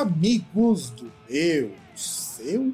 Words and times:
Amigos 0.00 0.88
do 0.88 1.12
meu, 1.28 1.72
seu 1.94 2.72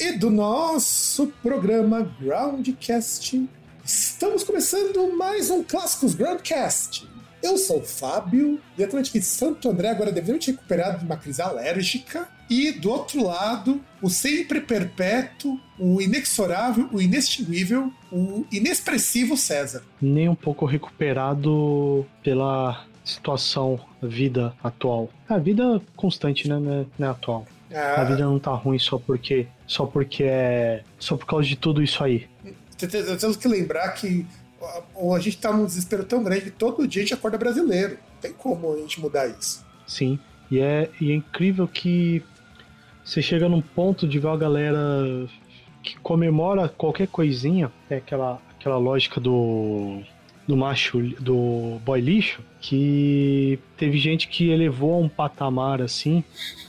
e 0.00 0.12
do 0.12 0.30
nosso 0.30 1.26
programa 1.42 2.10
Groundcast. 2.18 3.46
Estamos 3.84 4.42
começando 4.42 5.14
mais 5.14 5.50
um 5.50 5.62
Clássicos 5.62 6.14
Groundcast. 6.14 7.06
Eu 7.42 7.58
sou 7.58 7.80
o 7.80 7.84
Fábio, 7.84 8.58
diretamente 8.74 9.12
de 9.12 9.20
Santo 9.20 9.68
André, 9.68 9.90
agora 9.90 10.10
devidamente 10.10 10.52
recuperado 10.52 11.00
de 11.00 11.04
uma 11.04 11.18
crise 11.18 11.42
alérgica. 11.42 12.26
E 12.48 12.72
do 12.72 12.90
outro 12.90 13.22
lado, 13.22 13.82
o 14.00 14.08
sempre 14.08 14.62
perpétuo, 14.62 15.60
o 15.78 16.00
inexorável, 16.00 16.88
o 16.90 16.98
inextinguível, 16.98 17.92
o 18.10 18.46
inexpressivo 18.50 19.36
César. 19.36 19.82
Nem 20.00 20.30
um 20.30 20.34
pouco 20.34 20.64
recuperado 20.64 22.06
pela 22.22 22.86
situação, 23.04 23.78
vida 24.02 24.54
atual. 24.62 25.10
A 25.28 25.38
vida 25.38 25.80
constante, 25.94 26.48
né? 26.48 26.58
Não 26.58 26.72
é, 26.80 26.86
não 26.98 27.08
é 27.08 27.10
atual. 27.10 27.46
Ah, 27.72 28.00
A 28.02 28.04
vida 28.04 28.24
não 28.24 28.38
tá 28.38 28.52
ruim 28.52 28.78
só 28.78 28.98
porque. 28.98 29.46
Só 29.66 29.84
porque 29.86 30.24
é. 30.24 30.82
Só 30.98 31.16
por 31.16 31.26
causa 31.26 31.46
de 31.46 31.56
tudo 31.56 31.82
isso 31.82 32.02
aí. 32.02 32.26
te- 32.76 32.86
te- 32.86 33.16
temos 33.16 33.36
que 33.36 33.48
lembrar 33.48 33.88
que 33.90 34.24
a 35.12 35.18
gente 35.18 35.36
tá 35.38 35.52
num 35.52 35.66
desespero 35.66 36.04
tão 36.04 36.22
grande 36.24 36.42
que 36.42 36.50
todo 36.50 36.86
dia 36.88 37.02
a 37.02 37.04
gente 37.04 37.14
acorda 37.14 37.36
brasileiro. 37.36 37.98
Não 38.14 38.20
tem 38.20 38.32
como 38.32 38.72
a 38.72 38.76
gente 38.78 39.00
mudar 39.00 39.26
isso. 39.28 39.64
Sim. 39.86 40.18
E 40.50 40.58
é, 40.60 40.88
e 41.00 41.10
é 41.10 41.14
incrível 41.14 41.66
que 41.68 42.22
você 43.04 43.20
chega 43.20 43.48
num 43.48 43.60
ponto 43.60 44.06
de 44.08 44.18
ver 44.18 44.28
a 44.28 44.36
galera 44.36 44.78
que 45.82 45.98
comemora 45.98 46.68
qualquer 46.68 47.08
coisinha. 47.08 47.70
É 47.90 47.96
aquela, 47.96 48.40
aquela 48.58 48.78
lógica 48.78 49.20
do. 49.20 50.00
Do 50.46 50.56
macho, 50.56 51.00
do 51.20 51.78
boy 51.84 52.00
lixo, 52.00 52.42
que 52.60 53.58
teve 53.76 53.98
gente 53.98 54.28
que 54.28 54.50
elevou 54.50 54.94
a 54.94 54.98
um 54.98 55.08
patamar 55.08 55.80
assim. 55.80 56.22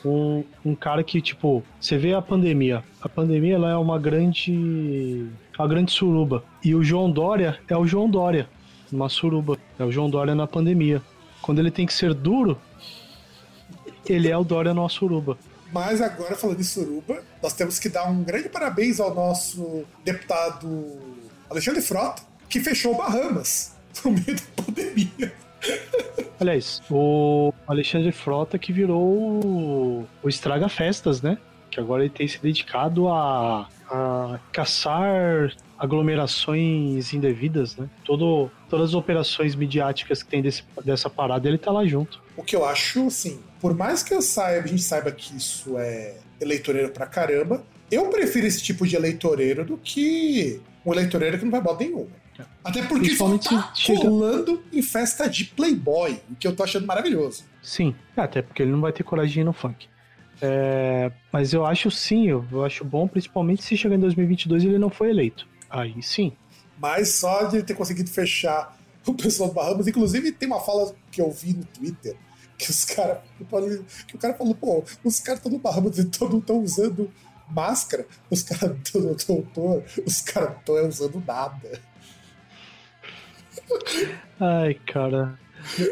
Um, 0.04 0.44
um 0.64 0.76
cara 0.76 1.04
que, 1.04 1.22
tipo, 1.22 1.64
você 1.80 1.98
vê 1.98 2.14
a 2.14 2.22
pandemia. 2.22 2.84
A 3.02 3.10
pandemia 3.10 3.56
ela 3.56 3.72
é 3.72 3.76
uma 3.76 4.00
grande. 4.00 5.28
uma 5.58 5.68
grande 5.68 5.92
suruba. 5.92 6.44
E 6.64 6.74
o 6.74 6.84
João 6.84 7.12
Dória 7.12 7.60
é 7.68 7.78
o 7.78 7.86
João 7.86 8.10
Dória. 8.10 8.50
Uma 8.92 9.10
suruba. 9.10 9.58
É 9.78 9.84
o 9.84 9.92
João 9.92 10.10
Dória 10.10 10.36
na 10.36 10.48
pandemia. 10.48 11.02
Quando 11.42 11.60
ele 11.60 11.72
tem 11.72 11.86
que 11.86 11.94
ser 11.94 12.14
duro, 12.14 12.58
ele 14.06 14.30
é 14.30 14.38
o 14.38 14.44
Dória 14.44 14.74
na 14.74 14.88
suruba. 14.90 15.38
Mas 15.72 16.02
agora, 16.02 16.36
falando 16.36 16.60
em 16.60 16.64
suruba, 16.64 17.22
nós 17.42 17.54
temos 17.54 17.80
que 17.80 17.90
dar 17.90 18.10
um 18.10 18.24
grande 18.24 18.48
parabéns 18.48 19.00
ao 19.00 19.14
nosso 19.14 19.84
deputado 20.04 20.98
Alexandre 21.50 21.82
Frota, 21.82 22.22
que 22.50 22.60
fechou 22.60 22.94
o 22.94 22.98
Bahamas 22.98 23.76
no 24.04 24.12
meio 24.12 24.36
da 24.36 24.64
pandemia. 24.64 25.34
Aliás, 26.40 26.82
o 26.90 27.54
Alexandre 27.68 28.12
Frota 28.12 28.60
que 28.60 28.72
virou 28.72 29.44
o, 29.44 30.08
o 30.22 30.30
Estraga 30.30 30.70
Festas, 30.70 31.22
né? 31.22 31.38
Que 31.72 31.80
agora 31.80 32.04
ele 32.04 32.14
tem 32.14 32.28
se 32.28 32.42
dedicado 32.42 33.08
a, 33.08 33.68
a 33.90 34.40
caçar 34.52 35.54
aglomerações 35.78 37.14
indevidas, 37.14 37.76
né? 37.76 37.90
Todo, 38.04 38.50
todas 38.70 38.90
as 38.90 38.96
operações 38.96 39.56
midiáticas 39.56 40.24
que 40.24 40.30
tem 40.30 40.42
desse, 40.42 40.64
dessa 40.84 41.10
parada, 41.10 41.48
ele 41.48 41.58
tá 41.58 41.72
lá 41.72 41.86
junto. 41.86 42.22
O 42.38 42.44
que 42.44 42.56
eu 42.56 42.66
acho, 42.66 43.08
assim, 43.08 43.40
por 43.60 43.76
mais 43.76 44.04
que 44.04 44.14
eu 44.14 44.22
saiba, 44.22 44.66
a 44.66 44.68
gente 44.68 44.84
saiba 44.84 45.12
que 45.12 45.36
isso 45.36 45.78
é 45.78 46.18
eleitoreiro 46.40 46.90
pra 46.90 47.06
caramba, 47.06 47.64
eu 47.92 48.10
prefiro 48.10 48.46
esse 48.46 48.62
tipo 48.62 48.86
de 48.88 48.96
eleitoreiro 48.96 49.64
do 49.64 49.78
que 49.78 50.62
um 50.86 50.94
eleitoreiro 50.94 51.38
que 51.38 51.46
não 51.46 51.52
vai 51.52 51.62
botar 51.62 51.84
nenhuma. 51.84 52.25
Até 52.64 52.82
porque 52.84 53.06
Principalmente 53.06 53.50
tá 53.50 53.72
chega- 53.74 54.02
colando 54.02 54.64
em 54.74 54.82
festa 54.82 55.30
de 55.30 55.46
Playboy, 55.46 56.20
o 56.30 56.36
que 56.36 56.48
eu 56.48 56.56
tô 56.56 56.64
achando 56.64 56.86
maravilhoso. 56.86 57.44
Sim, 57.62 57.96
até 58.16 58.42
porque 58.42 58.62
ele 58.64 58.72
não 58.72 58.82
vai 58.82 58.92
ter 58.92 59.04
coragem 59.04 59.34
de 59.34 59.40
ir 59.42 59.44
no 59.44 59.54
funk. 59.54 59.88
É, 60.42 61.12
mas 61.32 61.54
eu 61.54 61.66
acho 61.66 61.90
sim, 61.90 62.28
eu, 62.28 62.46
eu 62.52 62.66
acho 62.66 62.84
bom, 62.84 63.08
principalmente 63.08 63.64
se 63.64 63.78
chegar 63.78 63.96
em 63.96 64.00
2022 64.00 64.64
e 64.64 64.68
ele 64.68 64.78
não 64.78 64.90
foi 64.90 65.10
eleito. 65.10 65.48
Aí 65.70 66.02
sim. 66.02 66.34
Mas 66.78 67.16
só 67.16 67.44
de 67.46 67.58
ele 67.58 67.64
ter 67.64 67.74
conseguido 67.74 68.10
fechar 68.10 68.78
o 69.06 69.14
pessoal 69.14 69.50
do 69.50 69.56
Bahamas, 69.56 69.88
inclusive 69.88 70.32
tem 70.32 70.48
uma 70.50 70.60
fala 70.60 70.94
que 71.12 71.22
eu 71.22 71.32
vi 71.32 71.54
no 71.54 71.64
Twitter, 71.66 72.16
que 72.58 72.70
os 72.70 72.84
caras. 72.84 73.20
Que 74.08 74.16
o 74.16 74.20
cara 74.20 74.34
falou, 74.34 74.56
pô, 74.56 74.84
os 75.04 75.20
caras 75.20 75.40
estão 75.40 75.52
no 75.52 75.60
Bahamas 75.60 75.98
e 76.00 76.06
todos 76.06 76.38
estão 76.40 76.60
usando 76.60 77.10
máscara, 77.50 78.06
os 78.30 78.44
caras 78.44 78.76
do 78.92 79.02
doutor, 79.16 79.84
os 80.06 80.22
caras 80.22 80.50
não 80.50 80.58
estão 80.60 80.88
usando 80.90 81.24
nada. 81.26 81.82
Ai, 84.40 84.74
cara. 84.86 85.38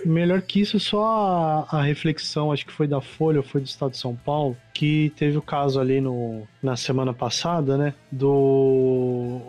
Melhor 0.05 0.41
que 0.41 0.61
isso, 0.61 0.79
só 0.79 1.65
a, 1.71 1.79
a 1.79 1.81
reflexão, 1.81 2.51
acho 2.51 2.65
que 2.65 2.71
foi 2.71 2.87
da 2.87 3.01
Folha 3.01 3.41
foi 3.41 3.61
do 3.61 3.67
Estado 3.67 3.91
de 3.91 3.97
São 3.97 4.15
Paulo, 4.15 4.55
que 4.73 5.11
teve 5.15 5.37
o 5.37 5.41
caso 5.41 5.79
ali 5.79 5.99
no, 5.99 6.47
na 6.61 6.75
semana 6.75 7.13
passada, 7.13 7.77
né? 7.77 7.93
Do 8.11 9.41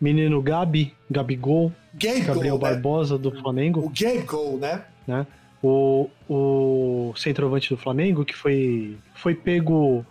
menino 0.00 0.42
Gabi, 0.42 0.94
Gabigol, 1.10 1.72
Gabe 1.94 2.20
Gabriel 2.20 2.56
né? 2.56 2.60
Barbosa 2.60 3.18
do 3.18 3.30
Flamengo, 3.30 3.80
O 3.80 3.90
Gabe 3.90 4.22
Gol, 4.22 4.58
né? 4.58 4.84
né? 5.06 5.26
O, 5.62 6.08
o 6.28 7.12
centroavante 7.16 7.68
do 7.68 7.76
Flamengo, 7.76 8.24
que 8.24 8.34
foi, 8.34 8.96
foi 9.14 9.34
pego 9.34 10.04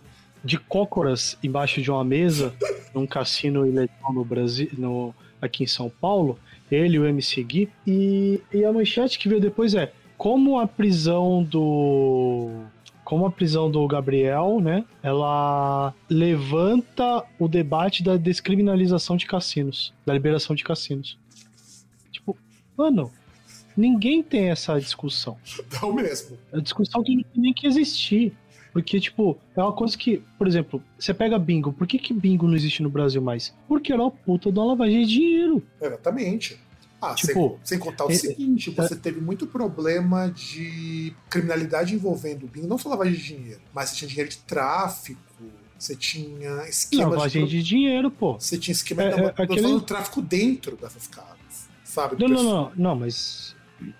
de 0.44 0.58
cócoras 0.58 1.38
embaixo 1.42 1.80
de 1.80 1.90
uma 1.90 2.04
mesa 2.04 2.54
num 2.94 3.06
cassino 3.06 3.66
ilegal 3.66 4.12
no 4.12 4.24
Brasil, 4.24 4.68
no, 4.76 5.14
aqui 5.40 5.64
em 5.64 5.66
São 5.66 5.90
Paulo, 5.90 6.38
ele 6.70 6.96
e 6.96 6.98
o 6.98 7.06
MC 7.06 7.42
Gui. 7.42 7.68
E, 7.86 8.40
e 8.52 8.64
a 8.64 8.72
manchete 8.72 9.18
que 9.18 9.28
veio 9.28 9.40
depois 9.40 9.74
é 9.74 9.92
como 10.18 10.58
a 10.58 10.66
prisão 10.66 11.42
do. 11.42 12.50
Como 13.04 13.24
a 13.24 13.30
prisão 13.30 13.70
do 13.70 13.86
Gabriel, 13.86 14.60
né? 14.60 14.84
Ela 15.02 15.94
levanta 16.10 17.24
o 17.38 17.48
debate 17.48 18.02
da 18.02 18.18
descriminalização 18.18 19.16
de 19.16 19.24
cassinos, 19.24 19.94
da 20.04 20.12
liberação 20.12 20.54
de 20.54 20.62
cassinos. 20.62 21.18
Tipo, 22.12 22.36
mano, 22.76 23.10
ninguém 23.74 24.22
tem 24.22 24.50
essa 24.50 24.78
discussão. 24.78 25.38
Não 25.80 25.94
mesmo. 25.94 26.36
É 26.52 26.60
discussão 26.60 27.02
que 27.02 27.14
não 27.14 27.22
tem 27.22 27.42
nem 27.42 27.54
que 27.54 27.66
existir. 27.66 28.36
Porque, 28.72 29.00
tipo, 29.00 29.38
é 29.56 29.62
uma 29.62 29.72
coisa 29.72 29.96
que, 29.96 30.22
por 30.36 30.46
exemplo, 30.46 30.82
você 30.98 31.12
pega 31.14 31.38
bingo. 31.38 31.72
Por 31.72 31.86
que, 31.86 31.98
que 31.98 32.12
bingo 32.12 32.46
não 32.46 32.54
existe 32.54 32.82
no 32.82 32.90
Brasil 32.90 33.20
mais? 33.22 33.54
Porque 33.66 33.92
era 33.92 34.02
uma 34.02 34.10
puta 34.10 34.52
de 34.52 34.58
uma 34.58 34.66
lavagem 34.66 35.04
de 35.04 35.12
dinheiro. 35.14 35.62
Exatamente. 35.80 36.58
Ah, 37.00 37.14
Tipo, 37.14 37.58
sem, 37.62 37.76
sem 37.76 37.78
contar 37.78 38.06
o 38.06 38.10
é- 38.10 38.14
seguinte, 38.14 38.70
você 38.70 38.96
teve 38.96 39.20
muito 39.20 39.46
problema 39.46 40.28
de 40.30 41.14
criminalidade 41.30 41.94
envolvendo 41.94 42.44
o 42.44 42.48
bingo, 42.48 42.66
não 42.66 42.76
só 42.76 42.88
lavagem 42.88 43.14
de 43.14 43.22
dinheiro, 43.24 43.60
mas 43.72 43.90
você 43.90 43.96
tinha 43.96 44.08
dinheiro 44.08 44.30
de 44.30 44.38
tráfico, 44.38 45.20
você 45.78 45.94
tinha 45.94 46.64
esquema 46.68 47.10
Lavagem 47.10 47.44
de, 47.44 47.50
de 47.58 47.62
dinheiro, 47.62 48.10
pô. 48.10 48.32
Você 48.34 48.58
tinha 48.58 48.72
esquema. 48.72 49.04
É, 49.04 49.10
não, 49.16 49.28
é, 49.28 49.34
aquele- 49.38 49.80
tráfico 49.82 50.20
dentro 50.20 50.76
dessas 50.76 51.06
casas. 51.06 51.68
Sabe? 51.84 52.16
Não, 52.18 52.28
não, 52.28 52.42
não, 52.42 52.72
não, 52.76 52.96
mas. 52.96 53.54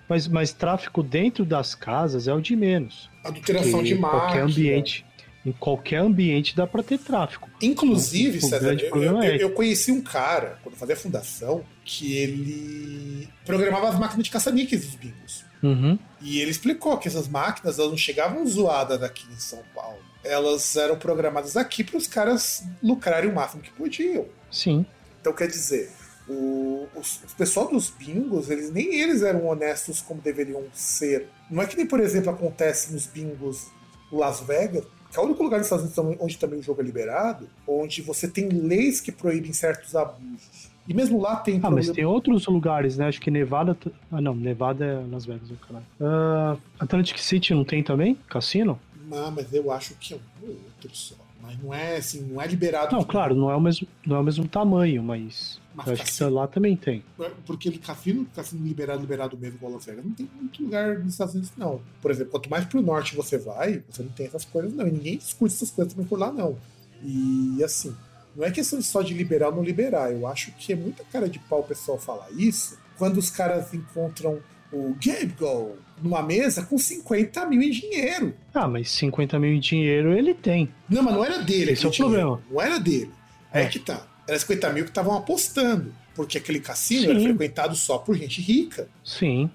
Mas, 0.08 0.26
mas 0.28 0.52
tráfico 0.52 1.02
dentro 1.02 1.44
das 1.44 1.74
casas 1.74 2.26
é 2.28 2.34
o 2.34 2.40
de 2.40 2.54
menos. 2.56 3.08
Adulteração 3.24 3.82
de 3.82 3.94
em 3.94 4.00
qualquer 4.00 4.40
ambiente. 4.42 5.04
Em 5.46 5.52
qualquer 5.52 5.98
ambiente 5.98 6.54
dá 6.54 6.66
pra 6.66 6.82
ter 6.82 6.98
tráfico. 6.98 7.48
Inclusive, 7.62 8.38
O 8.38 8.40
César, 8.42 8.58
grande 8.60 8.84
eu, 8.84 9.02
eu- 9.02 9.22
é 9.22 9.36
eu 9.36 9.50
conheci 9.50 9.90
um 9.92 10.00
cara, 10.02 10.58
quando 10.62 10.74
fazia 10.74 10.94
a 10.94 10.98
fundação, 10.98 11.64
que 11.84 12.16
ele 12.16 13.28
programava 13.46 13.88
as 13.88 13.98
máquinas 13.98 14.24
de 14.24 14.30
caça-níqueis 14.30 14.84
dos 14.84 14.94
bingos. 14.96 15.44
Uhum. 15.62 15.98
E 16.20 16.40
ele 16.40 16.50
explicou 16.50 16.96
que 16.98 17.08
essas 17.08 17.28
máquinas 17.28 17.78
elas 17.78 17.90
não 17.90 17.96
chegavam 17.98 18.46
zoadas 18.46 19.02
aqui 19.02 19.26
em 19.32 19.38
São 19.38 19.60
Paulo. 19.74 19.98
Elas 20.24 20.76
eram 20.76 20.96
programadas 20.98 21.56
aqui 21.56 21.82
para 21.82 21.96
os 21.96 22.06
caras 22.06 22.64
lucrarem 22.82 23.30
o 23.30 23.34
máximo 23.34 23.62
que 23.62 23.70
podiam. 23.70 24.26
Sim. 24.50 24.84
Então 25.20 25.32
quer 25.32 25.46
dizer, 25.48 25.90
o, 26.28 26.86
os, 26.94 27.16
o 27.16 27.36
pessoal 27.36 27.68
dos 27.68 27.90
bingos, 27.90 28.50
eles 28.50 28.70
nem 28.70 28.94
eles 28.94 29.22
eram 29.22 29.46
honestos 29.46 30.00
como 30.00 30.20
deveriam 30.20 30.64
ser. 30.72 31.28
Não 31.50 31.62
é 31.62 31.66
que 31.66 31.76
nem, 31.76 31.86
por 31.86 32.00
exemplo, 32.00 32.30
acontece 32.30 32.92
nos 32.92 33.06
bingos 33.06 33.68
Las 34.12 34.40
Vegas, 34.40 34.84
que 35.10 35.18
é 35.18 35.22
o 35.22 35.24
único 35.24 35.42
lugar 35.42 35.58
nos 35.58 35.66
Estados 35.66 35.96
Unidos 35.96 36.18
onde 36.20 36.38
também 36.38 36.58
o 36.58 36.62
jogo 36.62 36.80
é 36.80 36.84
liberado, 36.84 37.48
onde 37.66 38.02
você 38.02 38.28
tem 38.28 38.48
leis 38.48 39.00
que 39.00 39.10
proíbem 39.10 39.52
certos 39.52 39.96
abusos. 39.96 40.68
E 40.86 40.94
mesmo 40.94 41.20
lá 41.20 41.36
tem. 41.36 41.56
Ah, 41.56 41.60
problema... 41.60 41.86
mas 41.86 41.94
tem 41.94 42.04
outros 42.04 42.46
lugares, 42.46 42.96
né? 42.96 43.08
Acho 43.08 43.20
que 43.20 43.30
Nevada. 43.30 43.76
Ah, 44.10 44.20
não, 44.20 44.34
Nevada 44.34 44.84
é 44.84 45.04
Las 45.10 45.26
Vegas, 45.26 45.50
caralho. 45.66 45.86
Ah, 46.00 46.56
Atlantic 46.80 47.18
City 47.18 47.52
não 47.52 47.64
tem 47.64 47.82
também? 47.82 48.16
Cassino? 48.28 48.80
Ah, 49.12 49.30
mas 49.30 49.52
eu 49.52 49.70
acho 49.70 49.94
que 49.96 50.14
é 50.14 50.16
um 50.16 50.48
ou 50.48 50.48
outro 50.48 50.90
só. 50.94 51.14
Mas 51.42 51.62
não 51.62 51.72
é 51.72 51.96
assim, 51.96 52.22
não 52.22 52.40
é 52.40 52.46
liberado. 52.46 52.94
Não, 52.94 53.04
claro, 53.04 53.34
não 53.34 53.50
é 53.50 53.56
o 53.56 53.60
mesmo, 53.60 53.86
não 54.04 54.16
é 54.16 54.20
o 54.20 54.22
mesmo 54.22 54.48
tamanho, 54.48 55.02
mas. 55.02 55.60
Mas 55.78 55.86
eu 55.86 55.92
acho 55.94 56.02
que 56.02 56.08
cassino- 56.10 56.30
lá 56.30 56.46
também 56.46 56.76
tem. 56.76 57.02
Porque 57.46 57.68
ele 57.68 57.78
cassino, 57.78 58.26
cassino 58.34 58.66
liberado, 58.66 59.00
liberado 59.00 59.36
mesmo 59.38 59.56
igual 59.56 59.72
Las 59.72 59.84
Vegas, 59.86 60.04
não 60.04 60.12
tem 60.12 60.28
muito 60.40 60.62
lugar 60.62 60.98
nos 60.98 61.12
Estados 61.14 61.34
Unidos, 61.34 61.52
não. 61.56 61.80
Por 62.02 62.10
exemplo, 62.10 62.32
quanto 62.32 62.50
mais 62.50 62.64
pro 62.64 62.82
norte 62.82 63.14
você 63.16 63.38
vai, 63.38 63.82
você 63.88 64.02
não 64.02 64.10
tem 64.10 64.26
essas 64.26 64.44
coisas, 64.44 64.72
não. 64.72 64.86
E 64.86 64.90
ninguém 64.90 65.16
discute 65.18 65.54
essas 65.54 65.70
coisas 65.70 65.92
também 65.94 66.06
por 66.08 66.18
lá, 66.18 66.30
não. 66.32 66.56
E 67.02 67.62
assim, 67.64 67.94
não 68.36 68.44
é 68.44 68.50
questão 68.50 68.80
só 68.82 69.02
de 69.02 69.14
liberar 69.14 69.48
ou 69.48 69.56
não 69.56 69.62
liberar. 69.62 70.12
Eu 70.12 70.26
acho 70.26 70.52
que 70.52 70.72
é 70.72 70.76
muita 70.76 71.04
cara 71.04 71.28
de 71.28 71.38
pau 71.38 71.60
o 71.60 71.64
pessoal 71.64 71.98
falar 71.98 72.28
isso 72.32 72.78
quando 72.96 73.18
os 73.18 73.30
caras 73.30 73.72
encontram 73.72 74.40
o 74.72 74.94
Gabe 75.02 75.34
Go 75.38 75.76
numa 76.02 76.22
mesa 76.22 76.62
com 76.62 76.76
50 76.76 77.46
mil 77.46 77.62
em 77.62 77.70
dinheiro. 77.70 78.34
Ah, 78.52 78.68
mas 78.68 78.90
50 78.90 79.38
mil 79.38 79.52
em 79.54 79.60
dinheiro 79.60 80.12
ele 80.12 80.34
tem. 80.34 80.68
Não, 80.88 81.02
mas 81.02 81.14
não 81.14 81.24
era 81.24 81.38
dele. 81.38 81.72
Esse 81.72 81.86
é 81.86 81.88
o 81.88 81.92
dinheiro. 81.92 82.14
problema. 82.16 82.42
Não 82.50 82.60
era 82.60 82.78
dele. 82.78 83.10
É. 83.52 83.62
É. 83.62 83.66
que 83.68 83.78
tá. 83.78 84.06
Era 84.28 84.38
50 84.38 84.72
mil 84.72 84.84
que 84.84 84.90
estavam 84.90 85.16
apostando. 85.16 85.94
Porque 86.14 86.36
aquele 86.38 86.60
cassino 86.60 87.02
Sim. 87.02 87.10
era 87.10 87.20
frequentado 87.20 87.74
só 87.74 87.98
por 87.98 88.14
gente 88.16 88.42
rica. 88.42 88.88
Sim. 89.02 89.50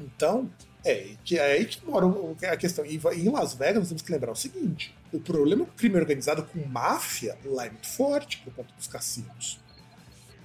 Então, 0.00 0.50
é, 0.84 1.14
é 1.30 1.40
aí 1.40 1.64
que 1.64 1.84
mora 1.86 2.06
a 2.50 2.56
questão. 2.56 2.84
E 2.84 2.96
em 2.96 3.28
Las 3.30 3.54
Vegas, 3.54 3.78
nós 3.78 3.88
temos 3.88 4.02
que 4.02 4.10
lembrar 4.10 4.32
o 4.32 4.36
seguinte: 4.36 4.94
o 5.12 5.20
problema 5.20 5.64
com 5.64 5.70
o 5.70 5.74
crime 5.74 5.96
organizado 5.96 6.42
com 6.42 6.66
máfia 6.66 7.38
lá 7.44 7.66
é 7.66 7.70
muito 7.70 7.86
forte 7.86 8.38
por 8.38 8.52
conta 8.52 8.74
dos 8.76 8.86
cassinos. 8.88 9.60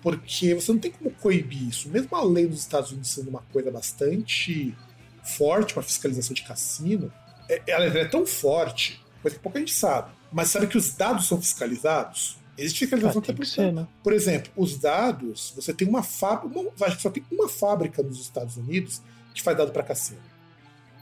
Porque 0.02 0.54
você 0.54 0.72
não 0.72 0.80
tem 0.80 0.92
como 0.92 1.10
coibir 1.12 1.68
isso. 1.68 1.90
Mesmo 1.90 2.16
a 2.16 2.24
lei 2.24 2.46
dos 2.46 2.60
Estados 2.60 2.92
Unidos 2.92 3.10
sendo 3.10 3.30
uma 3.30 3.42
coisa 3.52 3.72
bastante 3.72 4.76
forte 5.24 5.74
para 5.74 5.84
fiscalização 5.84 6.34
de 6.34 6.44
cassino, 6.44 7.12
é- 7.50 7.62
ela 7.68 7.86
é 7.86 8.06
tão 8.06 8.26
forte, 8.26 9.04
coisa 9.22 9.36
que 9.36 9.44
pouca 9.44 9.60
gente 9.60 9.74
sabe. 9.74 10.12
Mas 10.32 10.50
sabe 10.50 10.68
que 10.68 10.78
os 10.78 10.94
dados 10.94 11.28
são 11.28 11.42
fiscalizados? 11.42 12.38
Existe 12.58 12.78
Ah, 12.84 12.88
fiscalização 12.88 13.22
que 13.22 13.34
por 13.34 13.46
ser, 13.46 13.72
né? 13.72 13.88
por 14.04 14.14
exemplo, 14.14 14.52
os 14.56 14.78
dados, 14.78 15.54
você 15.56 15.74
tem 15.74 15.88
uma 15.88 16.02
fábrica, 16.02 16.60
acho 16.86 16.96
que 16.98 17.02
só 17.04 17.10
tem 17.10 17.24
uma 17.32 17.48
fábrica 17.48 18.02
nos 18.02 18.20
Estados 18.20 18.58
Unidos 18.58 19.02
que 19.34 19.44
faz 19.44 19.56
dado 19.58 19.72
para 19.72 19.84
cassino. 19.84 20.20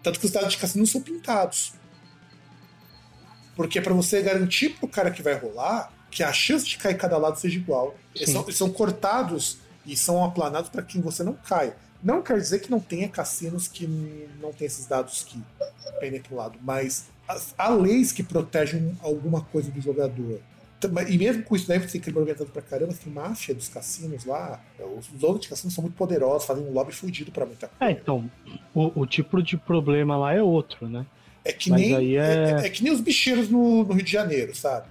Tanto 0.04 0.20
que 0.20 0.26
os 0.26 0.32
dados 0.32 0.52
de 0.54 0.58
cassino 0.58 0.82
não 0.82 0.86
são 0.92 1.02
pintados. 1.02 1.74
Porque 3.56 3.80
é 3.80 3.82
para 3.82 3.94
você 3.94 4.22
garantir 4.22 4.70
pro 4.72 4.88
cara 4.88 5.10
que 5.12 5.22
vai 5.22 5.34
rolar 5.36 5.92
que 6.12 6.24
a 6.24 6.32
chance 6.34 6.66
de 6.66 6.78
cair 6.78 6.98
cada 6.98 7.18
lado 7.18 7.40
seja 7.40 7.58
igual. 7.58 7.96
Eles 8.14 8.30
são, 8.30 8.44
eles 8.44 8.56
são 8.58 8.70
cortados 8.70 9.58
e 9.86 9.96
são 9.96 10.24
aplanados 10.24 10.70
para 10.70 10.82
que 10.82 11.00
você 11.00 11.24
não 11.24 11.34
caia. 11.34 11.76
Não 12.04 12.22
quer 12.22 12.38
dizer 12.40 12.60
que 12.60 12.70
não 12.70 12.80
tenha 12.80 13.08
cassinos 13.10 13.68
que 13.68 13.88
não 14.42 14.52
tem 14.54 14.68
esses 14.68 14.86
dados 14.86 15.24
que 15.24 15.42
pendem 16.00 16.22
para 16.22 16.34
o 16.34 16.38
lado, 16.38 16.60
mas 16.62 17.06
as- 17.28 17.54
há 17.58 17.70
leis 17.70 18.12
que 18.12 18.22
protegem 18.24 18.98
alguma 19.02 19.42
coisa 19.42 19.72
do 19.72 19.82
jogador. 19.82 20.40
E 21.08 21.18
mesmo 21.18 21.42
com 21.44 21.56
isso, 21.56 21.66
você 21.66 21.80
tem 21.94 22.02
crime 22.02 22.20
organizado 22.20 22.50
pra 22.52 22.62
caramba, 22.62 22.94
tem 22.94 23.12
máfia 23.12 23.56
dos 23.56 23.68
cassinos 23.70 24.24
lá. 24.26 24.62
Os 24.98 25.10
os 25.12 25.20
donos 25.20 25.42
de 25.42 25.48
cassinos 25.48 25.74
são 25.74 25.82
muito 25.82 25.96
poderosos, 25.96 26.46
fazem 26.46 26.64
um 26.64 26.72
lobby 26.72 26.92
fudido 26.94 27.32
pra 27.32 27.46
muita 27.46 27.66
É, 27.66 27.70
coisa. 27.86 27.92
então, 28.00 28.30
o, 28.74 29.02
o 29.02 29.06
tipo 29.08 29.42
de 29.42 29.58
problema 29.58 30.16
lá 30.18 30.34
é 30.34 30.42
outro, 30.44 30.88
né? 30.88 31.06
É 31.44 31.52
que, 31.54 31.70
mas 31.70 31.80
nem, 31.82 32.18
é- 32.18 32.62
é... 32.62 32.66
é 32.66 32.70
que 32.70 32.84
nem 32.84 32.92
os 32.92 33.02
bicheiros 33.02 33.50
no, 33.50 33.84
no 33.84 33.94
Rio 33.94 34.04
de 34.04 34.12
Janeiro, 34.12 34.54
sabe? 34.56 34.88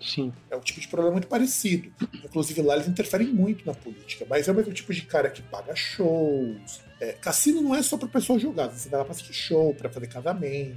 Sim. 0.00 0.32
É 0.50 0.56
um 0.56 0.60
tipo 0.60 0.78
de 0.80 0.88
problema 0.88 1.12
muito 1.12 1.26
parecido. 1.26 1.90
Inclusive 2.24 2.60
lá 2.62 2.74
eles 2.74 2.86
interferem 2.88 3.26
muito 3.28 3.66
na 3.66 3.72
política, 3.74 4.26
mas 4.28 4.46
é 4.46 4.52
o 4.52 4.54
mesmo 4.54 4.72
tipo 4.72 4.92
de 4.94 5.02
cara 5.02 5.28
que 5.30 5.42
paga 5.42 5.74
shows. 5.74 6.80
É, 7.00 7.12
cassino 7.12 7.60
não 7.60 7.74
é 7.74 7.82
só 7.82 7.96
pra 7.98 8.08
pessoa 8.08 8.38
jogar, 8.38 8.68
você 8.68 8.88
vai 8.88 8.98
lá 8.98 9.04
pra 9.04 9.12
assistir 9.12 9.34
show, 9.34 9.74
pra 9.74 9.90
fazer 9.90 10.06
casamento, 10.06 10.76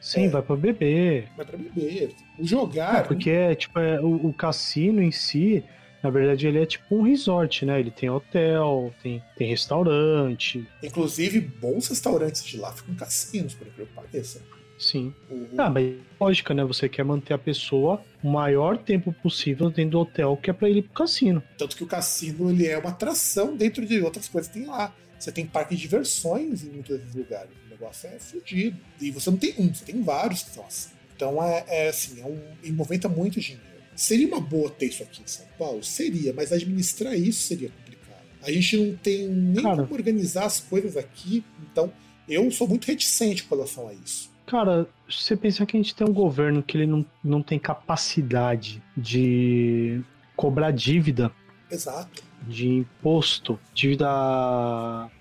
Sim, 0.00 0.26
É. 0.26 0.28
vai 0.28 0.40
pra 0.42 0.54
beber. 0.54 1.28
vai 1.36 1.44
pra 1.44 1.56
beber. 1.58 2.10
O 2.38 2.46
jogar. 2.46 3.00
É, 3.00 3.02
porque 3.02 3.30
é, 3.30 3.54
tipo, 3.56 3.78
é, 3.80 4.00
o, 4.00 4.28
o 4.28 4.32
cassino 4.32 5.02
em 5.02 5.10
si, 5.10 5.64
na 6.00 6.10
verdade, 6.10 6.46
ele 6.46 6.62
é 6.62 6.66
tipo 6.66 6.96
um 6.96 7.02
resort, 7.02 7.64
né? 7.66 7.80
Ele 7.80 7.90
tem 7.90 8.08
hotel, 8.08 8.94
tem, 9.02 9.20
tem 9.36 9.48
restaurante. 9.48 10.64
Inclusive, 10.82 11.40
bons 11.40 11.88
restaurantes 11.88 12.44
de 12.44 12.56
lá 12.56 12.72
ficam 12.72 12.94
cassinos, 12.94 13.54
por 13.54 13.66
incrível 13.66 13.86
que 13.86 13.94
pareça. 13.94 14.40
Sim. 14.78 15.12
O- 15.28 15.48
Ah, 15.58 15.68
mas 15.68 15.92
lógica, 16.20 16.54
né? 16.54 16.64
Você 16.64 16.88
quer 16.88 17.04
manter 17.04 17.34
a 17.34 17.38
pessoa 17.38 18.00
o 18.22 18.30
maior 18.30 18.78
tempo 18.78 19.12
possível 19.12 19.70
dentro 19.70 19.90
do 19.90 19.98
hotel, 20.00 20.36
que 20.40 20.50
é 20.50 20.52
pra 20.52 20.68
ele 20.70 20.78
ir 20.78 20.82
pro 20.82 20.92
cassino. 20.92 21.42
Tanto 21.58 21.76
que 21.76 21.82
o 21.82 21.86
cassino 21.86 22.48
ele 22.48 22.64
é 22.68 22.78
uma 22.78 22.90
atração 22.90 23.56
dentro 23.56 23.84
de 23.84 24.00
outras 24.00 24.28
coisas 24.28 24.48
que 24.52 24.60
tem 24.60 24.68
lá. 24.68 24.94
Você 25.18 25.32
tem 25.32 25.46
parque 25.46 25.74
de 25.74 25.82
diversões 25.82 26.62
em 26.62 26.70
muitos 26.70 26.98
desses 26.98 27.14
lugares. 27.14 27.50
O 27.66 27.70
negócio 27.70 28.08
é 28.08 28.18
fudido. 28.18 28.78
E 29.00 29.10
você 29.10 29.30
não 29.30 29.36
tem 29.36 29.54
um, 29.58 29.72
você 29.72 29.84
tem 29.84 30.02
vários 30.02 30.42
que 30.42 30.50
são 30.50 30.64
assim. 30.64 30.90
Então 31.16 31.42
é, 31.42 31.64
é 31.66 31.88
assim, 31.88 32.20
é 32.20 32.24
um, 32.24 32.40
e 32.62 32.70
movimenta 32.70 33.08
muito 33.08 33.40
dinheiro. 33.40 33.66
Seria 33.96 34.28
uma 34.28 34.40
boa 34.40 34.70
ter 34.70 34.86
isso 34.86 35.02
aqui 35.02 35.22
em 35.22 35.26
São 35.26 35.44
Paulo? 35.58 35.82
Seria, 35.82 36.32
mas 36.32 36.52
administrar 36.52 37.14
isso 37.14 37.42
seria 37.42 37.68
complicado. 37.68 38.22
A 38.42 38.52
gente 38.52 38.76
não 38.76 38.96
tem 38.96 39.26
nem 39.28 39.64
Cara. 39.64 39.82
como 39.82 39.94
organizar 39.94 40.44
as 40.44 40.60
coisas 40.60 40.96
aqui, 40.96 41.44
então 41.60 41.92
eu 42.28 42.48
sou 42.52 42.68
muito 42.68 42.86
reticente 42.86 43.42
com 43.42 43.56
relação 43.56 43.88
a 43.88 43.92
isso. 43.92 44.30
Cara, 44.46 44.88
se 45.10 45.24
você 45.24 45.36
pensar 45.36 45.66
que 45.66 45.76
a 45.76 45.80
gente 45.80 45.94
tem 45.94 46.06
um 46.06 46.12
governo 46.12 46.62
que 46.62 46.76
ele 46.76 46.86
não, 46.86 47.04
não 47.24 47.42
tem 47.42 47.58
capacidade 47.58 48.80
de 48.96 50.00
cobrar 50.36 50.70
dívida 50.70 51.32
Exato. 51.70 52.22
de 52.46 52.68
imposto, 52.68 53.58
dívida 53.74 54.06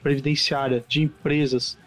previdenciária 0.01 0.83
de 0.87 1.01
empresas, 1.01 1.77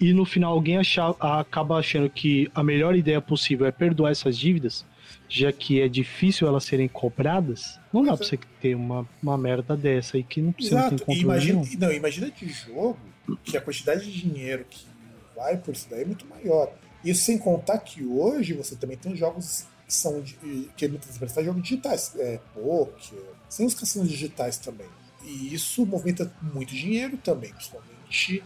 e 0.00 0.12
no 0.12 0.24
final 0.24 0.52
alguém 0.52 0.76
achar, 0.76 1.14
acaba 1.20 1.78
achando 1.78 2.08
que 2.10 2.50
a 2.54 2.62
melhor 2.62 2.94
ideia 2.96 3.20
possível 3.20 3.66
é 3.66 3.72
perdoar 3.72 4.10
essas 4.10 4.36
dívidas, 4.38 4.84
já 5.28 5.50
que 5.52 5.80
é 5.80 5.88
difícil 5.88 6.46
elas 6.46 6.64
serem 6.64 6.88
cobradas, 6.88 7.78
não 7.92 8.02
dá 8.02 8.16
Pois 8.16 8.28
pra 8.28 8.38
é. 8.38 8.40
você 8.40 8.48
ter 8.60 8.74
uma, 8.74 9.08
uma 9.22 9.38
merda 9.38 9.76
dessa 9.76 10.16
aí 10.16 10.22
que 10.22 10.40
não, 10.40 10.52
tem 10.52 10.66
Exato. 10.66 11.04
Imagina, 11.08 11.60
nenhum. 11.60 11.78
não, 11.78 11.92
imagina 11.92 12.30
de 12.30 12.48
jogo 12.48 12.98
que 13.42 13.56
a 13.56 13.60
quantidade 13.60 14.10
de 14.10 14.20
dinheiro 14.20 14.64
que 14.68 14.86
vai 15.34 15.56
por 15.56 15.74
isso 15.74 15.88
daí 15.90 16.02
é 16.02 16.04
muito 16.04 16.26
maior. 16.26 16.72
Isso 17.04 17.24
sem 17.24 17.38
contar 17.38 17.78
que 17.78 18.04
hoje 18.04 18.52
você 18.52 18.76
também 18.76 18.96
tem 18.96 19.14
jogos 19.16 19.66
que 19.86 19.94
são 19.94 20.20
de, 20.20 20.34
que 20.76 20.88
muitas 20.88 21.16
vezes 21.16 21.34
fazem 21.34 21.44
jogos 21.44 21.62
digitais, 21.62 22.12
é, 22.18 22.40
poker, 22.52 23.18
sem 23.48 23.66
os 23.66 23.74
cassinos 23.74 24.08
digitais 24.08 24.58
também. 24.58 24.88
E 25.24 25.54
isso 25.54 25.84
movimenta 25.84 26.32
muito 26.40 26.74
dinheiro 26.74 27.16
também, 27.16 27.52
principalmente 27.52 28.44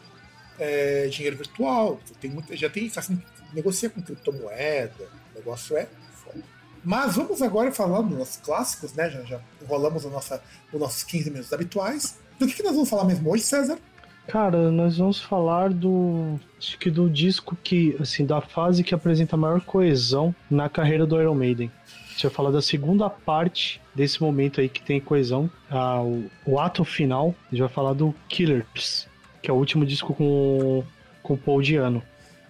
é, 0.59 1.09
dinheiro 1.09 1.37
virtual. 1.37 2.00
Você 2.04 2.14
Tem 2.14 2.30
muita, 2.30 2.57
já 2.57 2.71
tem 2.71 2.88
cassino 2.88 3.19
que 3.19 3.54
negocia 3.54 3.90
com 3.90 4.00
criptomoeda, 4.00 5.09
o 5.33 5.38
negócio 5.38 5.76
é 5.76 5.88
foda. 6.12 6.42
Mas 6.83 7.16
vamos 7.16 7.42
agora 7.42 7.71
falar 7.73 8.00
dos 8.02 8.19
nossos 8.19 8.37
clássicos, 8.38 8.95
né? 8.95 9.11
Já, 9.11 9.23
já 9.23 9.40
enrolamos 9.62 10.07
a 10.07 10.11
nossa, 10.11 10.42
os 10.73 10.80
nossos 10.80 11.02
15 11.02 11.30
minutos 11.30 11.52
habituais. 11.52 12.19
Do 12.38 12.47
que, 12.47 12.54
que 12.54 12.62
nós 12.62 12.73
vamos 12.73 12.88
falar 12.88 13.04
mesmo 13.04 13.30
hoje, 13.30 13.42
César? 13.42 13.78
Cara, 14.26 14.71
nós 14.71 14.97
vamos 14.97 15.21
falar 15.21 15.71
do. 15.71 16.38
Acho 16.57 16.78
que 16.78 16.90
do 16.90 17.11
disco 17.11 17.57
que, 17.62 17.97
assim, 18.00 18.25
da 18.25 18.40
fase 18.40 18.85
que 18.85 18.95
apresenta 18.95 19.35
a 19.35 19.38
maior 19.38 19.61
coesão 19.61 20.35
na 20.49 20.69
carreira 20.69 21.04
do 21.04 21.21
Iron 21.21 21.35
Maiden. 21.35 21.71
Gente 22.20 22.28
vai 22.28 22.36
falar 22.36 22.50
da 22.50 22.60
segunda 22.60 23.08
parte 23.08 23.80
desse 23.94 24.20
momento 24.20 24.60
aí 24.60 24.68
que 24.68 24.82
tem 24.82 25.00
coesão, 25.00 25.50
ah, 25.70 26.02
o, 26.02 26.30
o 26.44 26.60
ato 26.60 26.84
final. 26.84 27.34
A 27.46 27.50
gente 27.50 27.60
vai 27.60 27.68
falar 27.70 27.94
do 27.94 28.14
Killers, 28.28 29.08
que 29.42 29.50
é 29.50 29.54
o 29.54 29.56
último 29.56 29.86
disco 29.86 30.12
com, 30.12 30.84
com 31.22 31.32
o 31.32 31.38
Paul 31.38 31.62
Diano. 31.62 32.02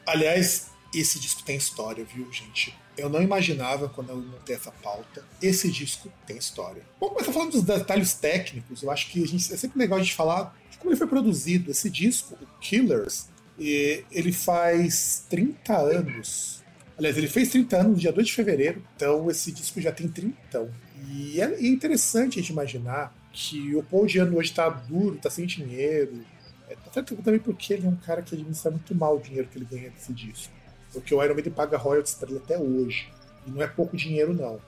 Aliás, 0.05 0.73
esse 0.93 1.21
disco 1.21 1.45
tem 1.45 1.55
história, 1.55 2.05
viu, 2.05 2.27
gente? 2.33 2.77
Eu 2.99 3.09
não 3.09 3.23
imaginava 3.23 3.89
quando 3.89 4.11
eu 4.11 4.17
montei 4.17 4.57
essa 4.57 4.73
pauta. 4.73 5.25
Esse 5.41 5.71
disco 5.71 6.11
tem 6.27 6.37
história. 6.37 6.83
Vamos 6.99 7.15
começar 7.15 7.33
falando 7.33 7.53
dos 7.53 7.63
detalhes 7.63 8.13
técnicos. 8.15 8.83
Eu 8.83 8.91
acho 8.91 9.09
que 9.09 9.23
a 9.23 9.27
gente, 9.29 9.55
é 9.55 9.57
sempre 9.57 9.79
legal 9.79 10.01
a 10.01 10.03
gente 10.03 10.17
falar 10.17 10.53
de 10.69 10.79
como 10.79 10.91
ele 10.91 10.99
foi 10.99 11.07
produzido. 11.07 11.71
Esse 11.71 11.89
disco, 11.89 12.37
o 12.43 12.59
Killers, 12.59 13.29
ele 13.57 14.33
faz 14.33 15.27
30 15.31 15.77
anos. 15.77 16.60
Aliás, 17.01 17.17
ele 17.17 17.29
fez 17.29 17.49
30 17.49 17.77
anos 17.79 17.93
no 17.93 17.97
dia 17.97 18.13
2 18.13 18.27
de 18.27 18.35
fevereiro, 18.35 18.83
então 18.95 19.31
esse 19.31 19.51
disco 19.51 19.81
já 19.81 19.91
tem 19.91 20.07
30. 20.07 20.71
E 21.09 21.41
é 21.41 21.67
interessante 21.67 22.39
a 22.39 22.43
gente 22.43 22.53
imaginar 22.53 23.11
que 23.33 23.75
o 23.75 23.83
Paul 23.83 24.05
Diano 24.05 24.37
hoje 24.37 24.53
tá 24.53 24.69
duro, 24.69 25.17
tá 25.17 25.31
sem 25.31 25.47
dinheiro, 25.47 26.23
É, 26.69 26.77
certo 26.93 27.17
também 27.17 27.41
porque 27.41 27.73
ele 27.73 27.87
é 27.87 27.89
um 27.89 27.97
cara 27.97 28.21
que 28.21 28.35
administra 28.35 28.71
muito 28.71 28.95
mal 28.95 29.17
o 29.17 29.19
dinheiro 29.19 29.49
que 29.49 29.57
ele 29.57 29.65
ganha 29.65 29.89
desse 29.89 30.13
disco. 30.13 30.53
Porque 30.93 31.15
o 31.15 31.25
Iron 31.25 31.35
Maiden 31.35 31.55
paga 31.55 31.79
royalties 31.79 32.15
para 32.15 32.29
ele 32.29 32.39
até 32.39 32.59
hoje. 32.59 33.09
E 33.47 33.51
não 33.51 33.63
é 33.63 33.67
pouco 33.67 33.97
dinheiro, 33.97 34.35
não. 34.35 34.61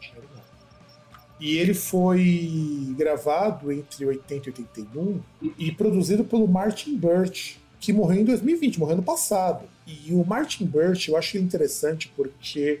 Dinheiro 0.00 0.28
não. 0.34 0.42
E 1.38 1.58
ele 1.58 1.74
foi 1.74 2.94
gravado 2.96 3.70
entre 3.70 4.06
80 4.06 4.48
e 4.48 4.50
81 4.50 5.20
e 5.58 5.72
produzido 5.72 6.24
pelo 6.24 6.48
Martin 6.48 6.96
Birch, 6.96 7.60
que 7.78 7.92
morreu 7.92 8.22
em 8.22 8.24
2020, 8.24 8.80
morreu 8.80 8.96
no 8.96 9.02
passado. 9.02 9.75
E 9.86 10.12
o 10.12 10.24
Martin 10.24 10.66
Birch, 10.66 11.08
eu 11.08 11.16
acho 11.16 11.38
interessante 11.38 12.12
porque 12.16 12.80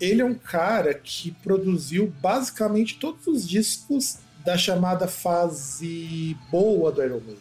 ele 0.00 0.22
é 0.22 0.24
um 0.24 0.34
cara 0.34 0.94
que 0.94 1.30
produziu 1.30 2.12
basicamente 2.20 2.98
todos 2.98 3.26
os 3.26 3.48
discos 3.48 4.18
da 4.44 4.56
chamada 4.56 5.06
fase 5.06 6.36
boa 6.50 6.90
do 6.90 7.02
Iron 7.02 7.20
Maiden. 7.20 7.38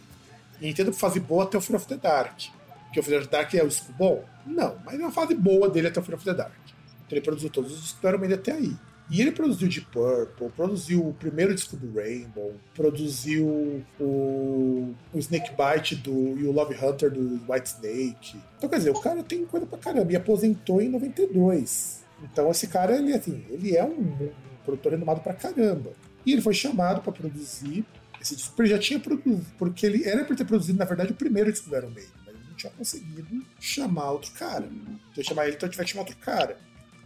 E 0.61 0.67
entendo 0.67 0.91
que 0.91 0.99
fase 0.99 1.19
boa 1.19 1.45
até 1.45 1.57
o 1.57 1.61
Fear 1.61 1.77
of 1.79 1.87
the 1.87 1.95
Dark. 1.95 2.37
Porque 2.85 2.99
o 2.99 3.03
Fear 3.03 3.21
of 3.21 3.29
the 3.29 3.37
Dark 3.37 3.53
é 3.53 3.63
o 3.63 3.67
disco 3.67 3.93
bom? 3.93 4.25
Não, 4.45 4.77
mas 4.85 4.99
é 4.99 5.03
uma 5.03 5.11
fase 5.11 5.33
boa 5.33 5.69
dele 5.69 5.87
até 5.87 5.99
o 5.99 6.03
Fear 6.03 6.17
of 6.17 6.25
the 6.25 6.33
Dark. 6.33 6.51
Então 7.05 7.17
ele 7.17 7.21
produziu 7.21 7.49
todos 7.49 7.71
os 7.71 7.81
discos 7.81 8.01
do 8.01 8.07
Iron 8.07 8.19
Maiden 8.19 8.37
até 8.37 8.51
aí. 8.51 8.75
E 9.09 9.21
ele 9.21 9.31
produziu 9.31 9.67
Deep 9.67 9.87
Purple, 9.91 10.49
produziu 10.55 11.07
o 11.07 11.13
primeiro 11.13 11.55
disco 11.55 11.75
do 11.75 11.91
Rainbow, 11.99 12.53
produziu 12.75 13.83
o, 13.99 14.93
o 15.11 15.17
Snake 15.17 15.51
Bite 15.55 15.95
do, 15.95 16.37
e 16.37 16.43
o 16.45 16.51
Love 16.51 16.75
Hunter 16.75 17.09
do 17.09 17.41
White 17.51 17.69
Snake. 17.69 18.37
Então, 18.57 18.69
quer 18.69 18.77
dizer, 18.77 18.91
o 18.91 19.01
cara 19.01 19.23
tem 19.23 19.45
coisa 19.45 19.65
pra 19.65 19.79
caramba 19.79 20.11
e 20.11 20.15
aposentou 20.15 20.79
em 20.79 20.89
92. 20.89 22.03
Então, 22.23 22.51
esse 22.51 22.67
cara, 22.67 22.97
ele, 22.97 23.13
assim, 23.13 23.43
ele 23.49 23.75
é 23.75 23.83
um, 23.83 24.29
produtor 24.63 24.91
renomado 24.91 25.21
pra 25.21 25.33
caramba. 25.33 25.91
E 26.23 26.33
ele 26.33 26.41
foi 26.41 26.53
chamado 26.53 27.01
para 27.01 27.11
produzir 27.11 27.83
esse 28.21 28.35
disco, 28.35 28.61
ele 28.61 28.69
já 28.69 28.77
tinha 28.77 28.99
produzido, 28.99 29.45
porque 29.57 29.85
ele 29.85 30.07
era 30.07 30.23
para 30.23 30.35
ter 30.35 30.45
produzido, 30.45 30.77
na 30.77 30.85
verdade, 30.85 31.13
o 31.13 31.15
primeiro 31.15 31.51
disco 31.51 31.69
do 31.69 31.75
Iron 31.75 31.89
Maiden, 31.89 32.11
mas 32.25 32.35
ele 32.35 32.43
não 32.47 32.53
tinha 32.53 32.71
conseguido 32.73 33.45
chamar 33.59 34.11
outro 34.11 34.31
cara. 34.33 34.69
Então, 35.11 35.23
chamar 35.23 35.47
ele, 35.47 35.55
então 35.55 35.69
tiver 35.69 35.83
que 35.83 35.89
chamar 35.89 36.01
outro 36.03 36.17
cara. 36.17 36.57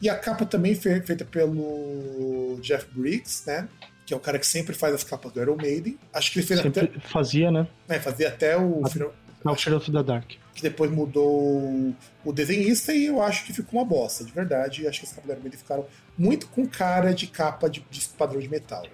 E 0.04 0.10
a 0.10 0.16
capa 0.18 0.46
também 0.46 0.76
foi 0.76 1.00
feita 1.02 1.24
pelo 1.24 2.60
Jeff 2.62 2.86
Briggs, 2.94 3.44
né? 3.48 3.68
Que 4.06 4.14
é 4.14 4.18
o 4.18 4.20
cara 4.20 4.38
que 4.38 4.46
sempre 4.46 4.76
faz 4.76 4.94
as 4.94 5.04
capas 5.04 5.32
do 5.32 5.42
Iron 5.42 5.56
Maiden. 5.56 5.98
Acho 6.14 6.32
que 6.34 6.40
ele 6.40 6.46
fez 6.48 6.60
sempre 6.60 6.82
até. 6.86 7.00
Fazia, 7.00 7.50
né? 7.50 7.66
É, 7.88 8.00
fazia 8.00 8.28
até 8.28 8.58
o. 8.58 8.86
Final, 8.88 9.14
Não, 9.46 9.56
Fear 9.56 9.78
of 9.78 9.90
the 9.90 10.04
Dark. 10.04 10.28
que 10.54 10.62
depois 10.62 10.92
mudou 10.92 11.96
o 12.26 12.34
desenhista 12.34 12.94
e 12.94 13.06
eu 13.06 13.22
acho 13.22 13.46
que 13.46 13.54
ficou 13.54 13.80
uma 13.80 13.86
bosta, 13.86 14.26
de 14.26 14.32
verdade. 14.34 14.86
Acho 14.86 15.00
que 15.00 15.06
as 15.06 15.14
capas 15.14 15.26
do 15.28 15.32
Iron 15.32 15.42
Maiden 15.42 15.58
ficaram 15.60 15.86
muito 16.18 16.48
com 16.48 16.68
cara 16.68 17.14
de 17.14 17.28
capa 17.28 17.70
de, 17.70 17.82
de 17.90 18.02
padrão 18.18 18.42
de 18.42 18.50
metal. 18.50 18.86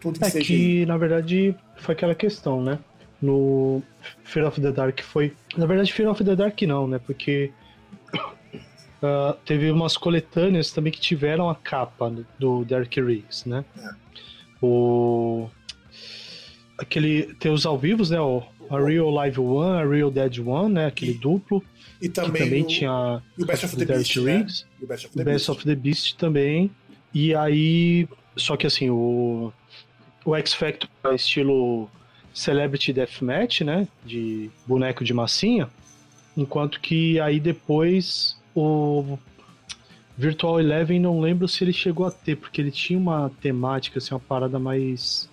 Tudo 0.00 0.18
que 0.20 0.26
É 0.26 0.30
seja. 0.30 0.44
que, 0.46 0.84
na 0.84 0.98
verdade, 0.98 1.56
foi 1.78 1.94
aquela 1.94 2.14
questão, 2.14 2.62
né? 2.62 2.78
No 3.22 3.82
Fear 4.24 4.46
of 4.48 4.60
the 4.60 4.70
Dark 4.70 5.00
foi. 5.00 5.32
Na 5.56 5.64
verdade, 5.64 5.90
Fear 5.94 6.10
of 6.10 6.22
the 6.22 6.36
Dark 6.36 6.60
não, 6.62 6.86
né? 6.86 6.98
Porque 6.98 7.50
ah, 9.02 9.36
teve 9.44 9.70
umas 9.70 9.96
coletâneas 9.96 10.70
também 10.70 10.92
que 10.92 11.00
tiveram 11.00 11.50
a 11.50 11.56
capa 11.56 12.14
do 12.38 12.64
Derek 12.64 13.00
Riggs, 13.00 13.48
né? 13.48 13.64
O. 14.62 15.48
Aquele. 16.78 17.34
Tem 17.34 17.52
os 17.52 17.66
ao 17.66 17.76
vivos, 17.76 18.10
né? 18.10 18.20
O, 18.20 18.44
a 18.70 18.78
Real 18.78 19.10
Live 19.10 19.40
One, 19.40 19.82
a 19.82 19.84
Real 19.84 20.10
Dead 20.10 20.38
One, 20.38 20.74
né? 20.74 20.86
Aquele 20.86 21.14
duplo. 21.14 21.62
E 22.00 22.08
também, 22.08 22.44
também 22.44 22.62
o, 22.62 22.66
tinha 22.66 23.22
e 23.36 23.42
o 23.42 23.46
Best 23.46 23.66
of 23.66 23.76
the 23.76 23.84
Derek 23.84 24.04
Beast, 24.04 24.16
né? 24.24 24.36
Riggs. 24.36 24.66
E 24.80 24.84
o 24.84 24.86
Best 24.86 25.06
of 25.06 25.16
the 25.16 25.24
Best 25.24 25.46
Beast. 25.46 25.48
of 25.50 25.64
the 25.64 25.74
Beast 25.74 26.16
também. 26.16 26.70
E 27.12 27.34
aí. 27.34 28.08
Só 28.36 28.56
que 28.56 28.66
assim, 28.68 28.88
o. 28.88 29.52
O 30.24 30.36
X 30.36 30.54
Factor 30.54 30.88
é 31.02 31.14
estilo 31.16 31.90
Celebrity 32.32 32.92
Deathmatch, 32.92 33.62
né? 33.62 33.88
De 34.06 34.48
boneco 34.64 35.02
de 35.02 35.12
massinha. 35.12 35.68
Enquanto 36.36 36.80
que 36.80 37.18
aí 37.18 37.40
depois 37.40 38.40
o 38.54 39.18
Virtual 40.16 40.60
Eleven 40.60 41.00
não 41.00 41.20
lembro 41.20 41.48
se 41.48 41.64
ele 41.64 41.72
chegou 41.72 42.06
a 42.06 42.10
ter, 42.10 42.36
porque 42.36 42.60
ele 42.60 42.70
tinha 42.70 42.98
uma 42.98 43.30
temática, 43.40 43.98
assim, 43.98 44.14
uma 44.14 44.20
parada 44.20 44.58
mais, 44.58 45.28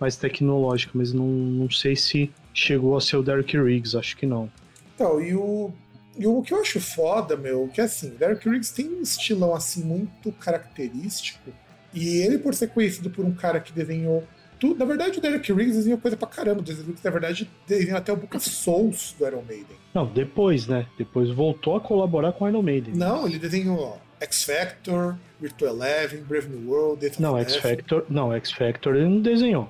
mais 0.00 0.16
tecnológica, 0.16 0.92
mas 0.94 1.12
não, 1.12 1.26
não 1.26 1.70
sei 1.70 1.94
se 1.94 2.30
chegou 2.54 2.96
a 2.96 3.00
ser 3.00 3.16
o 3.16 3.22
Derek 3.22 3.56
Riggs, 3.56 3.96
acho 3.96 4.16
que 4.16 4.26
não. 4.26 4.50
Então, 4.94 5.20
e 5.20 5.34
o, 5.34 5.70
e 6.16 6.26
o 6.26 6.42
que 6.42 6.52
eu 6.52 6.60
acho 6.60 6.80
foda, 6.80 7.36
meu, 7.36 7.68
que 7.68 7.80
assim, 7.80 8.08
o 8.08 8.18
Derek 8.18 8.48
Riggs 8.48 8.74
tem 8.74 8.88
um 8.88 9.02
estilão 9.02 9.54
assim 9.54 9.82
muito 9.84 10.32
característico. 10.32 11.50
E 11.94 12.18
ele, 12.18 12.38
por 12.38 12.54
ser 12.54 12.68
conhecido 12.68 13.10
por 13.10 13.24
um 13.24 13.32
cara 13.32 13.60
que 13.60 13.72
desenhou 13.72 14.24
tudo. 14.62 14.78
Na 14.78 14.84
verdade, 14.84 15.18
o 15.18 15.20
Derek 15.20 15.52
Riggs 15.52 15.76
desenhou 15.76 15.98
coisa 15.98 16.16
pra 16.16 16.28
caramba. 16.28 16.60
O 16.60 16.62
Derek 16.62 16.84
Riggs, 16.84 17.04
na 17.04 17.10
verdade, 17.10 17.50
desenhou 17.66 17.98
até 17.98 18.12
o 18.12 18.16
Book 18.16 18.36
of 18.36 18.48
Souls 18.48 19.12
do 19.18 19.26
Iron 19.26 19.42
Maiden. 19.42 19.76
Não, 19.92 20.06
depois, 20.06 20.68
né? 20.68 20.86
Depois 20.96 21.30
voltou 21.30 21.74
a 21.74 21.80
colaborar 21.80 22.32
com 22.32 22.48
Iron 22.48 22.62
Maiden. 22.62 22.94
Não, 22.94 23.26
ele 23.26 23.40
desenhou 23.40 24.00
X 24.20 24.44
Factor, 24.44 25.16
Virtual 25.40 25.74
Eleven, 25.74 26.20
Brave 26.20 26.48
New 26.48 26.70
World, 26.70 27.00
Death 27.00 27.18
Não. 27.18 27.36
X 27.36 27.56
Factor, 27.56 28.06
não, 28.08 28.32
X 28.34 28.52
Factor 28.52 28.94
ele 28.94 29.08
não 29.08 29.20
desenhou. 29.20 29.68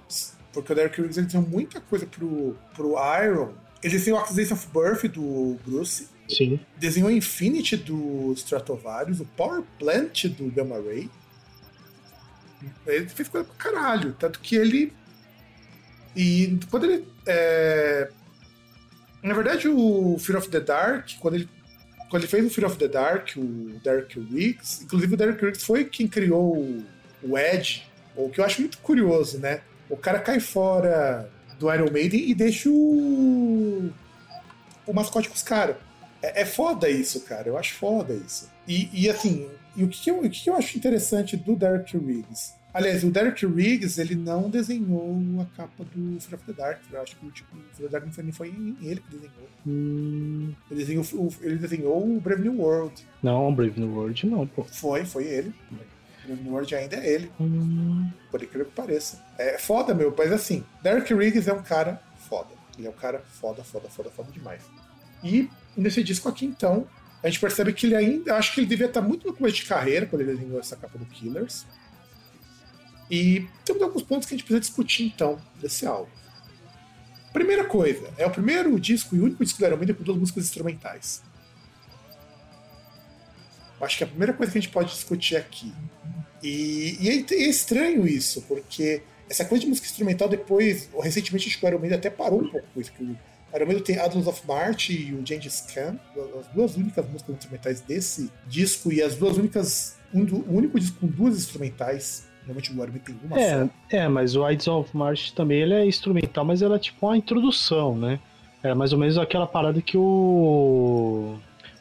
Porque 0.52 0.70
o 0.70 0.76
Derek 0.76 1.00
Riggs 1.00 1.18
ele 1.18 1.26
desenhou 1.26 1.49
muita 1.49 1.80
coisa 1.80 2.04
pro, 2.04 2.54
pro 2.75 2.96
Iron. 3.25 3.52
Ele 3.82 3.94
desenhou 3.94 4.20
Accusation 4.20 4.54
of 4.54 4.68
Birth 4.75 5.11
do 5.11 5.56
Bruce. 5.64 6.08
Sim. 6.28 6.61
Desenhou 6.78 7.11
Infinity 7.11 7.78
do 7.78 8.32
Stratovarius, 8.34 9.20
o 9.20 9.25
Power 9.25 9.62
Plant 9.78 10.26
do 10.26 10.50
Gamma 10.50 10.76
Ray. 10.76 11.08
Ele 12.87 13.09
fez 13.09 13.28
coisa 13.28 13.47
pra 13.47 13.57
caralho. 13.57 14.14
Tanto 14.19 14.40
que 14.40 14.57
ele. 14.57 14.92
E 16.16 16.59
quando 16.71 16.85
ele. 16.85 17.09
é, 17.26 18.09
Na 19.23 19.35
verdade, 19.35 19.69
o 19.69 20.16
Fear 20.19 20.38
of 20.38 20.49
the 20.49 20.61
Dark, 20.61 21.11
quando 21.21 21.35
ele, 21.35 21.49
quando 22.11 22.23
ele 22.23 22.31
fez 22.31 22.45
o 22.47 22.50
Fear 22.50 22.69
of 22.71 22.78
the 22.78 22.88
Dark, 22.88 23.31
o 23.37 23.81
Derek 23.83 24.19
Riggs, 24.21 24.85
inclusive 24.85 25.14
o 25.14 25.16
Derek 25.16 25.45
Riggs 25.45 25.64
foi 25.64 25.85
quem 25.85 26.07
criou 26.07 26.57
o, 26.57 26.85
o 27.23 27.38
Edge, 27.38 27.85
o 28.16 28.28
que 28.28 28.40
eu 28.40 28.45
acho 28.45 28.61
muito 28.61 28.78
curioso, 28.78 29.38
né? 29.38 29.61
O 29.88 29.97
cara 29.97 30.19
cai 30.19 30.40
fora 30.40 31.31
do 31.59 31.73
Iron 31.73 31.90
Maiden 31.90 32.28
e 32.28 32.35
deixa 32.35 32.69
o, 32.69 33.90
o 34.87 34.92
mascote 34.92 35.28
com 35.28 35.35
os 35.35 35.42
caras. 35.42 35.76
É, 36.21 36.42
é 36.42 36.45
foda 36.45 36.88
isso, 36.88 37.21
cara. 37.23 37.49
Eu 37.49 37.57
acho 37.57 37.75
foda 37.75 38.12
isso. 38.12 38.50
E, 38.66 38.88
e 38.92 39.09
assim, 39.09 39.49
e 39.76 39.84
o, 39.84 39.88
que, 39.88 40.10
eu, 40.10 40.20
o 40.20 40.28
que, 40.30 40.48
eu 40.50 40.54
acho 40.56 40.76
interessante 40.76 41.36
do 41.36 41.54
Derek 41.56 41.96
Riggs? 41.96 42.54
Aliás, 42.74 43.04
o 43.04 43.10
Derek 43.10 43.44
Riggs, 43.46 44.00
ele 44.00 44.14
não 44.14 44.48
desenhou 44.48 45.20
a 45.40 45.44
capa 45.56 45.84
do 45.94 46.18
Fear 46.20 46.40
of 46.40 46.46
the 46.46 46.52
Dark. 46.54 46.80
Eu 46.90 47.02
acho 47.02 47.16
que 47.16 47.30
tipo, 47.30 47.54
o 47.54 47.60
Fear 47.60 47.70
of 47.72 47.82
the 47.82 47.88
Dark 47.88 48.04
não 48.06 48.12
foi, 48.12 48.24
nem 48.24 48.32
foi 48.32 48.48
ele 48.80 49.00
que 49.00 49.10
desenhou. 49.10 49.48
Hum, 49.66 50.52
Ele 50.70 50.80
desenhou, 50.80 51.04
o- 51.14 51.34
ele 51.42 51.56
desenhou 51.56 52.16
o 52.16 52.20
Brave 52.20 52.42
New 52.42 52.58
World. 52.60 52.94
não, 53.22 53.54
Brave 53.54 53.78
New 53.78 53.94
World 53.94 54.26
não, 54.26 54.46
pô. 54.46 54.64
Foi, 54.64 55.04
foi 55.04 55.24
ele. 55.24 55.52
O 55.70 56.26
Brave 56.28 56.42
New 56.44 56.52
World 56.52 56.74
ainda 56.74 56.96
é 56.96 57.12
ele, 57.14 57.30
Hum, 57.38 58.08
por 58.30 58.42
incrível 58.42 58.66
que 58.66 58.72
pareça. 58.74 59.22
É 59.38 59.58
foda, 59.58 59.92
meu, 59.94 60.14
mas 60.16 60.32
assim, 60.32 60.64
Derek 60.82 61.12
Riggs 61.12 61.48
é 61.48 61.52
um 61.52 61.62
cara 61.62 62.00
foda. 62.16 62.50
Ele 62.78 62.86
é 62.86 62.90
um 62.90 62.94
cara 62.94 63.18
foda, 63.20 63.62
foda, 63.62 63.88
foda, 63.90 64.08
foda 64.10 64.30
demais. 64.32 64.62
E 65.22 65.48
nesse 65.76 66.02
disco 66.02 66.26
aqui, 66.28 66.46
então, 66.46 66.86
a 67.22 67.28
gente 67.28 67.40
percebe 67.40 67.72
que 67.72 67.86
ele 67.86 67.94
ainda. 67.94 68.34
Acho 68.36 68.52
que 68.52 68.60
ele 68.60 68.66
devia 68.66 68.86
estar 68.86 69.00
muito 69.00 69.26
no 69.26 69.34
começo 69.34 69.56
de 69.56 69.64
carreira 69.64 70.06
quando 70.06 70.22
ele 70.22 70.32
desenhou 70.32 70.58
essa 70.58 70.76
capa 70.76 70.98
do 70.98 71.06
Killers. 71.06 71.64
E 73.10 73.46
temos 73.64 73.82
alguns 73.82 74.02
pontos 74.02 74.26
que 74.26 74.34
a 74.34 74.36
gente 74.36 74.44
precisa 74.44 74.60
discutir, 74.60 75.04
então, 75.04 75.40
desse 75.60 75.86
álbum. 75.86 76.10
Primeira 77.32 77.64
coisa, 77.64 78.12
é 78.18 78.26
o 78.26 78.30
primeiro 78.30 78.78
disco 78.78 79.14
e 79.14 79.20
único 79.20 79.44
disco 79.44 79.58
do 79.58 79.66
Iron 79.66 79.76
Maiden 79.76 79.94
com 79.94 80.02
duas 80.02 80.18
músicas 80.18 80.44
instrumentais. 80.44 81.22
Acho 83.80 83.98
que 83.98 84.04
a 84.04 84.06
primeira 84.06 84.32
coisa 84.32 84.52
que 84.52 84.58
a 84.58 84.60
gente 84.60 84.72
pode 84.72 84.92
discutir 84.92 85.36
aqui. 85.36 85.72
E, 86.42 86.96
e 87.00 87.08
é, 87.08 87.34
é 87.34 87.48
estranho 87.48 88.06
isso, 88.06 88.42
porque 88.42 89.02
essa 89.28 89.44
coisa 89.44 89.62
de 89.62 89.68
música 89.68 89.86
instrumental 89.86 90.28
depois, 90.28 90.88
recentemente 91.00 91.48
acho 91.48 91.58
que 91.58 91.64
o 91.64 91.68
Iron 91.68 91.78
Maiden 91.78 91.98
até 91.98 92.10
parou 92.10 92.42
um 92.42 92.48
pouco 92.48 92.66
com 92.72 92.80
isso, 92.80 92.92
que 92.92 93.02
o 93.02 93.16
Iron 93.54 93.66
Maiden 93.66 93.82
tem 93.82 93.99
Adams 93.99 94.26
of 94.26 94.47
March 94.47 94.90
e 94.90 95.12
o 95.14 95.26
Gengis 95.26 95.66
Khan, 95.73 95.97
as 96.40 96.47
duas 96.49 96.76
únicas 96.76 97.06
músicas 97.09 97.37
instrumentais 97.37 97.80
desse 97.80 98.30
disco 98.47 98.92
e 98.92 99.02
as 99.02 99.16
duas 99.16 99.37
únicas, 99.37 99.99
um 100.12 100.23
o 100.23 100.56
único 100.56 100.78
disco 100.80 100.99
com 101.00 101.06
duas 101.06 101.37
instrumentais, 101.37 102.28
normalmente 102.47 102.71
o 102.71 102.75
Iron 102.75 102.92
Maiden 102.92 103.02
tem 103.02 103.16
uma 103.25 103.38
É, 103.38 103.64
só. 103.66 103.71
é, 103.90 104.09
mas 104.09 104.35
o 104.35 104.49
Ides 104.50 104.68
of 104.68 104.97
March 104.97 105.32
também 105.32 105.61
ele 105.61 105.75
é 105.75 105.87
instrumental, 105.87 106.44
mas 106.44 106.62
ela 106.62 106.76
é 106.76 106.78
tipo 106.78 107.06
uma 107.06 107.16
introdução, 107.16 107.97
né? 107.97 108.18
É 108.62 108.75
mais 108.75 108.92
ou 108.92 108.99
menos 108.99 109.18
aquela 109.18 109.47
parada 109.47 109.82
que 109.82 109.97
o 109.99 111.37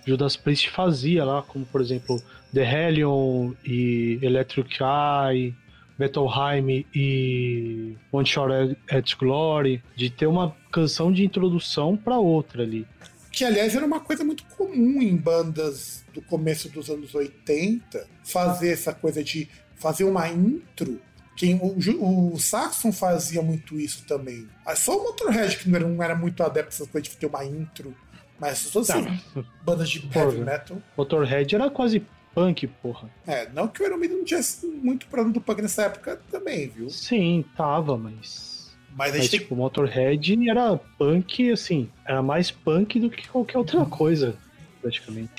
Judas 0.05 0.35
Priest 0.35 0.69
fazia 0.71 1.23
lá, 1.23 1.41
como 1.43 1.65
por 1.65 1.79
exemplo 1.79 2.21
The 2.53 2.63
Hellion 2.63 3.53
e 3.63 4.19
Electric 4.21 4.79
Eye, 4.81 5.55
Bettelheim 6.01 6.85
e 6.95 7.95
One 8.11 8.25
Shot 8.25 8.51
at 8.89 9.15
Glory, 9.17 9.83
de 9.95 10.09
ter 10.09 10.25
uma 10.25 10.55
canção 10.71 11.11
de 11.11 11.23
introdução 11.23 11.95
pra 11.95 12.17
outra 12.17 12.63
ali. 12.63 12.87
Que, 13.31 13.45
aliás, 13.45 13.75
era 13.75 13.85
uma 13.85 13.99
coisa 13.99 14.23
muito 14.23 14.43
comum 14.57 15.01
em 15.01 15.15
bandas 15.15 16.03
do 16.11 16.21
começo 16.21 16.69
dos 16.69 16.89
anos 16.89 17.13
80, 17.13 18.07
fazer 18.23 18.71
essa 18.71 18.93
coisa 18.93 19.23
de 19.23 19.47
fazer 19.75 20.03
uma 20.03 20.27
intro 20.27 20.99
Quem, 21.35 21.55
o, 21.55 22.33
o 22.33 22.39
Saxon 22.39 22.91
fazia 22.91 23.41
muito 23.41 23.79
isso 23.79 24.03
também. 24.05 24.47
Ah, 24.65 24.75
só 24.75 24.97
o 24.97 25.03
Motorhead 25.03 25.57
que 25.57 25.69
não 25.69 25.77
era, 25.77 25.87
não 25.87 26.03
era 26.03 26.15
muito 26.15 26.43
adepto 26.43 26.71
dessas 26.71 26.87
coisas 26.87 27.09
de 27.09 27.17
ter 27.17 27.27
uma 27.27 27.45
intro. 27.45 27.95
Mas 28.39 28.71
todas 28.71 28.87
tá. 28.87 28.99
essas 28.99 29.45
bandas 29.63 29.89
de 29.89 30.09
heavy 30.13 30.39
metal. 30.39 30.81
Motorhead 30.97 31.55
era 31.55 31.69
quase 31.69 32.03
punk, 32.33 32.67
porra. 32.67 33.09
É, 33.25 33.49
não 33.49 33.67
que 33.67 33.81
o 33.81 33.85
Iron 33.85 33.97
Maiden 33.97 34.17
não 34.17 34.25
tivesse 34.25 34.65
muito 34.65 35.07
problema 35.07 35.33
do 35.33 35.41
punk 35.41 35.61
nessa 35.61 35.83
época 35.83 36.21
também, 36.31 36.67
viu? 36.67 36.89
Sim, 36.89 37.45
tava, 37.55 37.97
mas. 37.97 38.71
Mas, 38.95 39.15
mas 39.15 39.29
tipo, 39.29 39.49
tem... 39.49 39.57
Motorhead 39.57 40.49
era 40.49 40.77
punk, 40.97 41.51
assim, 41.51 41.89
era 42.05 42.21
mais 42.21 42.51
punk 42.51 42.99
do 42.99 43.09
que 43.09 43.27
qualquer 43.27 43.57
outra 43.57 43.85
coisa, 43.85 44.37
praticamente. 44.81 45.31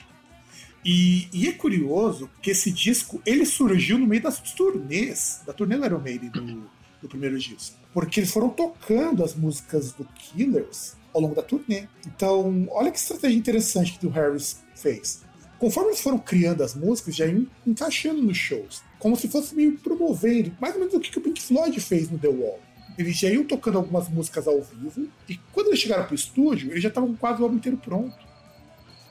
E, 0.85 1.29
e, 1.33 1.47
é 1.47 1.53
curioso 1.53 2.29
que 2.41 2.51
esse 2.51 2.71
disco 2.71 3.23
ele 3.25 3.47
surgiu 3.47 3.99
no 3.99 4.07
meio 4.07 4.23
das 4.23 4.41
turnês, 4.41 5.43
da 5.47 5.53
turnê 5.53 5.77
do 5.77 5.85
Iron 5.85 6.01
Maiden 6.01 6.31
do, 6.31 6.71
do 7.01 7.09
primeiro 7.09 7.39
disco. 7.39 7.77
Porque 7.93 8.19
eles 8.19 8.33
foram 8.33 8.49
tocando 8.49 9.23
as 9.23 9.35
músicas 9.35 9.93
do 9.93 10.05
Killers 10.05 10.97
ao 11.15 11.21
longo 11.21 11.35
da 11.35 11.43
turnê. 11.43 11.87
Então, 12.07 12.67
olha 12.71 12.91
que 12.91 12.99
estratégia 12.99 13.37
interessante 13.37 13.99
que 13.99 14.07
o 14.07 14.11
Harris 14.11 14.65
fez. 14.75 15.23
Conforme 15.63 15.91
eles 15.91 16.01
foram 16.01 16.19
criando 16.19 16.65
as 16.65 16.75
músicas, 16.75 17.15
já 17.15 17.25
iam 17.25 17.47
encaixando 17.65 18.21
nos 18.21 18.37
shows. 18.37 18.83
Como 18.99 19.15
se 19.15 19.29
fosse 19.29 19.55
meio 19.55 19.79
promovendo, 19.79 20.53
mais 20.61 20.75
ou 20.75 20.81
menos 20.81 20.93
o 20.93 20.99
que 20.99 21.17
o 21.17 21.21
Pink 21.21 21.41
Floyd 21.41 21.81
fez 21.81 22.11
no 22.11 22.19
The 22.19 22.27
Wall. 22.27 22.59
Eles 22.99 23.17
já 23.17 23.29
iam 23.29 23.45
tocando 23.45 23.79
algumas 23.79 24.09
músicas 24.09 24.49
ao 24.49 24.61
vivo, 24.61 25.09
e 25.29 25.39
quando 25.53 25.69
eles 25.69 25.79
chegaram 25.79 26.05
pro 26.05 26.17
estúdio, 26.17 26.73
eles 26.73 26.83
já 26.83 26.89
estavam 26.89 27.15
quase 27.15 27.41
o 27.41 27.45
álbum 27.45 27.59
inteiro 27.59 27.79
pronto. 27.79 28.19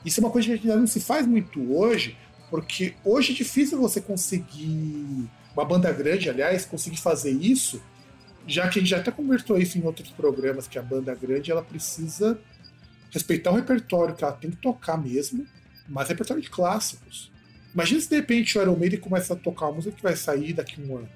Isso 0.04 0.20
é 0.20 0.24
uma 0.24 0.30
coisa 0.30 0.58
que 0.58 0.66
não 0.66 0.86
se 0.86 1.00
faz 1.00 1.26
muito 1.26 1.74
hoje, 1.74 2.18
porque 2.50 2.96
hoje 3.02 3.32
é 3.32 3.34
difícil 3.34 3.78
você 3.78 3.98
conseguir, 3.98 5.30
uma 5.56 5.64
banda 5.64 5.90
grande, 5.90 6.28
aliás, 6.28 6.66
conseguir 6.66 6.98
fazer 6.98 7.30
isso, 7.30 7.80
já 8.46 8.68
que 8.68 8.78
a 8.78 8.82
gente 8.82 8.90
já 8.90 8.98
até 8.98 9.10
conversou 9.10 9.56
isso 9.56 9.78
em 9.78 9.84
outros 9.86 10.10
programas, 10.10 10.68
que 10.68 10.78
a 10.78 10.82
banda 10.82 11.14
grande 11.14 11.50
ela 11.50 11.62
precisa 11.62 12.38
respeitar 13.10 13.52
o 13.52 13.54
repertório 13.54 14.14
que 14.14 14.22
ela 14.22 14.34
tem 14.34 14.50
que 14.50 14.58
tocar 14.58 14.98
mesmo, 14.98 15.46
mas 15.88 16.08
repertório 16.08 16.42
de 16.42 16.50
clássicos. 16.50 17.30
Imagina 17.74 18.00
se 18.00 18.08
de 18.08 18.16
repente 18.16 18.58
o 18.58 18.62
Iron 18.62 18.76
Maiden 18.76 19.00
começa 19.00 19.32
a 19.32 19.36
tocar 19.36 19.66
uma 19.66 19.76
música 19.76 19.96
que 19.96 20.02
vai 20.02 20.16
sair 20.16 20.52
daqui 20.52 20.80
a 20.80 20.84
um 20.84 20.98
ano. 20.98 21.08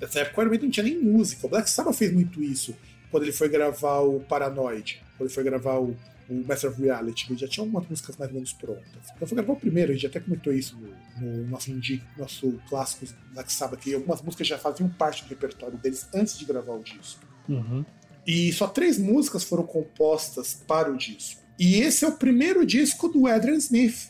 Nessa 0.00 0.20
época 0.20 0.38
o 0.38 0.42
Iron 0.42 0.50
Maiden 0.50 0.66
não 0.68 0.72
tinha 0.72 0.84
nem 0.84 0.98
música. 0.98 1.46
O 1.46 1.50
Black 1.50 1.68
Sabbath 1.68 1.96
fez 1.96 2.12
muito 2.12 2.42
isso 2.42 2.74
quando 3.10 3.24
ele 3.24 3.32
foi 3.32 3.48
gravar 3.48 4.00
o 4.00 4.20
Paranoid, 4.20 5.02
quando 5.16 5.28
ele 5.28 5.34
foi 5.34 5.44
gravar 5.44 5.78
o, 5.78 5.96
o 6.28 6.34
Master 6.46 6.70
of 6.70 6.80
Reality. 6.80 7.26
Ele 7.30 7.38
já 7.38 7.48
tinha 7.48 7.64
algumas 7.64 7.86
músicas 7.88 8.16
mais 8.16 8.30
ou 8.30 8.34
menos 8.34 8.52
prontas. 8.52 9.10
Então 9.14 9.28
foi 9.28 9.36
gravar 9.36 9.52
o 9.52 9.56
primeiro, 9.56 9.90
a 9.90 9.94
gente 9.94 10.06
até 10.06 10.20
comentou 10.20 10.52
isso 10.52 10.78
no, 10.78 11.26
no 11.26 11.46
nosso, 11.48 11.70
indie, 11.70 12.02
nosso 12.16 12.58
clássico 12.68 13.06
Black 13.34 13.52
Sabbath, 13.52 13.80
que 13.80 13.94
algumas 13.94 14.22
músicas 14.22 14.46
já 14.46 14.58
faziam 14.58 14.88
parte 14.88 15.24
do 15.24 15.28
repertório 15.28 15.76
deles 15.76 16.08
antes 16.14 16.38
de 16.38 16.44
gravar 16.46 16.72
o 16.72 16.82
disco. 16.82 17.20
Uhum. 17.48 17.84
E 18.26 18.52
só 18.52 18.66
três 18.66 18.98
músicas 18.98 19.44
foram 19.44 19.64
compostas 19.64 20.54
para 20.54 20.90
o 20.90 20.96
disco. 20.96 21.42
E 21.60 21.82
esse 21.82 22.06
é 22.06 22.08
o 22.08 22.12
primeiro 22.12 22.64
disco 22.64 23.06
do 23.06 23.26
Adrian 23.26 23.56
Smith 23.56 24.08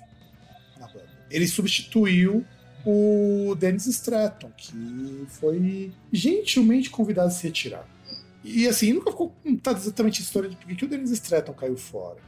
na 0.78 0.86
banda. 0.86 1.08
Ele 1.28 1.48
substituiu 1.48 2.44
o 2.86 3.56
Dennis 3.56 3.86
Stratton, 3.86 4.52
que 4.56 5.26
foi 5.28 5.92
gentilmente 6.12 6.88
convidado 6.88 7.26
a 7.26 7.30
se 7.30 7.48
retirar. 7.48 7.84
E 8.44 8.68
assim, 8.68 8.92
nunca 8.92 9.10
ficou 9.10 9.34
contada 9.42 9.80
exatamente 9.80 10.20
a 10.20 10.24
história 10.24 10.48
de 10.48 10.54
por 10.54 10.64
que 10.74 10.84
o 10.84 10.88
Dennis 10.88 11.10
Stratton 11.10 11.52
caiu 11.52 11.76
fora. 11.76 12.18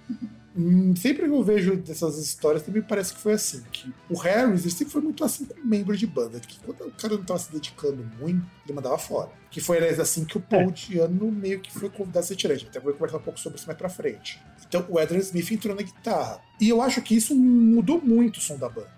Hum, 0.54 0.94
sempre 0.94 1.24
que 1.24 1.30
eu 1.30 1.42
vejo 1.42 1.76
dessas 1.76 2.18
histórias, 2.18 2.62
também 2.62 2.82
parece 2.82 3.14
que 3.14 3.20
foi 3.20 3.32
assim: 3.32 3.62
que 3.72 3.92
o 4.10 4.18
Harris 4.18 4.62
ele 4.62 4.70
sempre 4.70 4.92
foi 4.92 5.02
muito 5.02 5.24
assim 5.24 5.46
com 5.46 5.58
membro 5.64 5.96
de 5.96 6.06
banda, 6.06 6.38
que 6.40 6.58
quando 6.60 6.88
o 6.88 6.92
cara 6.92 7.14
não 7.14 7.22
estava 7.22 7.40
se 7.40 7.50
dedicando 7.50 8.04
muito, 8.20 8.44
ele 8.64 8.74
mandava 8.74 8.98
fora. 8.98 9.30
Que 9.50 9.60
foi, 9.60 9.78
aliás, 9.78 9.98
assim 9.98 10.24
que 10.24 10.36
o 10.36 10.40
Paul 10.40 10.68
é. 10.68 10.72
Diano 10.72 11.30
meio 11.30 11.60
que 11.60 11.72
foi 11.72 11.88
convidado 11.88 12.20
a 12.20 12.22
se 12.22 12.34
retirar. 12.34 12.54
A 12.54 12.56
gente 12.56 12.68
até 12.68 12.80
vai 12.80 12.92
conversar 12.92 13.16
um 13.16 13.22
pouco 13.22 13.40
sobre 13.40 13.58
isso 13.58 13.66
mais 13.66 13.78
pra 13.78 13.88
frente. 13.88 14.40
Então 14.68 14.84
o 14.88 14.98
Adrian 14.98 15.20
Smith 15.20 15.50
entrou 15.50 15.74
na 15.74 15.82
guitarra. 15.82 16.40
E 16.60 16.68
eu 16.68 16.82
acho 16.82 17.00
que 17.02 17.14
isso 17.14 17.34
mudou 17.34 18.00
muito 18.00 18.36
o 18.36 18.40
som 18.40 18.56
da 18.56 18.68
banda. 18.68 18.90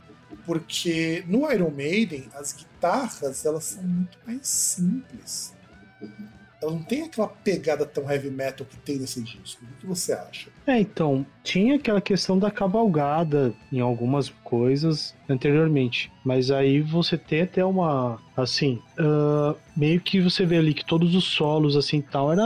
Porque 0.44 1.24
no 1.26 1.50
Iron 1.50 1.70
Maiden, 1.70 2.28
as 2.34 2.52
guitarras 2.52 3.44
elas 3.44 3.64
são 3.64 3.82
muito 3.82 4.18
mais 4.26 4.46
simples. 4.46 5.54
Ela 6.64 6.72
não 6.72 6.82
tem 6.82 7.02
aquela 7.02 7.28
pegada 7.28 7.84
tão 7.84 8.10
heavy 8.10 8.30
metal 8.30 8.66
que 8.66 8.76
tem 8.78 8.98
nesse 8.98 9.22
disco. 9.22 9.62
O 9.64 9.80
que 9.80 9.86
você 9.86 10.14
acha? 10.14 10.48
É, 10.66 10.80
então, 10.80 11.26
tinha 11.42 11.76
aquela 11.76 12.00
questão 12.00 12.38
da 12.38 12.50
cavalgada 12.50 13.54
em 13.70 13.80
algumas 13.80 14.30
coisas 14.42 15.14
anteriormente. 15.28 16.10
Mas 16.24 16.50
aí 16.50 16.80
você 16.80 17.18
tem 17.18 17.42
até 17.42 17.64
uma. 17.64 18.18
Assim, 18.34 18.80
uh, 18.98 19.54
meio 19.76 20.00
que 20.00 20.20
você 20.20 20.46
vê 20.46 20.56
ali 20.56 20.72
que 20.72 20.84
todos 20.84 21.14
os 21.14 21.24
solos, 21.24 21.76
assim 21.76 22.00
tal, 22.00 22.32
era 22.32 22.42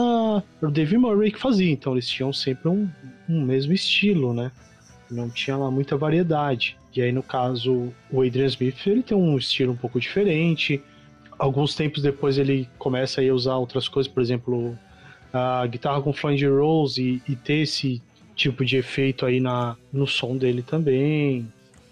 o 0.61 0.70
Dave 0.70 0.98
Murray 0.98 1.31
que 1.31 1.38
fazia. 1.38 1.70
Então 1.70 1.92
eles 1.92 2.09
tinham 2.09 2.33
sempre 2.33 2.68
um, 2.68 2.88
um 3.28 3.44
mesmo 3.44 3.72
estilo, 3.72 4.35
né? 4.35 4.50
Não 5.09 5.31
tinha 5.31 5.57
lá 5.57 5.70
muita 5.70 5.96
variedade. 5.96 6.76
E 6.94 7.02
aí, 7.02 7.12
no 7.12 7.22
caso, 7.22 7.92
o 8.11 8.22
Adrian 8.22 8.46
Smith, 8.46 8.85
ele 8.87 9.04
tem 9.04 9.16
um 9.16 9.38
estilo 9.38 9.72
um 9.72 9.76
pouco 9.76 10.00
diferente. 10.00 10.83
Alguns 11.38 11.74
tempos 11.74 12.03
depois 12.03 12.37
ele 12.37 12.68
começa 12.79 13.20
a 13.20 13.33
usar 13.33 13.57
outras 13.57 13.88
coisas, 13.88 14.12
por 14.12 14.22
exemplo, 14.22 14.77
a 15.33 15.66
guitarra 15.66 16.03
com 16.03 16.12
flange 16.12 16.46
rolls 16.46 17.01
e, 17.01 17.22
e 17.29 17.37
ter 17.37 17.62
esse 17.62 18.03
tipo 18.35 18.64
de 18.64 18.77
efeito 18.77 19.27
aí 19.27 19.40
na, 19.40 19.77
no 19.92 20.07
som 20.07 20.37
dele 20.37 20.62
também. 20.62 21.46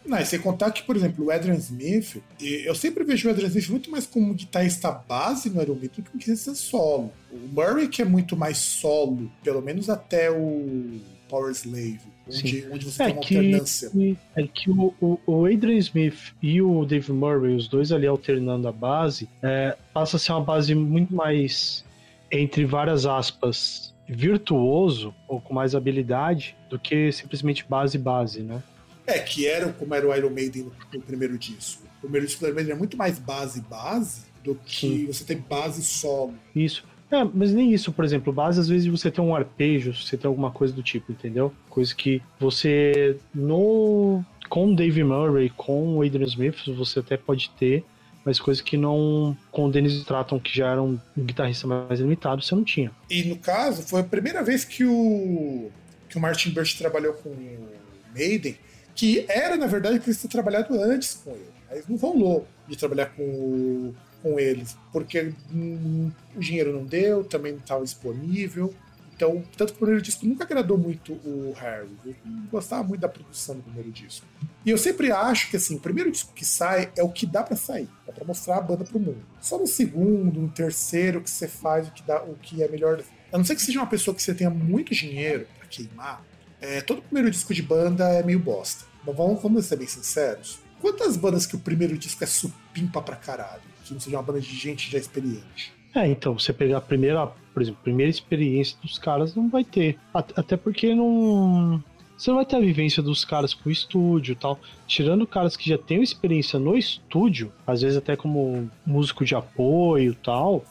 Não, 0.07 0.19
e 0.19 0.25
sem 0.25 0.39
contar 0.39 0.71
que, 0.71 0.83
por 0.85 0.95
exemplo, 0.95 1.25
o 1.25 1.31
Adrian 1.33 1.57
Smith, 1.57 2.23
eu 2.41 2.75
sempre 2.77 3.03
vejo 3.03 3.27
o 3.27 3.31
Adrian 3.31 3.49
Smith 3.49 3.69
muito 3.69 3.91
mais 3.91 4.07
como 4.07 4.35
guitarrista 4.35 4.93
base 4.93 5.51
no 5.51 5.57
Maiden 5.57 5.77
do 5.77 5.89
que 5.91 6.01
um 6.15 6.19
guitarrista 6.19 6.55
solo. 6.55 7.13
O 7.31 7.37
Murray, 7.53 7.89
que 7.89 8.03
é 8.03 8.05
muito 8.05 8.37
mais 8.37 8.59
solo, 8.59 9.31
pelo 9.43 9.61
menos 9.61 9.91
até 9.91 10.31
o 10.31 11.01
Power 11.29 11.51
Slave, 11.53 12.01
onde, 12.29 12.67
onde 12.73 12.85
você 12.85 13.03
é 13.03 13.07
tem 13.07 13.15
uma 13.15 13.23
que, 13.23 13.37
alternância. 13.37 13.91
É 14.35 14.43
que 14.47 14.71
o, 14.71 15.21
o, 15.27 15.47
Adrian 15.47 15.79
Smith 15.79 16.35
e 16.43 16.61
o 16.63 16.85
Dave 16.85 17.13
Murray, 17.13 17.55
os 17.55 17.69
dois 17.69 17.93
ali 17.93 18.07
alternando 18.07 18.69
a 18.69 18.73
base, 18.73 19.29
é, 19.43 19.77
passa 19.93 20.17
a 20.17 20.21
ser 20.21 20.33
uma 20.33 20.43
base 20.43 20.75
muito 20.75 21.15
mais, 21.15 21.85
entre 22.31 22.65
várias 22.65 23.07
aspas, 23.07 23.95
virtuoso 24.09 25.15
ou 25.29 25.41
com 25.41 25.53
mais 25.53 25.75
habilidade 25.75 26.57
do 26.71 26.79
que 26.79 27.11
simplesmente 27.13 27.65
base-base, 27.69 28.43
né? 28.43 28.63
É, 29.07 29.19
que 29.19 29.47
era 29.47 29.73
como 29.73 29.95
era 29.95 30.09
o 30.09 30.15
Iron 30.15 30.31
Maiden 30.31 30.65
no, 30.65 30.73
no 30.93 31.01
primeiro 31.01 31.39
disco. 31.39 31.83
O 31.99 32.01
primeiro 32.03 32.27
disco 32.27 32.41
do 32.41 32.47
Iron 32.47 32.57
Maiden 32.57 32.73
é 32.73 32.77
muito 32.77 32.97
mais 32.97 33.19
base-base 33.19 34.23
do 34.43 34.55
que 34.55 34.87
Sim. 34.87 35.07
você 35.07 35.25
tem 35.25 35.39
base 35.39 35.83
solo. 35.83 36.35
Isso. 36.55 36.85
É, 37.17 37.25
mas 37.33 37.53
nem 37.53 37.73
isso, 37.73 37.93
por 37.93 38.05
exemplo, 38.05 38.33
base 38.33 38.61
às 38.61 38.69
vezes 38.69 38.87
você 38.87 39.11
tem 39.11 39.25
um 39.25 39.35
arpejo, 39.35 39.95
você 39.95 40.17
tem 40.17 40.29
alguma 40.29 40.51
coisa 40.51 40.75
do 40.75 40.83
tipo, 40.83 41.13
entendeu? 41.13 41.53
Coisa 41.71 41.95
que 41.95 42.23
você 42.39 43.17
no 43.35 44.23
com 44.51 44.73
o 44.73 44.77
Dave 44.77 45.03
Murray, 45.03 45.51
com 45.51 45.97
o 45.97 46.03
Adrian 46.03 46.27
Smith, 46.27 46.57
você 46.77 47.01
até 47.01 47.17
pode 47.17 47.51
ter, 47.59 47.85
mas 48.25 48.39
coisa 48.39 48.63
que 48.63 48.77
não 48.77 49.37
com 49.51 49.67
o 49.67 49.71
Dennis 49.71 49.95
Stratton, 49.95 50.39
que 50.39 50.57
já 50.57 50.71
era 50.73 50.83
um 50.83 50.99
guitarrista 51.19 51.67
mais 51.67 52.01
limitado, 52.01 52.43
você 52.43 52.55
não 52.55 52.63
tinha. 52.63 52.93
E 53.09 53.25
no 53.25 53.37
caso, 53.37 53.83
foi 53.83 54.01
a 54.01 54.05
primeira 54.05 54.45
vez 54.45 54.65
que 54.65 54.85
o 54.85 55.71
que 56.09 56.19
o 56.19 56.21
Martin 56.21 56.51
Birch 56.51 56.79
trabalhou 56.79 57.15
com 57.15 57.31
o 57.31 57.69
Maiden, 58.15 58.57
que 58.95 59.25
era 59.29 59.57
na 59.57 59.67
verdade 59.67 59.99
que 60.01 60.11
ele 60.11 60.17
tinha 60.17 60.31
trabalhado 60.31 60.81
antes 60.81 61.15
com 61.25 61.31
ele. 61.31 61.57
Mas 61.69 61.89
não 61.89 61.97
rolou 61.97 62.47
de 62.69 62.77
trabalhar 62.77 63.07
com 63.07 63.23
o 63.23 63.95
com 64.27 64.41
eles, 64.41 64.77
porque 64.93 65.33
hum, 65.53 66.11
o 66.35 66.41
dinheiro 66.41 66.73
não 66.73 66.85
deu, 66.85 67.23
também 67.23 67.53
não 67.53 67.61
estava 67.61 67.85
disponível. 67.85 68.75
Então, 69.15 69.43
tanto 69.57 69.73
que 69.73 69.77
o 69.77 69.79
primeiro 69.79 70.03
disco 70.03 70.27
nunca 70.27 70.45
agradou 70.45 70.77
muito 70.77 71.13
o 71.13 71.55
Harry. 71.57 71.89
Eu 72.05 72.15
gostava 72.51 72.83
muito 72.83 73.01
da 73.01 73.09
produção 73.09 73.55
do 73.55 73.63
primeiro 73.63 73.91
disco. 73.91 74.27
E 74.65 74.71
eu 74.71 74.77
sempre 74.77 75.11
acho 75.11 75.49
que 75.49 75.57
assim, 75.57 75.77
o 75.77 75.81
primeiro 75.81 76.11
disco 76.11 76.35
que 76.35 76.45
sai 76.45 76.91
é 76.97 77.03
o 77.03 77.09
que 77.09 77.25
dá 77.25 77.43
para 77.43 77.57
sair, 77.57 77.89
é 78.07 78.13
para 78.13 78.25
mostrar 78.25 78.59
a 78.59 78.61
banda 78.61 78.85
pro 78.85 78.99
mundo. 78.99 79.25
Só 79.41 79.59
no 79.59 79.67
segundo, 79.67 80.41
no 80.41 80.49
terceiro 80.49 81.23
que 81.23 81.31
você 81.31 81.47
faz 81.47 81.89
o 81.89 81.93
que 81.93 82.03
dá, 82.03 82.23
o 82.25 82.35
que 82.35 82.63
é 82.63 82.69
melhor. 82.69 83.01
A 83.33 83.39
não 83.39 83.45
ser 83.45 83.55
que 83.55 83.63
seja 83.63 83.79
uma 83.79 83.87
pessoa 83.87 84.15
que 84.15 84.23
você 84.23 84.35
tenha 84.35 84.51
muito 84.51 84.93
dinheiro 84.93 85.47
para 85.57 85.69
queimar, 85.69 86.23
é, 86.61 86.81
todo 86.81 87.01
primeiro 87.01 87.31
disco 87.31 87.55
de 87.55 87.63
banda 87.63 88.09
é 88.09 88.23
meio 88.23 88.41
bosta. 88.41 88.85
Mas 89.07 89.17
vamos, 89.17 89.41
vamos 89.41 89.65
ser 89.65 89.77
bem 89.77 89.87
sinceros. 89.87 90.59
Quantas 90.81 91.17
bandas 91.17 91.47
que 91.47 91.57
o 91.57 91.59
primeiro 91.59 91.97
disco 91.97 92.23
é 92.23 92.27
supimpa 92.27 93.01
pra 93.01 93.17
caralho? 93.17 93.76
Que 93.87 93.95
não 93.95 94.01
seja 94.01 94.17
uma 94.17 94.23
banda 94.23 94.41
de 94.41 94.55
gente 94.55 94.91
já 94.91 94.99
experiente. 94.99 95.73
É, 95.95 96.07
então, 96.07 96.39
você 96.39 96.53
pegar 96.53 96.79
a 96.79 96.81
primeira, 96.81 97.27
por 97.27 97.63
exemplo, 97.63 97.81
primeira 97.83 98.11
experiência 98.11 98.77
dos 98.83 98.99
caras, 98.99 99.35
não 99.35 99.49
vai 99.49 99.65
ter. 99.65 99.99
Até 100.13 100.57
porque 100.57 100.95
não. 100.95 101.83
Você 102.19 102.31
não 102.31 102.37
vai 102.37 102.47
ter 102.47 102.57
a 102.57 102.61
vivência 102.61 103.03
dos 103.03 103.25
caras 103.25 103.55
com 103.55 103.69
o 103.69 103.73
estúdio 103.73 104.33
e 104.33 104.37
tal. 104.37 104.59
Tirando 104.87 105.27
caras 105.27 105.57
que 105.57 105.69
já 105.69 105.79
têm 105.79 106.03
experiência 106.03 106.59
no 106.59 106.77
estúdio, 106.77 107.53
às 107.67 107.83
vezes 107.83 107.97
até 107.97 108.17
como 108.17 108.71
músico 108.85 109.25
de 109.25 109.35
apoio 109.35 110.13
e 110.13 110.17
tal. 110.17 110.65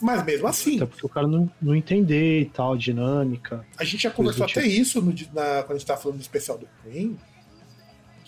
Mas 0.00 0.24
mesmo 0.24 0.46
assim. 0.46 0.76
Até 0.76 0.86
porque 0.86 1.06
o 1.06 1.08
cara 1.08 1.26
não, 1.26 1.50
não 1.60 1.74
entender 1.74 2.40
e 2.40 2.44
tal, 2.46 2.76
dinâmica. 2.76 3.64
A 3.76 3.84
gente 3.84 4.02
já 4.04 4.10
conversou 4.10 4.44
até 4.44 4.62
tipo. 4.62 4.80
isso 4.80 5.02
no, 5.02 5.12
na, 5.34 5.62
quando 5.62 5.72
a 5.72 5.78
gente 5.78 5.86
tava 5.86 6.00
falando 6.00 6.18
do 6.18 6.22
especial 6.22 6.56
do 6.56 6.68
Queen 6.84 7.16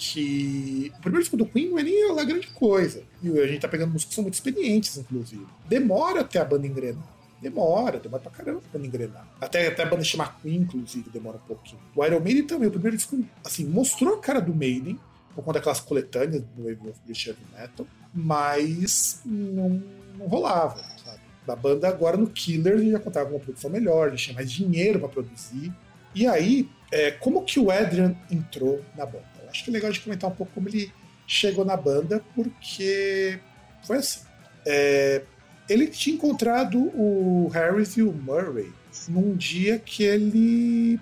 que 0.00 0.90
o 0.96 1.00
primeiro 1.02 1.22
disco 1.22 1.36
do 1.36 1.44
Queen 1.44 1.68
não 1.68 1.78
é 1.78 1.82
nem 1.82 2.10
lá 2.10 2.24
grande 2.24 2.46
coisa. 2.46 3.02
E 3.22 3.38
a 3.38 3.46
gente 3.46 3.60
tá 3.60 3.68
pegando 3.68 3.92
músicos 3.92 4.08
que 4.08 4.14
são 4.14 4.22
muito 4.22 4.34
experientes, 4.34 4.96
inclusive. 4.96 5.46
Demora 5.68 6.22
até 6.22 6.38
a 6.38 6.44
banda 6.44 6.66
engrenar. 6.66 7.04
Demora, 7.40 8.00
demora 8.00 8.22
pra 8.22 8.32
caramba 8.32 8.62
pra 8.72 8.80
engrenar. 8.80 9.28
Até, 9.38 9.66
até 9.66 9.82
a 9.82 9.86
banda 9.86 10.02
chamar 10.02 10.40
Queen, 10.40 10.62
inclusive, 10.62 11.10
demora 11.10 11.36
um 11.36 11.46
pouquinho. 11.46 11.78
O 11.94 12.02
Iron 12.02 12.20
Maiden 12.20 12.46
também, 12.46 12.68
o 12.68 12.70
primeiro 12.70 12.96
disco, 12.96 13.22
assim, 13.44 13.66
mostrou 13.66 14.14
a 14.14 14.20
cara 14.20 14.40
do 14.40 14.54
Maiden, 14.54 14.98
por 15.34 15.44
conta 15.44 15.58
daquelas 15.58 15.80
coletâneas 15.80 16.42
do 16.56 16.64
Wave 16.64 16.88
of 16.88 16.98
British 17.04 17.26
Heavy 17.26 17.40
Metal, 17.54 17.86
mas 18.14 19.20
não, 19.24 19.82
não 20.16 20.26
rolava, 20.28 20.82
sabe? 21.04 21.20
Da 21.46 21.54
banda 21.54 21.88
agora 21.88 22.16
no 22.16 22.26
Killer 22.26 22.90
já 22.90 22.98
contava 22.98 23.28
com 23.28 23.36
uma 23.36 23.40
produção 23.40 23.70
melhor, 23.70 24.10
já 24.10 24.16
tinha 24.16 24.34
mais 24.34 24.50
dinheiro 24.50 24.98
para 24.98 25.08
produzir. 25.10 25.70
E 26.14 26.26
aí, 26.26 26.68
é, 26.90 27.10
como 27.10 27.44
que 27.44 27.60
o 27.60 27.70
Adrian 27.70 28.16
entrou 28.30 28.82
na 28.96 29.04
banda? 29.04 29.39
Acho 29.50 29.64
que 29.64 29.70
é 29.70 29.72
legal 29.72 29.90
de 29.90 30.00
comentar 30.00 30.30
um 30.30 30.34
pouco 30.34 30.52
como 30.52 30.68
ele 30.68 30.92
chegou 31.26 31.64
na 31.64 31.76
banda, 31.76 32.24
porque 32.34 33.38
foi 33.86 33.98
assim. 33.98 34.20
É, 34.66 35.22
ele 35.68 35.86
tinha 35.86 36.16
encontrado 36.16 36.78
o 36.94 37.48
Harris 37.52 37.96
e 37.96 38.02
o 38.02 38.12
Murray 38.12 38.72
num 39.08 39.36
dia 39.36 39.78
que 39.78 40.02
ele 40.02 40.98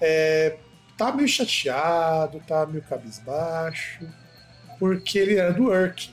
é, 0.00 0.56
tá 0.96 1.12
meio 1.12 1.28
chateado, 1.28 2.40
tá 2.46 2.66
meio 2.66 2.82
cabisbaixo, 2.82 4.06
porque 4.78 5.18
ele 5.18 5.36
era 5.36 5.52
do 5.52 5.64
Urk, 5.64 6.10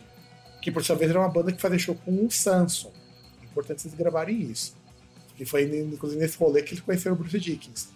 que 0.61 0.71
por 0.71 0.83
sua 0.83 0.95
vez 0.95 1.09
era 1.11 1.19
uma 1.19 1.29
banda 1.29 1.51
que 1.51 1.61
fazia 1.61 1.79
show 1.79 1.95
com 1.95 2.25
o 2.25 2.31
Samson. 2.31 2.91
Importante 3.43 3.81
vocês 3.81 3.93
gravarem 3.93 4.41
isso. 4.41 4.75
E 5.39 5.45
foi 5.45 5.63
inclusive 5.63 6.19
nesse 6.19 6.37
rolê 6.37 6.61
que 6.61 6.73
ele 6.73 6.81
conheceu 6.81 7.13
o 7.13 7.15
Bruce 7.15 7.39
Dickens, 7.39 7.89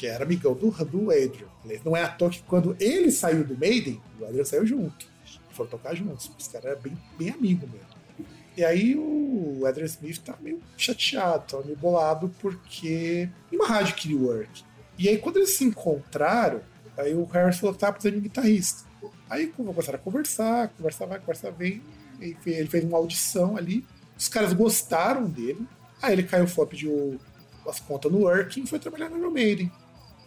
que 0.00 0.06
era 0.06 0.24
amigão 0.24 0.54
do, 0.54 0.70
do 0.70 1.10
Adrian. 1.10 1.46
Não 1.84 1.94
é 1.94 2.02
à 2.02 2.08
toa 2.08 2.30
que 2.30 2.42
quando 2.44 2.74
ele 2.80 3.12
saiu 3.12 3.44
do 3.44 3.54
Maiden, 3.54 4.00
o 4.18 4.24
Adrian 4.24 4.46
saiu 4.46 4.66
junto. 4.66 5.06
Foram 5.50 5.68
tocar 5.68 5.94
juntos. 5.94 6.30
Os 6.38 6.48
caras 6.48 6.70
eram 6.70 6.80
bem, 6.80 6.98
bem 7.18 7.28
amigo 7.28 7.68
mesmo. 7.68 8.30
E 8.56 8.64
aí 8.64 8.96
o 8.96 9.62
Adrian 9.66 9.84
Smith 9.84 10.22
tá 10.24 10.38
meio 10.40 10.58
chateado, 10.74 11.44
tá 11.46 11.62
meio 11.62 11.76
bolado, 11.76 12.34
porque 12.40 13.28
uma 13.52 13.66
rádio 13.66 13.94
queria 13.94 14.16
o 14.16 14.24
Work. 14.28 14.64
E 14.98 15.06
aí 15.06 15.18
quando 15.18 15.36
eles 15.36 15.58
se 15.58 15.64
encontraram, 15.64 16.62
aí 16.96 17.14
o 17.14 17.24
Harris 17.24 17.58
falou 17.58 17.74
que 17.74 17.80
tava 17.80 17.92
precisando 17.92 18.14
de 18.14 18.20
um 18.20 18.22
guitarrista. 18.22 18.88
Aí 19.28 19.48
começaram 19.48 19.98
a 19.98 20.02
conversar, 20.02 20.68
conversar 20.68 21.04
vai, 21.04 21.18
conversa 21.18 21.50
vem. 21.50 21.82
Ele 22.18 22.66
fez 22.66 22.84
uma 22.84 22.96
audição 22.96 23.54
ali, 23.54 23.84
os 24.16 24.28
caras 24.28 24.54
gostaram 24.54 25.26
dele. 25.26 25.66
Aí 26.00 26.14
ele 26.14 26.22
caiu 26.22 26.48
fora, 26.48 26.68
pediu 26.68 27.20
as 27.68 27.78
contas 27.80 28.10
no 28.10 28.20
Working 28.20 28.62
e 28.62 28.66
foi 28.66 28.78
trabalhar 28.78 29.10
no 29.10 29.18
Iron 29.18 29.30
Maiden. 29.30 29.70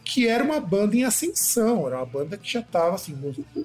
Que 0.04 0.28
era 0.28 0.44
uma 0.44 0.60
banda 0.60 0.96
em 0.96 1.04
ascensão, 1.04 1.88
era 1.88 1.98
uma 1.98 2.06
banda 2.06 2.38
que 2.38 2.52
já 2.52 2.60
estava 2.60 2.96
assim, 2.96 3.18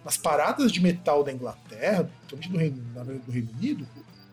nas 0.05 0.17
paradas 0.17 0.71
de 0.71 0.81
metal 0.81 1.25
da 1.25 1.33
Inglaterra, 1.33 2.09
principalmente 2.29 2.49
do 2.51 2.59
Reino, 2.59 3.21
do 3.27 3.33
Reino 3.33 3.51
Unido, 3.59 3.87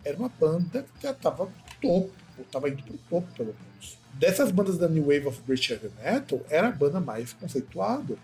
era 0.03 0.15
uma 0.17 0.29
banda 0.29 0.85
que 0.95 1.03
já 1.03 1.11
estava 1.11 1.49
topo, 1.81 2.11
ou 2.37 2.43
estava 2.45 2.69
indo 2.69 2.83
pro 2.83 2.97
topo, 3.09 3.27
pelo 3.33 3.55
menos. 3.55 3.97
Dessas 4.13 4.51
bandas 4.51 4.77
da 4.77 4.87
New 4.87 5.03
Wave 5.03 5.27
of 5.27 5.41
British 5.41 5.71
Heavy 5.71 5.89
Metal, 6.01 6.39
era 6.49 6.67
a 6.67 6.71
banda 6.71 6.99
mais 6.99 7.33
conceituada. 7.33 8.15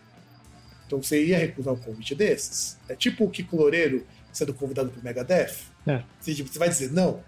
Então 0.85 1.01
você 1.01 1.25
ia 1.25 1.37
recusar 1.37 1.73
um 1.73 1.77
convite 1.77 2.13
desses. 2.13 2.77
É 2.87 2.95
tipo 2.95 3.25
o 3.25 3.29
Kiko 3.29 3.57
Loureiro 3.57 4.05
sendo 4.31 4.53
convidado 4.53 4.89
pro 4.89 5.03
Megadeth. 5.03 5.55
É. 5.87 6.03
Você, 6.19 6.35
tipo, 6.35 6.51
você 6.51 6.59
vai 6.59 6.69
dizer 6.69 6.91
não. 6.91 7.21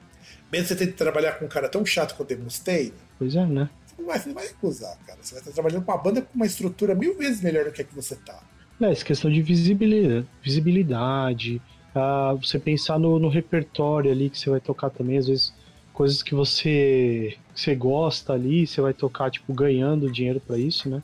Mesmo 0.51 0.67
você 0.67 0.75
ter 0.75 0.87
que 0.87 0.93
trabalhar 0.93 1.33
com 1.33 1.45
um 1.45 1.49
cara 1.49 1.67
tão 1.67 1.85
chato 1.85 2.15
quanto 2.15 2.33
o 2.35 2.39
Mustaine, 2.39 2.93
Pois 3.17 3.35
é, 3.35 3.45
né? 3.45 3.69
Você 3.95 4.01
não 4.01 4.07
vai, 4.07 4.19
você 4.19 4.27
não 4.27 4.35
vai 4.35 4.47
recusar, 4.47 4.97
cara. 5.05 5.19
Você 5.21 5.35
vai 5.35 5.41
estar 5.41 5.51
trabalhando 5.51 5.83
com 5.83 5.91
uma 5.91 5.97
banda 5.97 6.21
com 6.21 6.35
uma 6.35 6.45
estrutura 6.45 6.95
mil 6.95 7.17
vezes 7.17 7.41
melhor 7.41 7.65
do 7.65 7.71
que 7.71 7.81
a 7.81 7.85
que 7.85 7.95
você 7.95 8.15
tá. 8.15 8.41
É, 8.81 8.91
essa 8.91 9.05
questão 9.05 9.31
de 9.31 9.41
visibilidade, 9.41 10.27
visibilidade 10.43 11.61
ah, 11.95 12.35
você 12.41 12.57
pensar 12.57 12.97
no, 12.99 13.19
no 13.19 13.29
repertório 13.29 14.11
ali 14.11 14.29
que 14.29 14.39
você 14.39 14.49
vai 14.49 14.59
tocar 14.59 14.89
também, 14.89 15.17
às 15.17 15.27
vezes 15.27 15.53
coisas 15.93 16.23
que 16.23 16.33
você, 16.33 17.37
que 17.53 17.61
você 17.61 17.75
gosta 17.75 18.33
ali, 18.33 18.65
você 18.65 18.81
vai 18.81 18.93
tocar, 18.93 19.29
tipo, 19.29 19.53
ganhando 19.53 20.11
dinheiro 20.11 20.39
para 20.39 20.57
isso, 20.57 20.89
né? 20.89 21.03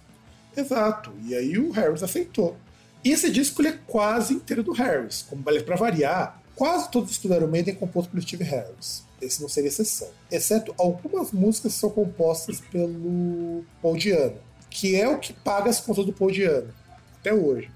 Exato. 0.58 1.12
E 1.26 1.36
aí 1.36 1.58
o 1.60 1.72
Harris 1.72 2.02
aceitou. 2.02 2.58
E 3.06 3.12
esse 3.12 3.32
disco 3.32 3.62
ele 3.62 3.70
é 3.70 3.80
quase 3.86 4.34
inteiro 4.34 4.64
do 4.64 4.74
Harris. 4.74 5.26
Como 5.30 5.44
para 5.44 5.76
variar, 5.76 6.42
quase 6.56 6.90
todo 6.90 7.04
o 7.04 7.08
disco 7.08 7.28
do 7.28 7.36
Iron 7.36 7.48
Maiden 7.48 7.76
é 7.76 7.78
composto 7.78 8.10
pelo 8.10 8.22
Steve 8.22 8.44
Harris. 8.44 9.06
Esse 9.22 9.42
não 9.42 9.50
seria 9.50 9.68
exceção. 9.68 10.10
Exceto 10.32 10.74
algumas 10.78 11.32
músicas 11.32 11.74
que 11.74 11.80
são 11.80 11.90
compostas 11.90 12.62
pelo 12.62 13.64
Paul 13.82 13.98
Diano, 13.98 14.38
que 14.70 14.96
é 14.96 15.08
o 15.08 15.20
que 15.20 15.34
paga 15.34 15.70
as 15.70 15.80
contas 15.80 16.06
do 16.06 16.14
Paul 16.14 16.32
Diano, 16.32 16.74
até 17.20 17.34
hoje. 17.34 17.70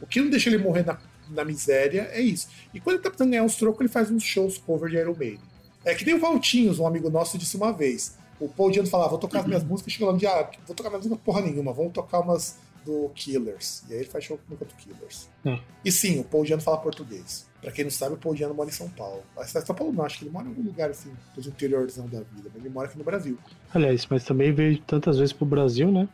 O 0.00 0.06
que 0.06 0.20
não 0.20 0.28
deixa 0.28 0.50
ele 0.50 0.58
morrer 0.58 0.84
na, 0.84 0.98
na 1.30 1.44
miséria 1.44 2.10
é 2.12 2.20
isso. 2.20 2.48
E 2.72 2.80
quando 2.80 2.96
ele 2.96 3.02
tá 3.02 3.10
precisando 3.10 3.30
ganhar 3.30 3.44
uns 3.44 3.56
trocos, 3.56 3.80
ele 3.80 3.88
faz 3.88 4.10
uns 4.10 4.22
shows 4.22 4.58
cover 4.58 4.90
de 4.90 4.96
Iron 4.96 5.14
Maiden. 5.16 5.40
É 5.84 5.94
que 5.94 6.04
nem 6.04 6.14
o 6.14 6.20
Valtinhos, 6.20 6.78
um 6.78 6.86
amigo 6.86 7.10
nosso, 7.10 7.38
disse 7.38 7.56
uma 7.56 7.72
vez. 7.72 8.16
O 8.40 8.48
Paul 8.48 8.70
Diano 8.70 8.88
falava, 8.88 9.10
vou 9.10 9.18
tocar 9.18 9.40
as 9.40 9.46
minhas 9.46 9.62
músicas, 9.62 9.92
chegou 9.92 10.08
lá 10.08 10.12
no 10.12 10.18
dia, 10.18 10.30
ah, 10.30 10.50
vou 10.66 10.74
tocar 10.74 10.90
minhas 10.90 11.06
músicas 11.06 11.24
porra 11.24 11.40
nenhuma, 11.40 11.72
vamos 11.72 11.92
tocar 11.92 12.20
umas 12.20 12.56
do 12.84 13.10
Killers. 13.14 13.82
E 13.88 13.94
aí 13.94 14.00
ele 14.00 14.08
faz 14.08 14.24
show 14.24 14.38
com 14.48 14.54
o 14.54 14.66
Killers. 14.66 15.28
Hum. 15.44 15.58
E 15.84 15.92
sim, 15.92 16.20
o 16.20 16.24
Paul 16.24 16.44
Diano 16.44 16.62
fala 16.62 16.78
português. 16.78 17.46
Pra 17.64 17.72
quem 17.72 17.84
não 17.84 17.90
sabe, 17.90 18.14
o 18.14 18.18
Paul 18.18 18.34
Diano 18.34 18.52
mora 18.52 18.68
em 18.68 18.72
São 18.72 18.90
Paulo. 18.90 19.22
A 19.38 19.44
cidade 19.44 19.64
de 19.64 19.68
São 19.68 19.74
Paulo 19.74 19.90
não, 19.90 20.04
acho 20.04 20.18
que 20.18 20.24
ele 20.24 20.30
mora 20.30 20.44
em 20.44 20.48
algum 20.50 20.62
lugar 20.62 20.90
assim, 20.90 21.10
do 21.34 21.48
interiorzão 21.48 22.06
da 22.06 22.18
vida, 22.18 22.50
mas 22.52 22.56
ele 22.56 22.68
mora 22.68 22.88
aqui 22.88 22.98
no 22.98 23.04
Brasil. 23.04 23.38
Aliás, 23.72 24.06
mas 24.10 24.22
também 24.22 24.52
veio 24.52 24.78
tantas 24.80 25.16
vezes 25.16 25.32
pro 25.32 25.46
Brasil, 25.46 25.90
né? 25.90 26.06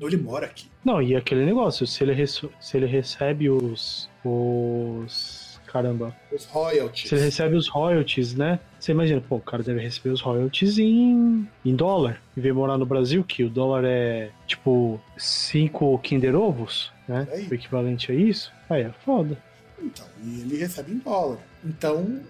Não, 0.00 0.08
ele 0.08 0.16
mora 0.16 0.46
aqui. 0.46 0.68
Não, 0.84 1.00
e 1.00 1.14
aquele 1.14 1.46
negócio, 1.46 1.86
se 1.86 2.02
ele, 2.02 2.26
se 2.26 2.50
ele 2.74 2.86
recebe 2.86 3.48
os. 3.48 4.10
os. 4.24 5.46
Caramba. 5.66 6.16
Os 6.32 6.44
royalties. 6.46 7.08
Se 7.08 7.14
ele 7.14 7.24
recebe 7.24 7.54
os 7.54 7.68
royalties, 7.68 8.34
né? 8.34 8.58
Você 8.80 8.92
imagina, 8.92 9.20
pô, 9.20 9.36
o 9.36 9.40
cara 9.40 9.62
deve 9.62 9.80
receber 9.80 10.10
os 10.10 10.20
royalties 10.20 10.78
em, 10.78 11.46
em 11.64 11.76
dólar. 11.76 12.20
E 12.36 12.40
veio 12.40 12.54
morar 12.54 12.78
no 12.78 12.86
Brasil, 12.86 13.22
que 13.22 13.44
o 13.44 13.50
dólar 13.50 13.84
é 13.84 14.30
tipo 14.46 15.00
5 15.16 15.98
Kinder 15.98 16.34
Ovos, 16.34 16.92
né? 17.06 17.28
O 17.48 17.54
equivalente 17.54 18.10
a 18.10 18.14
isso. 18.14 18.52
Aí 18.68 18.82
é 18.82 18.92
foda. 19.04 19.36
Então, 19.82 20.06
e 20.22 20.40
ele 20.40 20.56
recebe 20.56 20.92
em 20.92 20.98
dólar. 20.98 21.38
Então, 21.64 22.20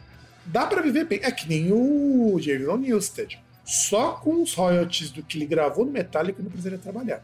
dá 0.46 0.66
pra 0.66 0.82
viver 0.82 1.04
bem. 1.04 1.20
É 1.22 1.30
que 1.30 1.48
nem 1.48 1.72
o 1.72 2.38
Jason 2.40 2.76
Newsted. 2.76 3.38
Só 3.64 4.12
com 4.12 4.42
os 4.42 4.54
royalties 4.54 5.10
do 5.10 5.22
que 5.22 5.38
ele 5.38 5.46
gravou 5.46 5.84
no 5.84 5.90
Metallica, 5.90 6.42
não 6.42 6.50
precisaria 6.50 6.78
trabalhar. 6.78 7.22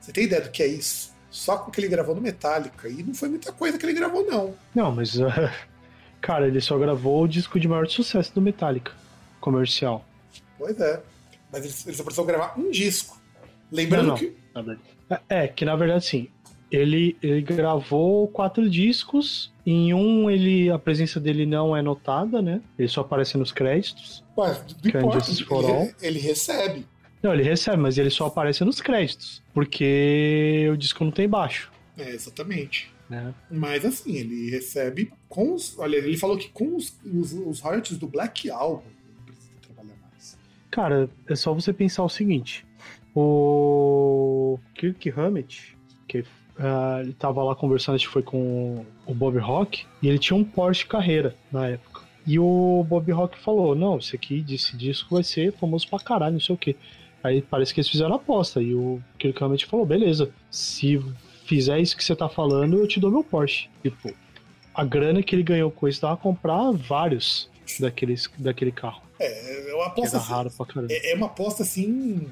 Você 0.00 0.12
tem 0.12 0.24
ideia 0.24 0.42
do 0.42 0.50
que 0.50 0.62
é 0.62 0.66
isso? 0.66 1.14
Só 1.30 1.56
com 1.56 1.70
o 1.70 1.72
que 1.72 1.80
ele 1.80 1.88
gravou 1.88 2.14
no 2.14 2.20
Metallica. 2.20 2.88
E 2.88 3.02
não 3.02 3.14
foi 3.14 3.28
muita 3.28 3.52
coisa 3.52 3.78
que 3.78 3.86
ele 3.86 3.94
gravou, 3.94 4.24
não. 4.26 4.54
Não, 4.74 4.92
mas. 4.92 5.18
ah, 5.20 5.52
cara, 6.20 6.46
ele 6.46 6.60
só 6.60 6.78
gravou 6.78 7.22
o 7.22 7.28
disco 7.28 7.58
de 7.58 7.66
maior 7.66 7.86
sucesso 7.88 8.34
do 8.34 8.40
Metallica. 8.42 8.92
Comercial. 9.40 10.04
Pois 10.58 10.78
é. 10.80 11.02
Mas 11.50 11.64
ele, 11.64 11.74
ele 11.86 11.96
só 11.96 12.02
precisou 12.02 12.24
gravar 12.24 12.58
um 12.58 12.70
disco. 12.70 13.20
Lembrando 13.72 14.08
Não, 14.54 14.62
não. 14.62 14.76
que. 14.76 14.84
É, 15.28 15.44
é, 15.44 15.48
que 15.48 15.64
na 15.64 15.74
verdade, 15.76 16.04
sim. 16.04 16.28
Ele, 16.74 17.16
ele 17.22 17.40
gravou 17.42 18.26
quatro 18.28 18.68
discos. 18.68 19.52
Em 19.66 19.94
um, 19.94 20.28
ele 20.30 20.70
a 20.70 20.78
presença 20.78 21.20
dele 21.20 21.46
não 21.46 21.76
é 21.76 21.80
notada, 21.82 22.42
né? 22.42 22.60
Ele 22.78 22.88
só 22.88 23.00
aparece 23.02 23.36
nos 23.38 23.52
créditos. 23.52 24.24
Ué. 24.36 24.60
Injustice 25.06 25.44
for 25.44 25.62
Ele, 25.64 25.72
All. 25.72 25.88
ele 26.02 26.18
recebe. 26.18 26.86
Não, 27.22 27.32
ele 27.32 27.42
recebe, 27.42 27.76
mas 27.78 27.96
ele 27.96 28.10
só 28.10 28.26
aparece 28.26 28.64
nos 28.64 28.80
créditos. 28.80 29.42
Porque 29.54 30.68
o 30.72 30.76
disco 30.76 31.04
não 31.04 31.10
tem 31.10 31.28
baixo, 31.28 31.70
É, 31.96 32.10
exatamente. 32.10 32.92
né? 33.08 33.32
Mas 33.50 33.84
assim, 33.84 34.16
ele 34.16 34.50
recebe 34.50 35.12
com 35.28 35.54
os. 35.54 35.78
Olha, 35.78 35.96
ele 35.96 36.16
falou 36.16 36.36
que 36.36 36.48
com 36.50 36.76
os, 36.76 36.98
os, 37.04 37.32
os 37.32 37.60
royalties 37.60 37.96
do 37.96 38.06
Black 38.08 38.50
Album, 38.50 38.82
ele 39.04 39.14
não 39.16 39.24
precisa 39.24 39.52
trabalhar 39.62 39.94
mais. 40.02 40.36
Cara, 40.70 41.08
é 41.28 41.34
só 41.36 41.54
você 41.54 41.72
pensar 41.72 42.02
o 42.04 42.08
seguinte: 42.10 42.66
o 43.14 44.58
Kirk 44.74 45.08
Hammett, 45.16 45.76
que 46.08 46.24
ah, 46.58 46.98
ele 47.00 47.12
tava 47.12 47.42
lá 47.42 47.54
conversando, 47.54 47.96
acho 47.96 48.06
que 48.06 48.12
foi 48.12 48.22
com 48.22 48.84
o 49.06 49.14
Bob 49.14 49.38
Rock, 49.38 49.84
e 50.02 50.08
ele 50.08 50.18
tinha 50.18 50.36
um 50.36 50.44
Porsche 50.44 50.86
Carreira 50.86 51.34
na 51.50 51.68
época. 51.68 52.02
E 52.26 52.38
o 52.38 52.84
Bob 52.88 53.10
Rock 53.12 53.38
falou: 53.38 53.74
Não, 53.74 53.98
esse 53.98 54.16
aqui, 54.16 54.40
desse 54.40 54.76
disco 54.76 55.14
vai 55.14 55.22
ser 55.24 55.52
famoso 55.52 55.86
pra 55.88 55.98
caralho, 55.98 56.34
não 56.34 56.40
sei 56.40 56.54
o 56.54 56.58
quê. 56.58 56.74
Aí 57.22 57.42
parece 57.42 57.72
que 57.72 57.80
eles 57.80 57.88
fizeram 57.88 58.12
a 58.12 58.16
aposta. 58.16 58.62
E 58.62 58.74
o 58.74 59.00
Kirk 59.18 59.42
Hammett 59.42 59.66
falou: 59.66 59.84
Beleza, 59.84 60.30
se 60.50 61.02
fizer 61.44 61.78
isso 61.80 61.96
que 61.96 62.02
você 62.04 62.16
tá 62.16 62.28
falando, 62.28 62.78
eu 62.78 62.86
te 62.88 62.98
dou 62.98 63.10
meu 63.10 63.22
Porsche. 63.24 63.68
Tipo, 63.82 64.10
a 64.74 64.84
grana 64.84 65.22
que 65.22 65.34
ele 65.34 65.42
ganhou 65.42 65.70
com 65.70 65.86
isso 65.86 66.00
dava 66.00 66.16
pra 66.16 66.22
comprar 66.22 66.70
vários 66.72 67.50
daqueles, 67.78 68.30
daquele 68.38 68.72
carro. 68.72 69.02
É, 69.18 69.70
é 69.70 69.74
uma 69.74 69.84
Que 69.84 70.00
aposta. 70.00 70.16
era 70.16 70.24
raro 70.26 70.50
pra 70.50 70.66
caramba. 70.66 70.92
É, 70.92 71.12
é 71.12 71.14
uma 71.14 71.26
aposta 71.26 71.62
assim. 71.62 72.26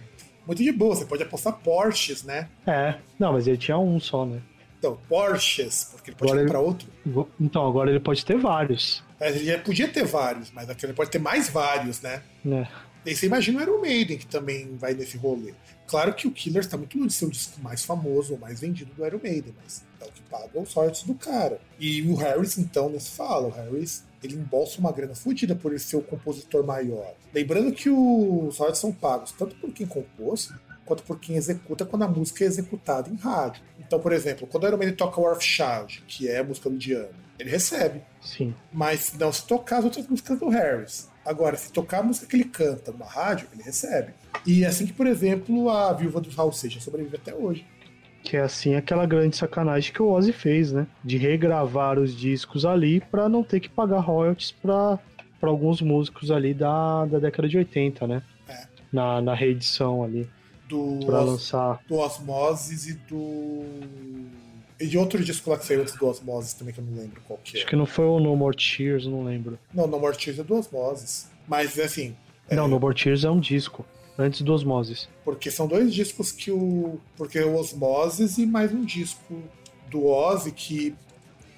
Muito 0.47 0.63
de 0.63 0.73
boa. 0.73 0.95
Você 0.97 1.05
pode 1.05 1.23
apostar 1.23 1.53
Porsches, 1.55 2.23
né? 2.25 2.49
É, 2.67 2.97
não, 3.19 3.33
mas 3.33 3.47
ele 3.47 3.57
tinha 3.57 3.79
um 3.79 3.99
só, 4.01 4.25
né? 4.27 4.41
Então, 4.79 4.99
Porsches, 5.09 5.91
porque 5.93 6.11
ele 6.11 6.17
pode 6.17 6.33
Agora 6.33 6.47
comprar 6.47 6.61
outro. 6.61 6.89
Vo- 7.07 7.29
Então, 7.41 7.67
agora 7.67 7.91
ele 7.91 8.01
pode 8.01 8.25
ter 8.25 8.37
vários, 8.37 9.03
Mas 9.21 9.37
ele 9.37 9.45
já 9.45 9.59
podia 9.59 9.87
ter 9.89 10.05
vários, 10.05 10.51
mas 10.51 10.69
aqui 10.69 10.85
ele 10.85 10.93
pode 10.93 11.11
ter 11.11 11.21
mais 11.21 11.49
vários, 11.49 12.01
né? 12.03 12.23
né? 12.45 12.67
Daí 13.05 13.15
você 13.15 13.27
imagina 13.27 13.59
o 13.61 13.63
Iron 13.63 13.81
Maiden, 13.81 14.19
que 14.19 14.27
também 14.27 14.77
vai 14.77 14.95
nesse 14.95 15.17
rolê. 15.17 15.55
Claro 15.93 16.15
que 16.15 16.27
o 16.27 16.31
Killers 16.31 16.67
tá 16.67 16.79
muito 16.79 16.97
longe 16.97 17.09
de 17.09 17.15
ser 17.17 17.27
o 17.27 17.31
disco 17.31 17.61
mais 17.61 17.85
famoso 17.85 18.33
ou 18.33 18.39
mais 18.39 18.61
vendido 18.61 18.95
do 18.95 19.05
Iron 19.05 19.21
Maiden, 19.23 19.55
mas 19.63 19.85
é 20.01 20.05
o 20.07 20.11
que 20.11 20.23
paga 20.23 20.59
os 20.59 20.73
royalties 20.73 21.03
do 21.03 21.15
cara. 21.15 21.61
E 21.79 22.01
o 22.01 22.15
Harris, 22.15 22.57
então, 22.57 22.89
nesse 22.89 23.11
fala, 23.11 23.49
o 23.49 23.51
Harris 23.51 24.03
ele 24.23 24.37
embolsa 24.37 24.81
uma 24.81 24.91
grana 24.91 25.15
fodida 25.15 25.55
por 25.55 25.71
ele 25.71 25.79
ser 25.79 25.97
o 25.97 26.01
compositor 26.01 26.65
maior. 26.65 27.13
Lembrando 27.35 27.71
que 27.73 27.91
os 27.91 28.57
royalties 28.57 28.81
são 28.81 28.91
pagos 28.91 29.33
tanto 29.33 29.55
por 29.57 29.71
quem 29.71 29.87
compôs, 29.87 30.51
quanto 30.87 31.03
por 31.03 31.21
quem 31.21 31.37
executa 31.37 31.85
quando 31.85 32.05
a 32.05 32.09
música 32.09 32.43
é 32.43 32.47
executada 32.47 33.11
em 33.11 33.17
rádio. 33.17 33.63
Então, 33.79 34.01
por 34.01 34.15
exemplo, 34.15 34.47
quando 34.47 34.65
o 34.65 34.69
Iron 34.69 34.79
Maiden 34.79 34.97
toca 34.97 35.21
War 35.21 35.37
of 35.37 35.45
Child, 35.45 36.05
que 36.09 36.27
é 36.27 36.39
a 36.39 36.45
música 36.45 36.71
do 36.71 36.79
Diano, 36.79 37.11
ele 37.39 37.51
recebe. 37.51 38.01
Sim. 38.23 38.55
Mas 38.73 39.13
não 39.19 39.31
se 39.31 39.47
tocar 39.47 39.81
as 39.81 39.85
outras 39.85 40.07
músicas 40.07 40.39
do 40.39 40.49
Harris. 40.49 41.12
Agora, 41.25 41.57
se 41.57 41.73
tocar 41.73 42.01
a 42.01 42.03
música 42.03 42.27
que 42.27 42.37
ele 42.37 42.45
canta 42.45 42.91
numa 42.93 43.07
rádio, 43.07 43.47
ele 43.55 43.63
recebe. 43.63 44.13
E 44.47 44.65
é 44.65 44.67
assim 44.67 44.87
que, 44.87 44.93
por 44.93 45.07
exemplo, 45.07 45.71
a 45.71 45.93
viúva 45.93 46.21
do 46.21 46.29
Raul 46.31 46.53
Seixas 46.53 46.83
sobrevive 46.83 47.17
até 47.17 47.35
hoje. 47.35 47.65
Que 48.25 48.37
é 48.37 48.41
assim 48.41 48.75
aquela 48.75 49.05
grande 49.07 49.37
sacanagem 49.37 49.93
que 49.93 50.03
o 50.03 50.09
Ozzy 50.11 50.33
fez, 50.33 50.73
né? 50.73 50.87
De 51.05 51.17
regravar 51.17 51.99
os 51.99 52.15
discos 52.17 52.65
ali 52.65 53.01
para 53.01 53.29
não 53.29 53.43
ter 53.43 53.61
que 53.61 53.69
pagar 53.69 53.99
royalties 54.01 54.53
para 54.53 54.99
alguns 55.43 55.81
músicos 55.83 56.31
ali 56.31 56.55
da, 56.55 57.05
da 57.07 57.19
década 57.19 57.49
de 57.49 57.59
80, 57.59 58.07
né? 58.07 58.23
É. 58.49 58.67
Na, 58.93 59.21
na 59.21 59.35
reedição 59.35 60.03
ali. 60.05 60.29
Do, 60.69 61.01
Pra 61.05 61.21
Os- 61.23 61.31
lançar. 61.31 61.81
do 61.89 61.97
Osmosis 61.97 62.87
e 62.87 62.95
do. 62.95 63.65
E 64.81 64.87
de 64.87 64.99
outro 64.99 65.23
disco 65.23 65.51
lá 65.51 65.59
que 65.59 65.65
saiu 65.67 65.83
antes 65.83 65.95
do 65.97 66.07
Osmosis 66.07 66.55
também, 66.55 66.75
que 66.75 66.81
eu 66.81 66.85
não 66.85 67.01
lembro 67.01 67.21
qual 67.27 67.39
que 67.43 67.57
é. 67.57 67.61
Acho 67.61 67.69
que 67.69 67.77
não 67.77 67.87
foi 67.87 68.05
o 68.05 68.19
No 68.19 68.35
More 68.37 68.57
Tears, 68.57 69.07
não 69.07 69.25
lembro. 69.25 69.59
Não, 69.73 69.87
No 69.87 69.99
More 70.01 70.17
Tears 70.17 70.39
é 70.39 70.43
do 70.43 70.55
Osmosis. 70.57 71.31
Mas, 71.47 71.79
assim, 71.79 72.17
é, 72.49 72.57
Não, 72.57 72.67
No 72.69 72.81
More 72.81 72.95
Tears 72.95 73.25
é 73.25 73.31
um 73.31 73.39
disco. 73.41 73.85
Antes 74.19 74.43
do 74.43 74.53
Osmosis. 74.53 75.09
porque 75.25 75.51
são 75.51 75.67
dois 75.67 75.93
discos 75.93 76.31
que 76.31 76.51
o. 76.51 77.01
Porque 77.17 77.41
o 77.41 77.57
Osmosis 77.57 78.37
e 78.37 78.45
mais 78.45 78.71
um 78.71 78.85
disco 78.85 79.43
do 79.91 80.05
Ozzy 80.07 80.53
que 80.53 80.95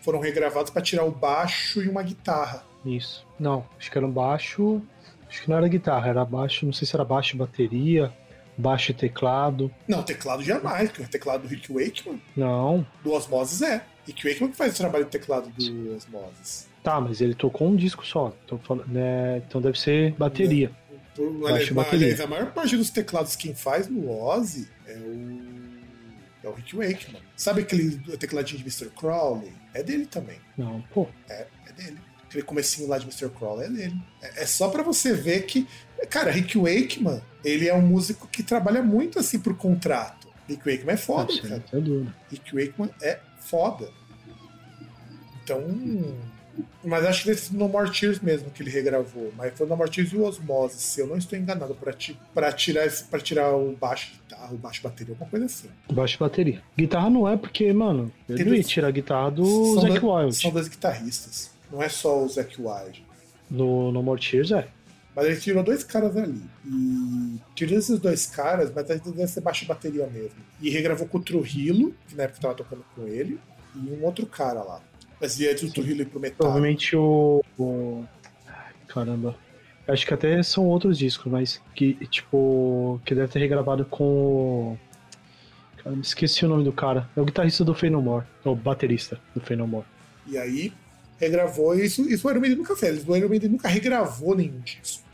foram 0.03 0.20
regravados 0.20 0.70
pra 0.70 0.81
tirar 0.81 1.05
o 1.05 1.11
baixo 1.11 1.83
e 1.83 1.88
uma 1.88 2.03
guitarra. 2.03 2.64
Isso. 2.87 3.27
Não, 3.40 3.66
acho 3.77 3.90
que 3.90 3.98
era 3.98 4.07
um 4.07 4.11
baixo. 4.11 4.81
Acho 5.29 5.42
que 5.42 5.50
não 5.50 5.57
era 5.57 5.66
guitarra, 5.66 6.09
era 6.09 6.24
baixo, 6.24 6.64
não 6.64 6.72
sei 6.72 6.87
se 6.87 6.94
era 6.94 7.05
baixo 7.05 7.35
e 7.35 7.38
bateria, 7.38 8.12
baixo 8.56 8.92
teclado. 8.94 9.70
Não, 9.88 10.02
teclado 10.02 10.42
jamais, 10.42 10.90
porque 10.90 11.02
o 11.02 11.08
teclado 11.08 11.42
do 11.42 11.48
Rick 11.48 11.72
Wakeman, 11.72 12.20
Não. 12.36 12.86
do 13.02 13.12
Osmosis 13.12 13.62
é. 13.62 13.84
Rick 14.06 14.28
Wakeman 14.28 14.50
que 14.50 14.56
faz 14.56 14.74
o 14.74 14.76
trabalho 14.76 15.04
de 15.04 15.10
teclado 15.10 15.48
do 15.50 15.94
Osmosis. 15.96 16.68
Tá, 16.82 17.00
mas 17.00 17.20
ele 17.20 17.34
tocou 17.34 17.68
um 17.68 17.76
disco 17.76 18.06
só. 18.06 18.34
Então, 18.44 18.60
né, 18.86 19.38
então 19.46 19.60
deve 19.60 19.78
ser 19.80 20.12
bateria. 20.12 20.70
Por, 21.16 21.30
Baixo 21.32 21.46
aliás, 21.54 21.70
bateria. 21.70 22.06
aliás, 22.06 22.20
a 22.20 22.26
maior 22.26 22.52
parte 22.52 22.76
dos 22.76 22.90
teclados 22.90 23.36
quem 23.36 23.54
faz 23.54 23.88
no 23.88 24.10
Ozzy 24.10 24.68
é 24.86 24.96
o. 24.98 25.54
É 26.42 26.48
o 26.48 26.52
Rick 26.52 26.76
Wakeman. 26.76 27.22
Sabe 27.36 27.62
aquele 27.62 27.96
tecladinho 28.18 28.58
de 28.58 28.64
Mr. 28.64 28.90
Crowley? 28.94 29.50
É 29.72 29.82
dele 29.82 30.04
também. 30.04 30.36
Não, 30.58 30.82
pô. 30.92 31.08
É, 31.26 31.46
é 31.66 31.72
dele. 31.72 31.98
Aquele 32.28 32.42
comecinho 32.42 32.86
lá 32.88 32.98
de 32.98 33.04
Mr. 33.06 33.30
Crowley 33.30 33.66
é 33.66 33.70
dele. 33.70 33.96
É, 34.20 34.42
é 34.42 34.46
só 34.46 34.68
pra 34.68 34.82
você 34.82 35.14
ver 35.14 35.46
que. 35.46 35.66
Cara, 36.10 36.30
Rick 36.30 36.58
Wakeman, 36.58 37.22
ele 37.44 37.68
é 37.68 37.74
um 37.74 37.83
músico 37.83 38.26
que 38.28 38.42
trabalha 38.42 38.83
muito 38.83 39.18
assim 39.18 39.38
por 39.38 39.57
contrato. 39.57 40.28
Rick 40.48 40.68
Wakeman 40.68 40.94
é 40.94 40.96
foda, 40.96 41.33
cara. 41.42 41.62
dúvida. 41.80 42.14
Rick 42.30 42.54
Wakeman 42.54 42.90
é 43.02 43.18
foda. 43.40 43.88
Então. 45.42 45.62
Mas 46.85 47.04
acho 47.04 47.24
que 47.24 47.30
esse 47.30 47.54
No 47.57 47.68
More 47.68 47.90
Tears 47.90 48.20
mesmo 48.20 48.48
que 48.50 48.62
ele 48.62 48.70
regravou. 48.70 49.33
Mas 49.37 49.52
foi 49.57 49.66
No 49.66 49.76
More 49.76 49.90
Tears 49.90 50.12
e 50.12 50.16
o 50.16 50.24
Osmosis, 50.24 50.80
se 50.80 51.00
eu 51.00 51.07
não 51.07 51.16
estou 51.16 51.37
enganado, 51.37 51.74
pra, 51.74 51.92
ti, 51.92 52.16
tirar, 52.57 52.87
esse- 52.87 53.04
tirar 53.22 53.52
o 53.57 53.74
baixo 53.74 54.12
guitarra, 54.12 54.52
o 54.54 54.57
baixo 54.59 54.80
bateria, 54.83 55.12
alguma 55.14 55.28
coisa 55.28 55.46
assim. 55.46 55.68
Baixo 55.92 56.16
bateria. 56.18 56.62
Guitarra 56.78 57.11
não 57.11 57.28
é 57.28 57.37
porque, 57.37 57.72
mano, 57.72 58.12
eu 58.28 58.37
Tem 58.37 58.44
não 58.46 58.54
ia 58.54 58.62
tirar 58.62 58.88
a 58.88 58.90
guitarra 58.92 59.30
do 59.33 59.80
Zac 59.80 59.98
Wild. 60.04 60.37
São 60.37 60.50
dois 60.52 60.68
guitarristas. 60.68 61.50
Não 61.72 61.83
é 61.83 61.88
só 61.88 62.22
o 62.22 62.28
Zac 62.28 62.54
Wild. 62.61 63.04
No 63.50 63.90
No 63.90 64.00
More 64.02 64.20
Tears 64.20 64.52
é. 64.52 64.68
Mas 65.14 65.27
ele 65.27 65.37
tirou 65.40 65.62
dois 65.62 65.85
caras 65.85 66.16
ali. 66.16 66.42
E 66.66 67.38
tirou 67.55 67.79
esses 67.79 67.98
dois 68.00 68.27
caras, 68.27 68.72
mas 68.74 68.90
aí 68.90 68.98
deve 68.98 69.27
ser 69.29 69.40
baixo 69.40 69.64
bateria 69.66 70.07
mesmo. 70.09 70.37
E 70.61 70.70
regravou 70.70 71.07
com 71.07 71.18
o 71.18 71.22
Trujillo, 71.22 71.94
que 72.09 72.16
na 72.16 72.24
época 72.24 72.40
tava 72.40 72.55
tocando 72.55 72.85
com 72.96 73.07
ele, 73.07 73.38
e 73.77 73.79
um 73.90 74.05
outro 74.05 74.27
cara 74.27 74.62
lá. 74.62 74.81
Mas 75.20 75.38
e 75.38 75.48
antes 75.48 75.62
do 75.68 75.72
Trujillo 75.72 76.03
ir 76.03 76.07
pro 76.07 76.18
metal. 76.18 76.38
Provavelmente 76.38 76.96
o, 76.96 77.42
o- 77.59 78.05
Ai, 78.46 78.72
Caramba. 78.88 79.37
Acho 79.87 80.07
que 80.07 80.14
até 80.14 80.42
são 80.42 80.64
outros 80.64 80.98
discos, 80.98 81.31
mas 81.31 81.61
que, 81.74 81.94
tipo, 82.07 82.98
que 83.05 83.14
deve 83.14 83.31
ter 83.31 83.38
regravado 83.38 83.85
com 83.85 84.05
o. 84.05 84.79
Cara, 85.77 85.94
me 85.94 86.00
esqueci 86.03 86.44
o 86.44 86.48
nome 86.48 86.64
do 86.64 86.72
cara. 86.72 87.09
É 87.14 87.20
o 87.20 87.24
guitarrista 87.24 87.62
do 87.64 87.74
Fey 87.74 87.90
No 87.90 88.00
More. 88.00 88.24
É 88.44 88.48
o 88.48 88.55
baterista 88.57 89.20
do 89.35 89.40
Fey 89.42 89.57
No 89.57 89.66
More. 89.68 89.85
E 90.27 90.38
aí 90.38 90.72
regravou, 91.18 91.77
e 91.79 91.85
isso, 91.85 92.03
isso 92.09 92.27
o 92.27 92.31
Iron 92.31 92.40
Maiden 92.40 92.59
nunca 92.59 92.77
fez. 92.77 93.07
O 93.07 93.16
Iron 93.16 93.29
Maiden 93.29 93.50
nunca 93.50 93.68
regravou 93.68 94.35
nenhum 94.35 94.61
disco. 94.61 95.05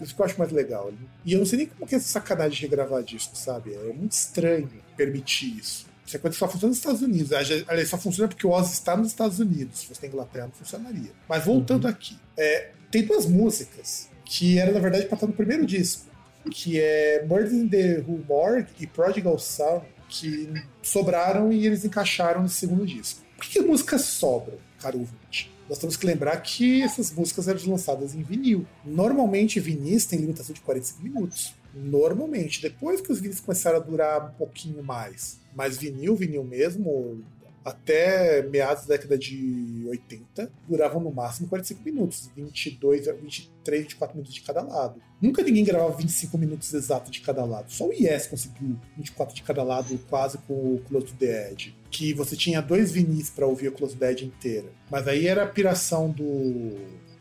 Isso 0.00 0.14
que 0.14 0.20
eu 0.20 0.24
acho 0.24 0.38
mais 0.38 0.50
legal. 0.50 0.92
E 1.24 1.32
eu 1.34 1.38
não 1.38 1.46
sei 1.46 1.58
nem 1.58 1.66
como 1.66 1.86
que 1.86 1.94
é 1.94 1.98
essa 1.98 2.08
sacanagem 2.08 2.56
de 2.56 2.62
regravar 2.62 3.02
disco, 3.02 3.36
sabe? 3.36 3.74
É 3.74 3.92
muito 3.92 4.12
estranho 4.12 4.70
permitir 4.96 5.58
isso. 5.58 5.86
Isso 6.06 6.16
é 6.16 6.20
coisa 6.20 6.34
que 6.34 6.38
só 6.38 6.48
funciona 6.48 6.70
nos 6.70 6.78
Estados 6.78 7.02
Unidos. 7.02 7.32
Aliás, 7.32 7.88
só 7.88 7.98
funciona 7.98 8.28
porque 8.28 8.46
o 8.46 8.50
Ozzy 8.50 8.72
está 8.72 8.96
nos 8.96 9.08
Estados 9.08 9.38
Unidos. 9.38 9.80
Se 9.80 9.86
fosse 9.86 10.02
na 10.02 10.08
Inglaterra, 10.08 10.46
não 10.46 10.52
funcionaria. 10.52 11.12
Mas 11.28 11.44
voltando 11.44 11.86
aqui, 11.86 12.18
é, 12.36 12.70
tem 12.90 13.04
duas 13.04 13.26
músicas 13.26 14.08
que 14.24 14.58
eram, 14.58 14.72
na 14.72 14.80
verdade, 14.80 15.04
para 15.04 15.14
estar 15.14 15.26
no 15.26 15.32
primeiro 15.32 15.66
disco. 15.66 16.06
Que 16.50 16.80
é 16.80 17.24
Murder 17.28 17.52
in 17.52 17.68
the 17.68 18.02
Morgue 18.26 18.70
e 18.80 18.86
Prodigal 18.86 19.38
Son, 19.38 19.84
que 20.08 20.52
sobraram 20.82 21.52
e 21.52 21.66
eles 21.66 21.84
encaixaram 21.84 22.42
no 22.42 22.48
segundo 22.48 22.86
disco. 22.86 23.20
Por 23.36 23.44
que, 23.44 23.52
que 23.52 23.60
músicas 23.60 24.02
sobram, 24.02 24.58
caro 24.80 24.98
ouvinte? 24.98 25.52
Nós 25.68 25.78
temos 25.78 25.96
que 25.96 26.04
lembrar 26.04 26.36
que 26.38 26.82
essas 26.82 27.12
músicas 27.12 27.46
eram 27.46 27.60
lançadas 27.68 28.14
em 28.14 28.22
vinil. 28.22 28.66
Normalmente, 28.84 29.60
vinis 29.60 30.04
tem 30.04 30.18
limitação 30.18 30.52
de 30.52 30.60
45 30.60 31.02
minutos. 31.02 31.54
Normalmente. 31.72 32.60
Depois 32.60 33.00
que 33.00 33.12
os 33.12 33.20
vinis 33.20 33.38
começaram 33.38 33.76
a 33.76 33.80
durar 33.80 34.30
um 34.30 34.34
pouquinho 34.34 34.82
mais. 34.82 35.38
Mas 35.54 35.76
vinil, 35.76 36.16
vinil 36.16 36.42
mesmo, 36.42 37.22
até 37.64 38.42
meados 38.42 38.86
da 38.86 38.96
década 38.96 39.18
de 39.18 39.84
80, 39.88 40.50
duravam 40.68 41.00
no 41.00 41.12
máximo 41.12 41.48
45 41.48 41.82
minutos. 41.84 42.30
22, 42.34 43.08
a 43.08 43.12
23, 43.12 43.82
24 43.82 44.16
minutos 44.16 44.34
de 44.34 44.40
cada 44.40 44.62
lado. 44.62 45.00
Nunca 45.20 45.42
ninguém 45.42 45.64
gravava 45.64 45.96
25 45.96 46.38
minutos 46.38 46.72
exatos 46.72 47.10
de 47.10 47.20
cada 47.20 47.44
lado. 47.44 47.70
Só 47.70 47.86
o 47.86 47.92
Yes 47.92 48.26
conseguiu 48.26 48.76
24 48.96 49.34
de 49.34 49.42
cada 49.42 49.62
lado, 49.62 49.98
quase 50.08 50.38
com 50.38 50.54
o 50.54 50.82
Close 50.88 51.06
to 51.06 51.14
the 51.14 51.52
Edge. 51.52 51.76
Que 51.90 52.14
você 52.14 52.36
tinha 52.36 52.62
dois 52.62 52.90
vinis 52.90 53.28
para 53.28 53.46
ouvir 53.46 53.68
a 53.68 53.72
Close 53.72 53.94
to 53.94 54.00
the 54.00 54.10
Edge 54.10 54.24
inteira. 54.24 54.68
Mas 54.90 55.06
aí 55.06 55.26
era 55.26 55.42
a 55.44 55.46
piração 55.46 56.10
do, 56.10 56.78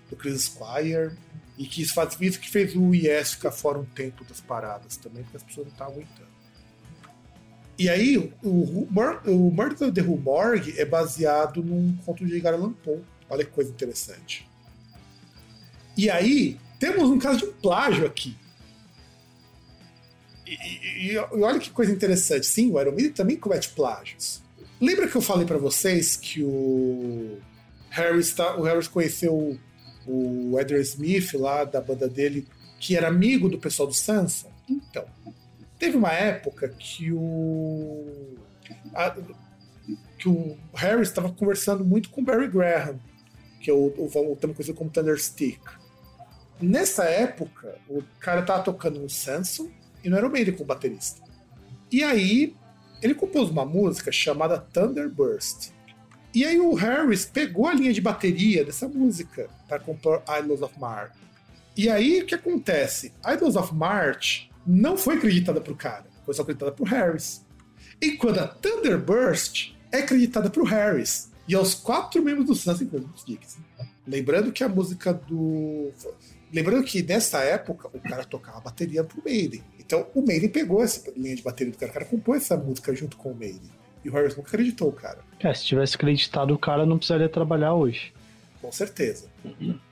do 0.10 0.16
Chris 0.18 0.44
Squire. 0.44 1.18
E 1.58 1.66
que 1.66 1.82
isso 1.82 1.94
faz 1.94 2.16
isso 2.22 2.40
que 2.40 2.50
fez 2.50 2.74
o 2.74 2.96
Yes 2.96 3.34
ficar 3.34 3.52
fora 3.52 3.78
um 3.78 3.84
tempo 3.84 4.24
das 4.24 4.40
paradas 4.40 4.96
também, 4.96 5.24
porque 5.24 5.36
as 5.36 5.44
pessoas 5.44 5.68
não 5.68 5.74
estavam 5.74 5.96
aguentando. 5.96 6.29
E 7.80 7.88
aí, 7.90 8.18
o, 8.44 8.88
Mur- 8.92 9.22
o 9.26 9.50
Murder 9.50 9.92
the 9.94 10.02
Morgue 10.04 10.78
é 10.78 10.84
baseado 10.84 11.64
num 11.64 11.96
conto 12.06 12.26
de 12.26 12.34
Edgar 12.36 12.54
Allan 12.54 12.74
Poe. 12.74 13.00
Olha 13.30 13.46
que 13.46 13.52
coisa 13.52 13.72
interessante. 13.72 14.46
E 15.98 16.10
aí, 16.10 16.58
temos 16.78 17.10
um 17.10 17.18
caso 17.18 17.40
de 17.40 17.46
um 17.46 17.54
plágio 17.54 18.06
aqui. 18.06 18.36
E, 20.46 20.52
e- 20.52 21.12
e 21.14 21.18
olha 21.18 21.58
que 21.60 21.70
coisa 21.70 21.92
interessante. 21.92 22.46
Sim, 22.46 22.70
o 22.70 22.74
Maiden 22.74 23.12
também 23.14 23.38
comete 23.38 23.70
plágios. 23.70 24.42
Lembra 24.82 25.08
que 25.08 25.16
eu 25.16 25.22
falei 25.22 25.46
pra 25.46 25.58
vocês 25.58 26.16
que 26.18 26.44
o 26.44 27.38
Harris, 27.90 28.36
o 28.58 28.64
Harris 28.64 28.88
conheceu 28.88 29.58
o 30.08 30.60
Edward 30.60 30.82
Smith 30.88 31.34
lá 31.34 31.64
da 31.64 31.80
banda 31.80 32.08
dele, 32.10 32.48
que 32.80 32.96
era 32.96 33.08
amigo 33.08 33.48
do 33.48 33.60
pessoal 33.60 33.88
do 33.88 33.94
Sanson? 33.94 34.50
Então, 34.70 35.06
teve 35.80 35.98
uma 35.98 36.12
época 36.12 36.70
que 36.70 37.12
o 37.12 38.36
a- 38.94 39.16
que 40.18 40.28
o 40.30 40.58
Harris 40.76 41.08
estava 41.08 41.32
conversando 41.32 41.84
muito 41.84 42.10
com 42.10 42.22
o 42.22 42.24
Barry 42.24 42.48
Graham, 42.50 43.00
que 43.62 43.72
é 43.72 43.74
o, 43.74 43.88
o, 43.98 44.06
o 44.32 44.36
também 44.36 44.56
conhecido 44.56 44.78
como 44.78 44.90
Thunderstick. 44.90 45.60
Nessa 46.62 47.06
época, 47.06 47.78
o 47.90 48.04
cara 48.20 48.42
tava 48.42 48.62
tocando 48.64 49.00
no 49.00 49.10
Samson 49.10 49.70
e 50.04 50.10
no 50.10 50.18
Iron 50.18 50.30
Maiden 50.30 50.54
com 50.56 50.64
o 50.64 50.68
baterista. 50.68 51.22
E 51.90 52.04
aí, 52.04 52.54
ele 53.02 53.16
compôs 53.16 53.50
uma 53.50 53.66
música 53.66 54.12
chamada 54.12 54.60
Thunderburst. 54.60 55.72
E 56.36 56.46
aí 56.46 56.60
o 56.60 56.76
Harris 56.76 57.26
pegou 57.26 57.66
a 57.66 57.74
linha 57.74 57.94
de 57.94 58.02
bateria 58.02 58.64
dessa 58.64 58.88
música 58.88 59.50
para 59.68 59.80
compor 59.80 60.22
Idols 60.40 60.62
of 60.62 60.78
March. 60.80 61.16
E 61.76 61.90
aí 61.90 62.22
o 62.22 62.26
que 62.26 62.36
acontece? 62.36 63.14
Idols 63.26 63.56
of 63.56 63.74
March 63.74 64.49
não 64.66 64.98
foi 64.98 65.16
acreditada 65.16 65.62
pro 65.62 65.76
cara, 65.76 66.06
foi 66.26 66.34
só 66.34 66.42
acreditada 66.42 66.72
pro 66.72 66.86
Harris. 66.86 67.46
Enquanto 68.02 68.40
a 68.40 68.48
Thunderburst 68.48 69.74
é 69.92 70.00
acreditada 70.00 70.50
pro 70.50 70.64
Harris. 70.64 71.30
E 71.48 71.56
aos 71.56 71.74
quatro 71.74 72.24
membros 72.24 72.46
do 72.46 72.54
Suns, 72.54 72.80
incluindo 72.80 73.10
os 73.16 73.26
Dicks. 73.26 73.58
Lembrando 74.06 74.52
que 74.52 74.64
a 74.64 74.70
música 74.70 75.14
do. 75.14 75.92
Lembrando 76.54 76.84
que 76.84 77.02
nessa 77.02 77.40
época 77.40 77.90
o 77.92 78.00
cara 78.00 78.24
tocava 78.24 78.60
bateria 78.60 79.04
pro 79.04 79.22
Maiden. 79.24 79.64
Então 79.80 80.08
o 80.14 80.22
Maiden 80.22 80.50
pegou 80.50 80.84
essa 80.84 81.12
linha 81.18 81.36
de 81.36 81.42
bateria 81.42 81.74
do 81.74 81.78
cara, 81.78 81.92
o 81.92 81.94
cara 81.94 82.06
compôs 82.06 82.44
essa 82.44 82.56
música 82.56 82.94
junto 82.96 83.18
com 83.18 83.32
o 83.32 83.36
Maiden. 83.36 83.72
E 84.04 84.10
o 84.10 84.14
Harrison 84.14 84.38
nunca 84.38 84.50
acreditou, 84.50 84.92
cara. 84.92 85.20
É, 85.40 85.54
se 85.54 85.66
tivesse 85.66 85.96
acreditado, 85.96 86.54
o 86.54 86.58
cara 86.58 86.86
não 86.86 86.98
precisaria 86.98 87.28
trabalhar 87.28 87.74
hoje. 87.74 88.14
Com 88.62 88.72
certeza. 88.72 89.28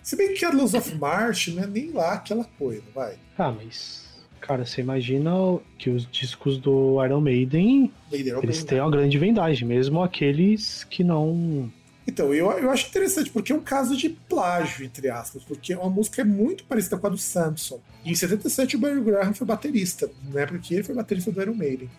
Se 0.03 0.15
bem 0.15 0.33
que 0.33 0.45
a 0.45 0.49
Luz 0.49 0.73
of 0.73 0.95
March 0.95 1.49
não 1.49 1.63
é 1.63 1.67
nem 1.67 1.91
lá 1.91 2.13
aquela 2.13 2.43
coisa, 2.43 2.83
vai. 2.93 3.17
Ah, 3.37 3.51
mas. 3.51 4.06
Cara, 4.39 4.65
você 4.65 4.81
imagina 4.81 5.31
que 5.77 5.89
os 5.89 6.09
discos 6.09 6.57
do 6.57 7.03
Iron 7.03 7.21
Maiden, 7.21 7.91
eles 8.11 8.63
têm 8.63 8.79
uma 8.79 8.89
grande 8.89 9.17
vendagem, 9.17 9.67
mesmo 9.67 10.01
aqueles 10.01 10.83
que 10.85 11.03
não. 11.03 11.71
Então, 12.07 12.33
eu, 12.33 12.49
eu 12.51 12.71
acho 12.71 12.87
interessante, 12.87 13.29
porque 13.29 13.51
é 13.51 13.55
um 13.55 13.61
caso 13.61 13.97
de 13.97 14.09
plágio, 14.09 14.85
entre 14.85 15.09
aspas, 15.09 15.43
porque 15.43 15.75
uma 15.75 15.89
música 15.89 16.21
é 16.21 16.25
muito 16.25 16.63
parecida 16.63 16.97
com 16.97 17.07
a 17.07 17.09
do 17.09 17.17
Samson. 17.17 17.81
E 18.05 18.11
em 18.11 18.15
77 18.15 18.77
o 18.77 18.79
Barry 18.79 19.01
Graham 19.01 19.33
foi 19.33 19.45
baterista, 19.45 20.09
na 20.31 20.41
época 20.41 20.59
que 20.59 20.73
ele 20.73 20.83
foi 20.83 20.95
baterista 20.95 21.31
do 21.31 21.41
Iron 21.41 21.55
Maiden. 21.55 21.89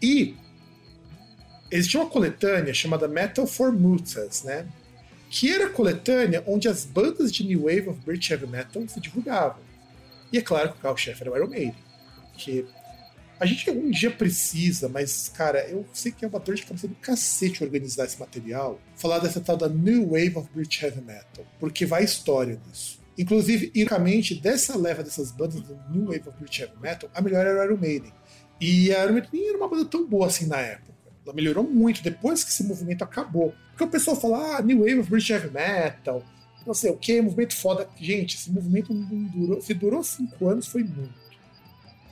E 0.00 0.34
existia 1.70 2.00
uma 2.00 2.08
coletânea 2.08 2.72
chamada 2.72 3.06
Metal 3.06 3.46
for 3.46 3.72
Mutas, 3.72 4.42
né? 4.44 4.66
Que 5.28 5.52
era 5.52 5.66
a 5.66 5.70
coletânea 5.70 6.42
onde 6.46 6.68
as 6.68 6.86
bandas 6.86 7.30
de 7.30 7.44
New 7.44 7.64
Wave 7.64 7.90
of 7.90 8.00
British 8.06 8.30
Heavy 8.30 8.46
Metal 8.46 8.82
se 8.88 8.98
divulgavam. 8.98 9.68
E 10.32 10.38
é 10.38 10.42
claro 10.42 10.72
que 10.72 10.78
o 10.78 10.80
carro-chefe 10.80 11.22
era 11.22 11.32
o 11.32 11.36
Iron 11.36 11.48
Maiden. 11.48 11.87
Porque 12.38 12.64
a 13.40 13.44
gente 13.44 13.68
algum 13.68 13.90
dia 13.90 14.10
precisa, 14.12 14.88
mas, 14.88 15.28
cara, 15.28 15.68
eu 15.68 15.84
sei 15.92 16.12
que 16.12 16.24
é 16.24 16.28
uma 16.28 16.38
dor 16.38 16.54
de 16.54 16.64
cabeça 16.64 16.86
do 16.86 16.94
cacete 16.94 17.64
organizar 17.64 18.04
esse 18.04 18.18
material. 18.18 18.80
Falar 18.94 19.18
dessa 19.18 19.40
tal 19.40 19.56
da 19.56 19.68
New 19.68 20.10
Wave 20.10 20.36
of 20.36 20.48
British 20.54 20.80
Heavy 20.80 21.00
Metal. 21.00 21.44
Porque 21.58 21.84
vai 21.84 22.04
história 22.04 22.60
nisso. 22.66 23.00
Inclusive, 23.18 23.72
ironicamente, 23.74 24.36
dessa 24.36 24.78
leva 24.78 25.02
dessas 25.02 25.32
bandas 25.32 25.60
do 25.60 25.76
New 25.90 26.06
Wave 26.06 26.28
of 26.28 26.38
British 26.38 26.60
Heavy 26.60 26.80
Metal, 26.80 27.10
a 27.12 27.20
melhor 27.20 27.44
era 27.44 27.60
o 27.60 27.64
Iron 27.64 27.76
Maiden. 27.76 28.12
E 28.60 28.94
a 28.94 29.04
Iron 29.04 29.14
Maiden 29.14 29.48
era 29.48 29.58
uma 29.58 29.68
banda 29.68 29.84
tão 29.84 30.06
boa 30.06 30.28
assim 30.28 30.46
na 30.46 30.58
época. 30.58 30.94
Ela 31.26 31.34
melhorou 31.34 31.64
muito 31.64 32.02
depois 32.02 32.44
que 32.44 32.50
esse 32.50 32.62
movimento 32.62 33.02
acabou. 33.02 33.52
Porque 33.70 33.84
o 33.84 33.88
pessoal 33.88 34.16
fala, 34.16 34.58
ah, 34.58 34.62
New 34.62 34.78
Wave 34.78 35.00
of 35.00 35.10
British 35.10 35.30
Heavy 35.30 35.50
Metal, 35.50 36.24
não 36.64 36.74
sei 36.74 36.90
o 36.90 36.96
que, 36.96 37.20
movimento 37.20 37.56
foda. 37.56 37.88
Gente, 38.00 38.36
esse 38.36 38.50
movimento 38.50 38.94
durou. 38.94 39.60
Se 39.60 39.74
durou 39.74 40.04
cinco 40.04 40.48
anos, 40.48 40.66
foi 40.66 40.84
muito 40.84 41.27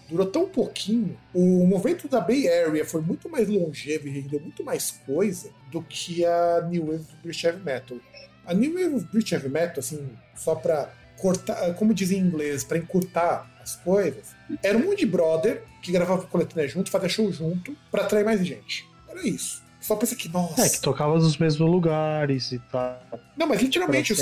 durou 0.09 0.27
tão 0.27 0.49
pouquinho. 0.49 1.19
O 1.35 1.67
movimento 1.67 2.09
da 2.09 2.21
Bay 2.21 2.49
Area 2.49 2.85
foi 2.85 3.01
muito 3.01 3.29
mais 3.29 3.49
longevo 3.49 4.07
e 4.09 4.11
rendeu 4.11 4.41
muito 4.41 4.65
mais 4.65 4.91
coisa 5.07 5.51
do 5.71 5.83
que 5.83 6.25
a 6.25 6.67
New 6.69 6.87
Wave 6.87 7.07
British 7.23 7.45
Heavy 7.45 7.63
Metal. 7.63 7.99
A 8.45 8.55
New 8.55 8.73
Wave 8.75 9.07
British 9.07 9.33
Heavy 9.33 9.49
Metal, 9.49 9.79
assim, 9.79 10.09
só 10.35 10.55
pra 10.55 10.93
cortar, 11.19 11.75
como 11.75 11.95
dizem 11.95 12.19
em 12.19 12.23
inglês, 12.23 12.63
pra 12.63 12.79
encurtar 12.79 13.51
as 13.61 13.77
coisas, 13.77 14.35
era 14.63 14.79
um 14.79 14.85
monte 14.85 15.01
de 15.01 15.07
brother 15.07 15.63
que 15.83 15.91
gravava 15.91 16.27
coletânea 16.27 16.69
junto, 16.69 16.91
fazia 16.91 17.09
show 17.09 17.33
junto, 17.33 17.77
pra 17.91 18.03
atrair 18.03 18.25
mais 18.25 18.45
gente. 18.45 18.89
Era 19.09 19.27
isso. 19.27 19.66
Só 19.87 19.95
pensa 19.95 20.17
que, 20.17 20.29
nossa. 20.29 20.67
É, 20.67 20.69
que 20.69 20.81
tocava 20.81 21.15
nos 21.15 21.37
mesmos 21.37 21.71
lugares 21.71 22.51
e 22.51 22.59
tal. 22.59 23.01
Não, 23.37 23.47
mas 23.47 23.63
literalmente, 23.63 24.13
os, 24.13 24.21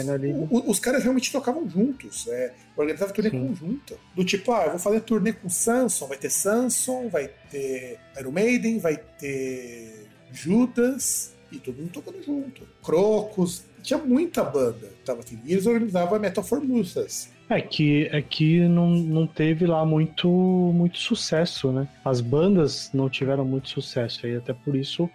os 0.67 0.79
caras 0.79 1.03
realmente 1.03 1.33
tocavam 1.33 1.67
juntos. 1.67 2.27
É, 2.29 2.53
organizava 2.77 3.15
turnê 3.15 3.31
Sim. 3.31 3.49
conjunta. 3.49 3.97
Do 4.15 4.23
tipo, 4.23 4.53
ah, 4.53 4.65
eu 4.65 4.71
vou 4.73 4.79
fazer 4.79 5.01
turnê 5.01 5.33
com 5.33 5.49
Samson, 5.49 6.07
vai 6.07 6.19
ter 6.19 6.29
Samson, 6.29 7.09
vai 7.09 7.31
ter 7.51 7.99
Iron 8.21 8.31
Maiden, 8.31 8.79
vai 8.79 8.99
ter 8.99 10.07
Judas, 10.31 11.33
e 11.51 11.59
todo 11.59 11.79
mundo 11.79 11.93
tocando 11.93 12.23
junto. 12.23 12.69
Crocos, 12.83 13.65
tinha 13.83 13.99
muita 13.99 14.45
banda. 14.45 14.93
Tava 15.03 15.21
assim, 15.21 15.41
e 15.47 15.53
eles 15.55 15.65
organizavam 15.65 16.17
a 16.17 16.19
Metal 16.19 16.45
Formusas. 16.45 17.33
É 17.49 17.63
que, 17.63 18.07
é 18.13 18.21
que 18.21 18.61
não, 18.69 18.91
não 18.91 19.27
teve 19.27 19.67
lá 19.67 19.87
muito, 19.87 20.29
muito 20.29 20.99
sucesso, 20.99 21.73
né? 21.73 21.89
As 22.05 22.21
bandas 22.21 22.91
não 22.93 23.09
tiveram 23.09 23.47
muito 23.47 23.71
sucesso, 23.71 24.27
aí 24.27 24.37
até 24.37 24.53
por 24.53 24.77
isso 24.77 25.09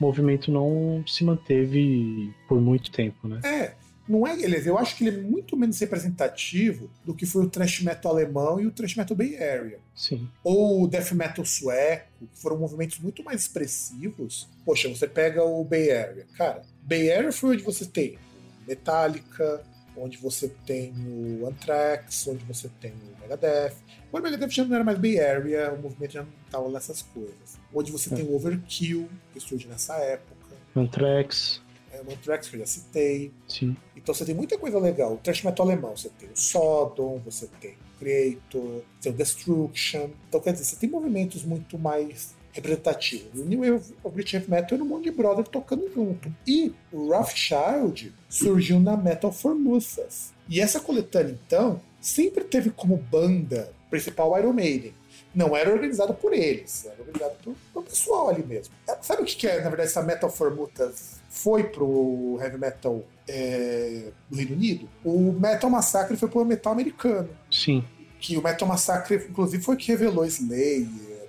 movimento 0.00 0.50
não 0.50 1.04
se 1.06 1.24
manteve 1.24 2.32
por 2.48 2.60
muito 2.60 2.90
tempo, 2.90 3.28
né? 3.28 3.40
É, 3.44 3.74
não 4.08 4.26
é 4.26 4.38
ele. 4.40 4.60
Eu 4.68 4.78
acho 4.78 4.96
que 4.96 5.06
ele 5.06 5.16
é 5.16 5.20
muito 5.20 5.56
menos 5.56 5.78
representativo 5.78 6.90
do 7.04 7.14
que 7.14 7.24
foi 7.24 7.44
o 7.44 7.50
thrash 7.50 7.80
metal 7.80 8.12
alemão 8.12 8.60
e 8.60 8.66
o 8.66 8.70
thrash 8.70 8.96
metal 8.96 9.16
Bay 9.16 9.36
Area. 9.36 9.78
Sim. 9.94 10.28
ou 10.42 10.82
o 10.82 10.88
death 10.88 11.12
metal 11.12 11.44
sueco, 11.44 12.26
que 12.32 12.40
foram 12.40 12.58
movimentos 12.58 12.98
muito 12.98 13.22
mais 13.22 13.42
expressivos. 13.42 14.48
Poxa, 14.64 14.88
você 14.88 15.06
pega 15.06 15.44
o 15.44 15.64
Bay 15.64 15.90
Area. 15.90 16.26
Cara, 16.36 16.62
Bay 16.82 17.12
Area 17.12 17.32
foi 17.32 17.54
onde 17.54 17.62
você 17.62 17.86
tem 17.86 18.18
Metallica, 18.66 19.62
onde 19.96 20.16
você 20.18 20.48
tem 20.66 20.92
o 21.06 21.46
Anthrax, 21.46 22.26
onde 22.26 22.44
você 22.44 22.68
tem 22.80 22.92
o 22.92 23.20
Megadeth. 23.22 23.74
O 24.12 24.18
Megadeth 24.20 24.50
já 24.50 24.64
não 24.64 24.74
era 24.74 24.84
mais 24.84 24.98
Bay 24.98 25.18
Area, 25.20 25.72
o 25.72 25.80
movimento 25.82 26.12
já 26.12 26.22
não 26.22 26.30
estava 26.46 26.68
nessas 26.70 27.02
coisas. 27.02 27.58
Onde 27.72 27.90
você 27.92 28.12
É. 28.12 28.16
tem 28.16 28.24
o 28.24 28.34
Overkill, 28.34 29.08
que 29.32 29.40
surge 29.40 29.66
nessa 29.68 29.96
época. 29.96 30.34
Anthrax, 30.76 31.62
É, 31.92 32.00
o 32.02 32.10
Anthrax, 32.12 32.48
que 32.48 32.56
eu 32.56 32.60
já 32.60 32.66
citei. 32.66 33.32
sim. 33.48 33.76
Então 33.96 34.12
você 34.12 34.24
tem 34.24 34.34
muita 34.34 34.58
coisa 34.58 34.78
legal. 34.80 35.14
O 35.14 35.18
thrash 35.18 35.42
metal 35.44 35.64
alemão, 35.64 35.96
você 35.96 36.08
tem 36.10 36.28
o 36.28 36.36
Sodom, 36.36 37.20
você 37.24 37.46
tem 37.60 37.70
o 37.72 37.98
Creator, 38.00 38.82
você 38.98 39.02
tem 39.02 39.12
o 39.12 39.14
Destruction. 39.14 40.10
Então, 40.28 40.40
quer 40.40 40.52
dizer, 40.52 40.64
você 40.64 40.74
tem 40.76 40.90
movimentos 40.90 41.44
muito 41.44 41.78
mais 41.78 42.34
representativos. 42.54 43.40
O 43.40 43.44
New 43.44 43.60
Wave 43.60 43.94
of 44.02 44.14
British 44.14 44.34
Heavy 44.34 44.50
Metal 44.50 44.76
era 44.76 44.84
um 44.84 44.88
monte 44.88 45.04
de 45.04 45.10
brother 45.10 45.46
tocando 45.46 45.90
junto. 45.92 46.32
E 46.46 46.72
o 46.92 47.08
Rothschild 47.10 48.14
surgiu 48.28 48.80
na 48.80 48.96
Metal 48.96 49.32
Formusas. 49.32 50.32
E 50.48 50.60
essa 50.60 50.80
coletânea, 50.80 51.38
então, 51.46 51.80
sempre 52.00 52.44
teve 52.44 52.70
como 52.70 52.96
banda 52.96 53.72
principal 53.90 54.38
Iron 54.38 54.52
Maiden. 54.52 54.94
Não 55.34 55.56
era 55.56 55.72
organizada 55.72 56.14
por 56.14 56.32
eles, 56.32 56.84
era 56.86 56.96
organizada 57.00 57.36
por, 57.42 57.54
por 57.72 57.82
pessoal 57.82 58.28
ali 58.28 58.44
mesmo. 58.44 58.72
É, 58.88 58.96
Sabe 59.02 59.22
o 59.22 59.24
que, 59.24 59.34
que 59.34 59.48
é, 59.48 59.56
na 59.56 59.68
verdade, 59.68 59.88
essa 59.88 60.02
Metal 60.02 60.30
Formutas 60.30 61.20
foi 61.28 61.64
pro 61.64 62.38
heavy 62.40 62.56
metal 62.56 63.02
é, 63.26 64.12
do 64.30 64.36
Reino 64.36 64.54
Unido? 64.54 64.88
O 65.04 65.32
Metal 65.32 65.68
Massacre 65.68 66.16
foi 66.16 66.28
pro 66.28 66.44
metal 66.44 66.72
americano. 66.72 67.28
Sim. 67.50 67.84
Que 68.20 68.36
o 68.36 68.42
Metal 68.42 68.66
Massacre, 68.66 69.16
inclusive, 69.28 69.62
foi 69.62 69.76
que 69.76 69.90
revelou 69.90 70.24
Slayer, 70.24 70.86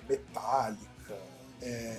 Metallica, 0.08 0.85
é, 1.66 1.98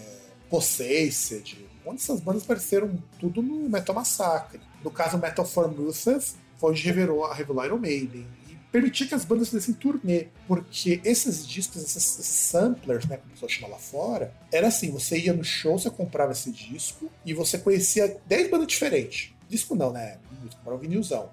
Possessed. 0.49 1.67
Onde 1.85 2.01
essas 2.01 2.21
bandas 2.21 2.43
apareceram 2.45 2.97
tudo 3.19 3.43
no 3.43 3.69
Metal 3.69 3.95
Massacre. 3.95 4.61
No 4.83 4.91
caso, 4.91 5.19
Metal 5.19 5.45
Formusas 5.45 6.37
foi 6.57 6.71
onde 6.71 6.83
revelou, 6.83 7.31
revelou 7.33 7.65
Iron 7.65 7.79
Maiden. 7.79 8.27
E 8.49 8.57
permitia 8.73 9.07
que 9.07 9.15
as 9.15 9.25
bandas 9.25 9.49
fizessem 9.49 9.75
turnê. 9.75 10.29
Porque 10.49 11.01
esses 11.05 11.47
discos, 11.47 11.83
esses, 11.83 12.19
esses 12.19 12.27
samplers, 12.27 13.07
né, 13.07 13.17
como 13.17 13.29
o 13.29 13.33
pessoal 13.33 13.49
chama 13.49 13.69
lá 13.69 13.79
fora, 13.79 14.33
era 14.53 14.69
assim: 14.69 14.91
você 14.91 15.19
ia 15.19 15.33
no 15.33 15.45
show, 15.45 15.79
você 15.79 15.91
comprava 15.91 16.33
esse 16.33 16.51
disco 16.51 17.11
e 17.25 17.35
você 17.35 17.59
conhecia 17.59 18.21
10 18.27 18.51
bandas 18.51 18.69
diferentes. 18.69 19.33
Disco 19.49 19.75
não, 19.77 19.93
né? 19.93 20.19
Você 20.43 20.57
comprava 20.57 20.77
um 20.77 20.81
vinilzão. 20.81 21.31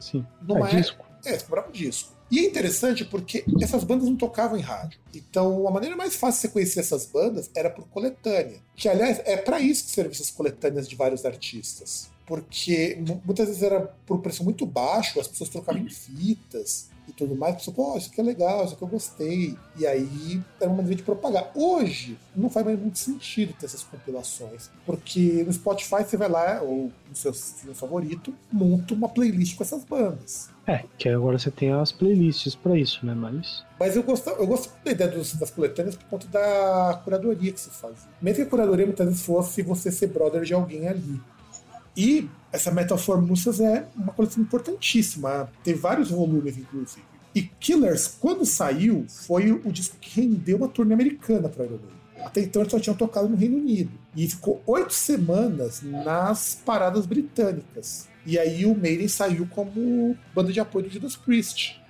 Sim. 0.00 0.26
Não 0.42 0.66
é, 0.66 0.72
é- 0.72 0.80
disco. 0.80 1.04
É, 1.24 1.38
você 1.38 1.44
comprava 1.44 1.68
um 1.68 1.72
disco. 1.72 2.13
E 2.30 2.38
é 2.40 2.44
interessante 2.46 3.04
porque 3.04 3.44
essas 3.60 3.84
bandas 3.84 4.08
não 4.08 4.16
tocavam 4.16 4.56
em 4.58 4.62
rádio. 4.62 4.98
Então, 5.14 5.68
a 5.68 5.70
maneira 5.70 5.94
mais 5.96 6.16
fácil 6.16 6.38
de 6.40 6.42
você 6.42 6.52
conhecer 6.52 6.80
essas 6.80 7.06
bandas 7.06 7.50
era 7.54 7.70
por 7.70 7.86
coletânea. 7.88 8.58
Que, 8.74 8.88
aliás, 8.88 9.20
é 9.24 9.36
para 9.36 9.60
isso 9.60 9.84
que 9.84 9.90
servem 9.90 10.12
essas 10.12 10.30
coletâneas 10.30 10.88
de 10.88 10.96
vários 10.96 11.24
artistas. 11.24 12.08
Porque 12.26 12.96
mu- 13.06 13.20
muitas 13.24 13.46
vezes 13.48 13.62
era 13.62 13.80
por 14.06 14.20
preço 14.20 14.42
muito 14.42 14.64
baixo, 14.64 15.20
as 15.20 15.28
pessoas 15.28 15.50
trocavam 15.50 15.82
em 15.82 15.90
fitas 15.90 16.88
e 17.06 17.12
tudo 17.12 17.36
mais. 17.36 17.56
Pessoa, 17.56 17.74
pô, 17.74 17.98
isso 17.98 18.08
aqui 18.10 18.18
é 18.20 18.24
legal, 18.24 18.64
isso 18.64 18.72
aqui 18.74 18.82
eu 18.82 18.88
gostei. 18.88 19.58
E 19.76 19.86
aí 19.86 20.42
era 20.58 20.70
uma 20.70 20.78
maneira 20.78 20.96
de 20.96 21.02
propagar. 21.02 21.52
Hoje, 21.54 22.18
não 22.34 22.48
faz 22.48 22.64
mais 22.64 22.78
muito 22.80 22.98
sentido 22.98 23.52
ter 23.52 23.66
essas 23.66 23.82
compilações. 23.84 24.70
Porque 24.86 25.44
no 25.44 25.52
Spotify 25.52 26.02
você 26.02 26.16
vai 26.16 26.30
lá, 26.30 26.62
ou 26.62 26.90
no 27.08 27.14
seu 27.14 27.30
stream 27.32 27.74
favorito, 27.74 28.34
monta 28.50 28.94
uma 28.94 29.08
playlist 29.10 29.54
com 29.56 29.62
essas 29.62 29.84
bandas. 29.84 30.48
É, 30.66 30.84
que 30.96 31.08
agora 31.10 31.38
você 31.38 31.50
tem 31.50 31.72
as 31.72 31.92
playlists 31.92 32.54
pra 32.54 32.78
isso, 32.78 33.04
né? 33.04 33.14
Mas. 33.14 33.62
Mas 33.78 33.96
eu 33.96 34.02
gosto, 34.02 34.30
eu 34.30 34.46
gosto 34.46 34.72
da 34.82 34.90
ideia 34.92 35.10
dos- 35.10 35.34
das 35.34 35.50
coletâneas 35.50 35.94
por 35.94 36.06
conta 36.06 36.26
da 36.28 37.00
curadoria 37.04 37.52
que 37.52 37.60
se 37.60 37.68
fazia. 37.68 38.08
Mesmo 38.22 38.36
que 38.36 38.42
a 38.42 38.46
curadoria 38.46 38.86
muitas 38.86 39.06
vezes 39.06 39.22
fosse 39.22 39.62
você 39.62 39.90
ser 39.92 40.06
brother 40.06 40.42
de 40.42 40.54
alguém 40.54 40.88
ali. 40.88 41.20
E 41.96 42.28
essa 42.50 42.70
Metal 42.70 42.96
Formusas 42.96 43.60
é 43.60 43.86
uma 43.94 44.12
coleção 44.12 44.42
importantíssima. 44.42 45.48
Tem 45.62 45.74
vários 45.74 46.10
volumes, 46.10 46.56
inclusive. 46.56 47.04
E 47.34 47.42
Killers, 47.42 48.06
quando 48.20 48.46
saiu, 48.46 49.04
foi 49.08 49.52
o 49.52 49.70
disco 49.70 49.96
que 50.00 50.20
rendeu 50.20 50.56
uma 50.56 50.68
turnê 50.68 50.94
americana 50.94 51.48
para 51.48 51.64
Iron 51.64 51.76
Maiden. 51.78 52.24
Até 52.24 52.40
então 52.40 52.62
eles 52.62 52.70
só 52.70 52.80
tinham 52.80 52.96
tocado 52.96 53.28
no 53.28 53.36
Reino 53.36 53.58
Unido. 53.58 53.90
E 54.16 54.26
ficou 54.28 54.62
oito 54.66 54.94
semanas 54.94 55.82
nas 55.82 56.54
paradas 56.64 57.04
britânicas. 57.06 58.08
E 58.26 58.38
aí 58.38 58.64
o 58.64 58.74
Maiden 58.74 59.08
saiu 59.08 59.46
como 59.50 60.16
banda 60.34 60.52
de 60.52 60.60
apoio 60.60 60.86
do 60.86 60.92
Judas 60.92 61.16
Priest 61.16 61.80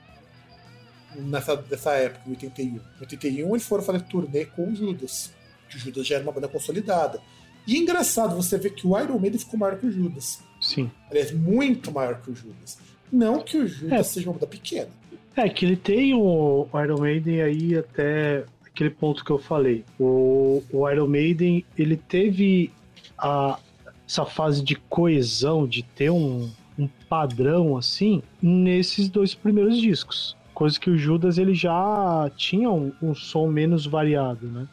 nessa 1.16 1.56
dessa 1.56 1.92
época, 1.92 2.22
em 2.26 2.30
81. 2.30 2.76
Em 2.76 2.80
81 3.00 3.50
eles 3.50 3.66
foram 3.66 3.82
fazer 3.82 4.02
turnê 4.02 4.44
com 4.46 4.68
o 4.68 4.74
Judas, 4.74 5.32
que 5.68 5.76
o 5.76 5.80
Judas 5.80 6.06
já 6.06 6.16
era 6.16 6.24
uma 6.24 6.32
banda 6.32 6.48
consolidada. 6.48 7.20
E 7.66 7.76
é 7.76 7.78
engraçado 7.78 8.36
você 8.36 8.58
ver 8.58 8.70
que 8.70 8.86
o 8.86 8.98
Iron 8.98 9.18
Maiden 9.18 9.38
ficou 9.38 9.58
maior 9.58 9.78
que 9.78 9.86
o 9.86 9.90
Judas. 9.90 10.40
Sim. 10.60 10.90
Aliás, 11.10 11.32
muito 11.32 11.90
maior 11.90 12.20
que 12.20 12.30
o 12.30 12.34
Judas. 12.34 12.78
Não 13.10 13.40
que 13.40 13.56
o 13.56 13.66
Judas 13.66 14.00
é. 14.00 14.02
seja 14.02 14.28
uma 14.28 14.34
banda 14.34 14.46
pequena. 14.46 14.88
É, 15.36 15.48
que 15.48 15.64
ele 15.64 15.76
tem 15.76 16.14
o 16.14 16.68
Iron 16.82 17.00
Maiden 17.00 17.42
aí 17.42 17.76
até 17.76 18.44
aquele 18.64 18.90
ponto 18.90 19.24
que 19.24 19.30
eu 19.30 19.38
falei. 19.38 19.84
O, 19.98 20.62
o 20.72 20.90
Iron 20.90 21.06
Maiden, 21.06 21.64
ele 21.76 21.96
teve 21.96 22.70
a, 23.16 23.58
essa 24.06 24.24
fase 24.24 24.62
de 24.62 24.76
coesão, 24.76 25.66
de 25.66 25.82
ter 25.82 26.10
um, 26.10 26.50
um 26.78 26.88
padrão 27.08 27.76
assim, 27.76 28.22
nesses 28.40 29.08
dois 29.08 29.34
primeiros 29.34 29.78
discos. 29.78 30.36
Coisa 30.52 30.78
que 30.78 30.90
o 30.90 30.96
Judas 30.96 31.38
ele 31.38 31.54
já 31.54 32.30
tinha 32.36 32.70
um, 32.70 32.92
um 33.02 33.14
som 33.14 33.48
menos 33.48 33.86
variado, 33.86 34.46
né? 34.46 34.68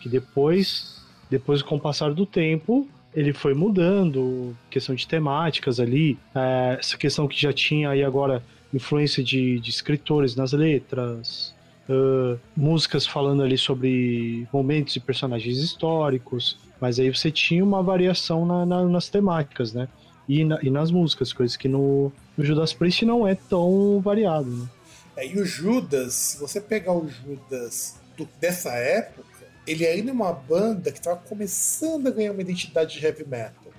Que 0.00 0.08
depois, 0.08 1.02
depois 1.28 1.62
com 1.62 1.76
o 1.76 1.80
passar 1.80 2.14
do 2.14 2.24
tempo, 2.24 2.88
ele 3.14 3.32
foi 3.32 3.54
mudando, 3.54 4.56
questão 4.70 4.94
de 4.94 5.06
temáticas 5.06 5.80
ali, 5.80 6.18
é, 6.34 6.76
essa 6.78 6.96
questão 6.96 7.26
que 7.26 7.40
já 7.40 7.52
tinha 7.52 7.90
aí 7.90 8.04
agora 8.04 8.42
influência 8.72 9.22
de, 9.22 9.58
de 9.58 9.70
escritores 9.70 10.36
nas 10.36 10.52
letras, 10.52 11.54
uh, 11.88 12.38
músicas 12.56 13.06
falando 13.06 13.42
ali 13.42 13.58
sobre 13.58 14.46
momentos 14.52 14.94
e 14.94 15.00
personagens 15.00 15.58
históricos, 15.58 16.56
mas 16.80 16.98
aí 16.98 17.14
você 17.14 17.30
tinha 17.30 17.62
uma 17.62 17.82
variação 17.82 18.46
na, 18.46 18.64
na, 18.64 18.84
nas 18.84 19.08
temáticas, 19.08 19.72
né? 19.72 19.88
E, 20.28 20.44
na, 20.44 20.58
e, 20.62 20.70
nas 20.70 20.90
músicas, 20.90 21.32
coisas 21.32 21.56
que 21.56 21.68
no, 21.68 22.12
no, 22.36 22.44
Judas 22.44 22.72
Priest 22.72 23.04
não 23.04 23.26
é 23.26 23.34
tão 23.34 24.00
variado, 24.00 24.48
né? 24.48 24.68
É, 25.16 25.26
e 25.26 25.38
o 25.38 25.44
Judas, 25.44 26.14
se 26.14 26.38
você 26.38 26.60
pegar 26.60 26.92
o 26.92 27.08
Judas 27.08 27.96
do, 28.16 28.28
dessa 28.40 28.70
época, 28.70 29.24
ele 29.66 29.86
ainda 29.86 30.10
é 30.10 30.14
uma 30.14 30.32
banda 30.32 30.90
que 30.92 30.98
estava 30.98 31.20
começando 31.20 32.06
a 32.06 32.10
ganhar 32.10 32.32
uma 32.32 32.40
identidade 32.40 32.98
de 32.98 33.04
heavy 33.04 33.26
metal. 33.26 33.70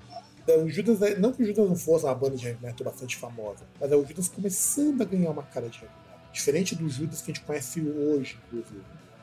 Então, 0.42 0.64
o 0.64 0.70
Judas, 0.70 0.98
não 1.18 1.32
que 1.32 1.42
o 1.42 1.46
Judas 1.46 1.68
não 1.68 1.76
fosse 1.76 2.04
uma 2.04 2.14
banda 2.14 2.36
de 2.36 2.46
heavy 2.46 2.62
metal 2.62 2.84
bastante 2.84 3.16
famosa, 3.16 3.64
mas 3.80 3.90
é 3.90 3.96
o 3.96 4.04
Judas 4.04 4.28
começando 4.28 5.00
a 5.00 5.04
ganhar 5.04 5.30
uma 5.30 5.42
cara 5.42 5.68
de 5.68 5.78
heavy 5.78 5.94
metal. 5.94 6.30
Diferente 6.32 6.74
do 6.74 6.88
Judas 6.88 7.22
que 7.22 7.30
a 7.30 7.34
gente 7.34 7.44
conhece 7.44 7.80
hoje, 7.80 8.38
inclusive. 8.46 8.82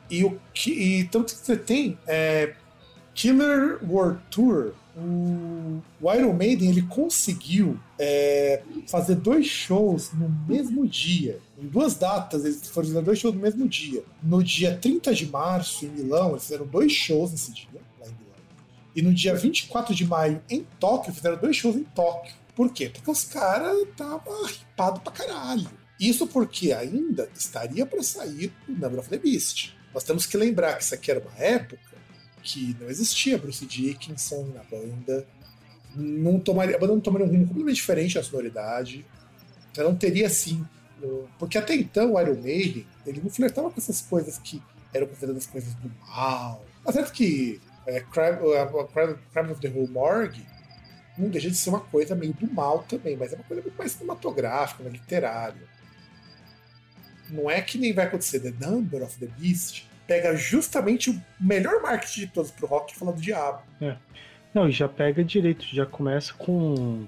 E, 0.09 0.23
o 0.23 0.39
que, 0.53 0.71
e 0.71 1.03
tanto 1.05 1.35
que 1.35 1.45
você 1.45 1.55
tem 1.55 1.97
é, 2.07 2.55
Killer 3.19 3.79
World 3.83 4.21
Tour, 4.31 4.71
o, 4.95 5.81
o, 5.99 6.13
Iron 6.13 6.31
Maiden 6.31 6.69
ele 6.69 6.83
conseguiu 6.83 7.77
é, 7.99 8.63
fazer 8.87 9.15
dois 9.15 9.45
shows 9.45 10.13
no 10.13 10.29
mesmo 10.47 10.87
dia. 10.87 11.37
Em 11.61 11.67
duas 11.67 11.95
datas, 11.95 12.45
eles 12.45 12.65
foram 12.69 12.87
fazer 12.87 13.01
dois 13.01 13.19
shows 13.19 13.35
no 13.35 13.41
mesmo 13.41 13.67
dia. 13.67 14.05
No 14.23 14.41
dia 14.41 14.77
30 14.77 15.13
de 15.13 15.27
março, 15.27 15.85
em 15.85 15.89
Milão, 15.89 16.29
eles 16.29 16.43
fizeram 16.43 16.65
dois 16.65 16.93
shows 16.93 17.31
nesse 17.31 17.51
dia, 17.51 17.81
lá 17.99 18.07
em 18.07 18.11
Milão. 18.11 18.37
E 18.95 19.01
no 19.01 19.13
dia 19.13 19.35
24 19.35 19.93
de 19.93 20.05
maio, 20.05 20.41
em 20.49 20.65
Tóquio, 20.79 21.13
fizeram 21.13 21.35
dois 21.35 21.57
shows 21.57 21.75
em 21.75 21.83
Tóquio. 21.83 22.33
Por 22.55 22.71
quê? 22.71 22.87
Porque 22.87 23.11
os 23.11 23.25
caras 23.25 23.77
estavam 23.79 24.45
ripados 24.45 25.01
pra 25.03 25.11
caralho. 25.11 25.69
Isso 25.99 26.25
porque 26.25 26.71
ainda 26.71 27.29
estaria 27.37 27.85
para 27.85 28.01
sair 28.01 28.53
o 28.65 28.71
Number 28.71 28.99
of 28.99 29.09
the 29.09 29.17
Beast. 29.17 29.73
Nós 29.93 30.05
temos 30.05 30.25
que 30.25 30.37
lembrar 30.37 30.75
que 30.75 30.83
isso 30.83 30.95
aqui 30.95 31.11
era 31.11 31.19
uma 31.19 31.37
época 31.37 31.88
que 32.41 32.75
não 32.79 32.89
existia 32.89 33.37
Bruce 33.37 33.65
Dickinson 33.65 34.51
na 34.53 34.63
banda, 34.63 35.27
não 35.95 36.39
tomaria, 36.39 36.75
a 36.75 36.79
banda 36.79 36.93
não 36.93 37.01
tomaria 37.01 37.27
um 37.27 37.29
rumo 37.29 37.47
completamente 37.47 37.75
diferente 37.75 38.15
na 38.15 38.23
sonoridade, 38.23 39.05
então 39.71 39.85
não 39.85 39.95
teria 39.95 40.27
assim. 40.27 40.65
Porque 41.37 41.57
até 41.57 41.75
então 41.75 42.13
o 42.13 42.21
Iron 42.21 42.41
Maiden 42.41 42.85
ele 43.05 43.21
não 43.23 43.29
flertava 43.29 43.71
com 43.71 43.79
essas 43.79 44.01
coisas 44.01 44.37
que 44.37 44.61
eram 44.93 45.07
consideradas 45.07 45.45
coisas 45.45 45.73
do 45.75 45.89
mal. 46.07 46.65
Tá 46.83 46.91
certo 46.91 47.13
que 47.13 47.61
é, 47.85 48.01
Crime, 48.01 48.37
Crime 49.31 49.51
of 49.51 49.61
the 49.61 49.69
Whole 49.69 49.89
Morgue 49.89 50.45
não 51.17 51.29
deixa 51.29 51.49
de 51.49 51.55
ser 51.57 51.69
uma 51.69 51.81
coisa 51.81 52.15
meio 52.15 52.33
do 52.33 52.51
mal 52.51 52.83
também, 52.83 53.17
mas 53.17 53.33
é 53.33 53.35
uma 53.35 53.43
coisa 53.43 53.61
muito 53.61 53.77
mais 53.77 53.91
cinematográfica, 53.91 54.87
literária. 54.87 55.67
Não 57.29 57.49
é 57.49 57.61
que 57.61 57.77
nem 57.77 57.93
vai 57.93 58.05
acontecer 58.05 58.39
The 58.39 58.65
Number 58.65 59.03
of 59.03 59.17
the 59.19 59.27
Beast, 59.37 59.88
pega 60.09 60.35
justamente 60.35 61.11
o 61.11 61.21
melhor 61.39 61.83
marketing 61.83 62.21
de 62.21 62.27
todos 62.27 62.49
pro 62.49 62.65
rock 62.65 62.95
falando 62.95 63.17
do 63.17 63.21
diabo. 63.21 63.61
É. 63.79 63.95
Não, 64.51 64.67
e 64.67 64.71
já 64.71 64.89
pega 64.89 65.23
direito, 65.23 65.63
já 65.71 65.85
começa 65.85 66.33
com, 66.33 67.05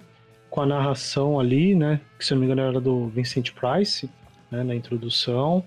com 0.52 0.62
a 0.62 0.68
narração 0.68 1.40
ali, 1.40 1.74
né? 1.74 2.00
Que 2.20 2.24
se 2.24 2.34
não 2.34 2.40
me 2.40 2.46
engano 2.46 2.62
era 2.62 2.80
do 2.80 3.08
Vincent 3.08 3.54
Price, 3.54 4.08
né? 4.52 4.64
Na 4.64 4.76
introdução. 4.76 5.66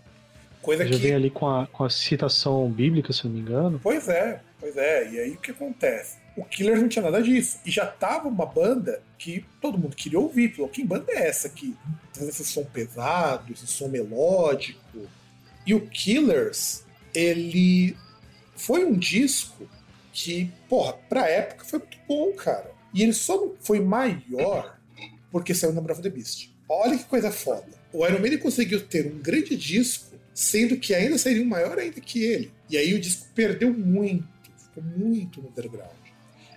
Coisa 0.63 0.85
já 0.85 0.91
que... 0.91 0.97
vem 0.99 1.15
ali 1.15 1.29
com 1.29 1.49
a, 1.49 1.67
com 1.67 1.83
a 1.83 1.91
citação 1.91 2.71
bíblica, 2.71 3.13
se 3.13 3.27
não 3.27 3.35
me 3.35 3.41
engano. 3.41 3.81
Pois 3.83 4.09
é, 4.09 4.41
pois 4.61 4.77
é. 4.77 5.11
E 5.11 5.19
aí 5.19 5.31
o 5.33 5.39
que 5.39 5.51
acontece? 5.51 6.19
O 6.37 6.45
Killer 6.45 6.81
não 6.81 6.89
tinha 6.89 7.03
nada 7.03 7.21
disso. 7.21 7.59
E 7.67 7.71
já 7.71 7.85
tava 7.85 8.29
uma 8.29 8.47
banda 8.47 9.03
que 9.19 9.45
todo 9.61 9.77
mundo 9.77 9.97
queria 9.97 10.21
ouvir. 10.21 10.55
Falou, 10.55 10.69
que 10.69 10.85
banda 10.85 11.07
é 11.09 11.27
essa 11.27 11.49
aqui? 11.49 11.77
Traz 12.13 12.29
esse 12.29 12.45
som 12.45 12.65
pesado, 12.65 13.53
esse 13.53 13.67
som 13.67 13.89
melódico. 13.89 14.79
E 15.67 15.75
o 15.75 15.81
Killers 15.81 16.84
ele 17.15 17.97
foi 18.57 18.85
um 18.85 18.93
disco 18.93 19.69
que, 20.13 20.51
porra, 20.69 20.95
pra 21.09 21.29
época 21.29 21.65
foi 21.65 21.79
muito 21.79 21.99
bom, 22.09 22.33
cara. 22.33 22.73
E 22.93 23.03
ele 23.03 23.13
só 23.13 23.53
foi 23.61 23.81
maior 23.81 24.79
porque 25.31 25.53
saiu 25.53 25.73
na 25.73 25.81
Brava 25.81 26.01
the 26.01 26.11
Beast. 26.11 26.51
Olha 26.69 26.97
que 26.97 27.05
coisa 27.05 27.31
foda. 27.31 27.67
O 27.93 28.07
Iron 28.07 28.21
Maiden 28.21 28.39
conseguiu 28.39 28.81
ter 28.81 29.07
um 29.07 29.19
grande 29.19 29.57
disco, 29.57 30.17
sendo 30.33 30.77
que 30.77 30.95
ainda 30.95 31.19
seria 31.19 31.43
um 31.43 31.47
maior 31.47 31.79
ainda 31.79 32.01
que 32.01 32.23
ele. 32.23 32.53
E 32.71 32.77
aí 32.77 32.95
o 32.95 33.01
disco 33.01 33.27
perdeu 33.35 33.73
muito, 33.73 34.27
ficou 34.57 34.83
muito 34.83 35.43
no 35.43 35.49
underground. 35.49 35.91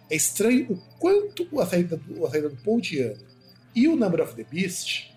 É 0.09 0.15
estranho 0.15 0.71
o 0.71 0.77
quanto 0.99 1.59
a 1.59 1.65
saída 1.65 1.97
do, 1.97 2.25
a 2.25 2.29
saída 2.29 2.49
do 2.49 2.55
Paul 2.57 2.79
Diano 2.79 3.17
e 3.75 3.87
o 3.87 3.95
Number 3.95 4.21
of 4.21 4.35
the 4.35 4.43
Beast 4.43 5.11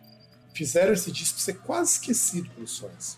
fizeram 0.55 0.93
esse 0.93 1.13
disco 1.13 1.39
ser 1.39 1.59
quase 1.59 1.93
esquecido 1.93 2.49
pelos 2.51 2.79
fãs. 2.79 3.17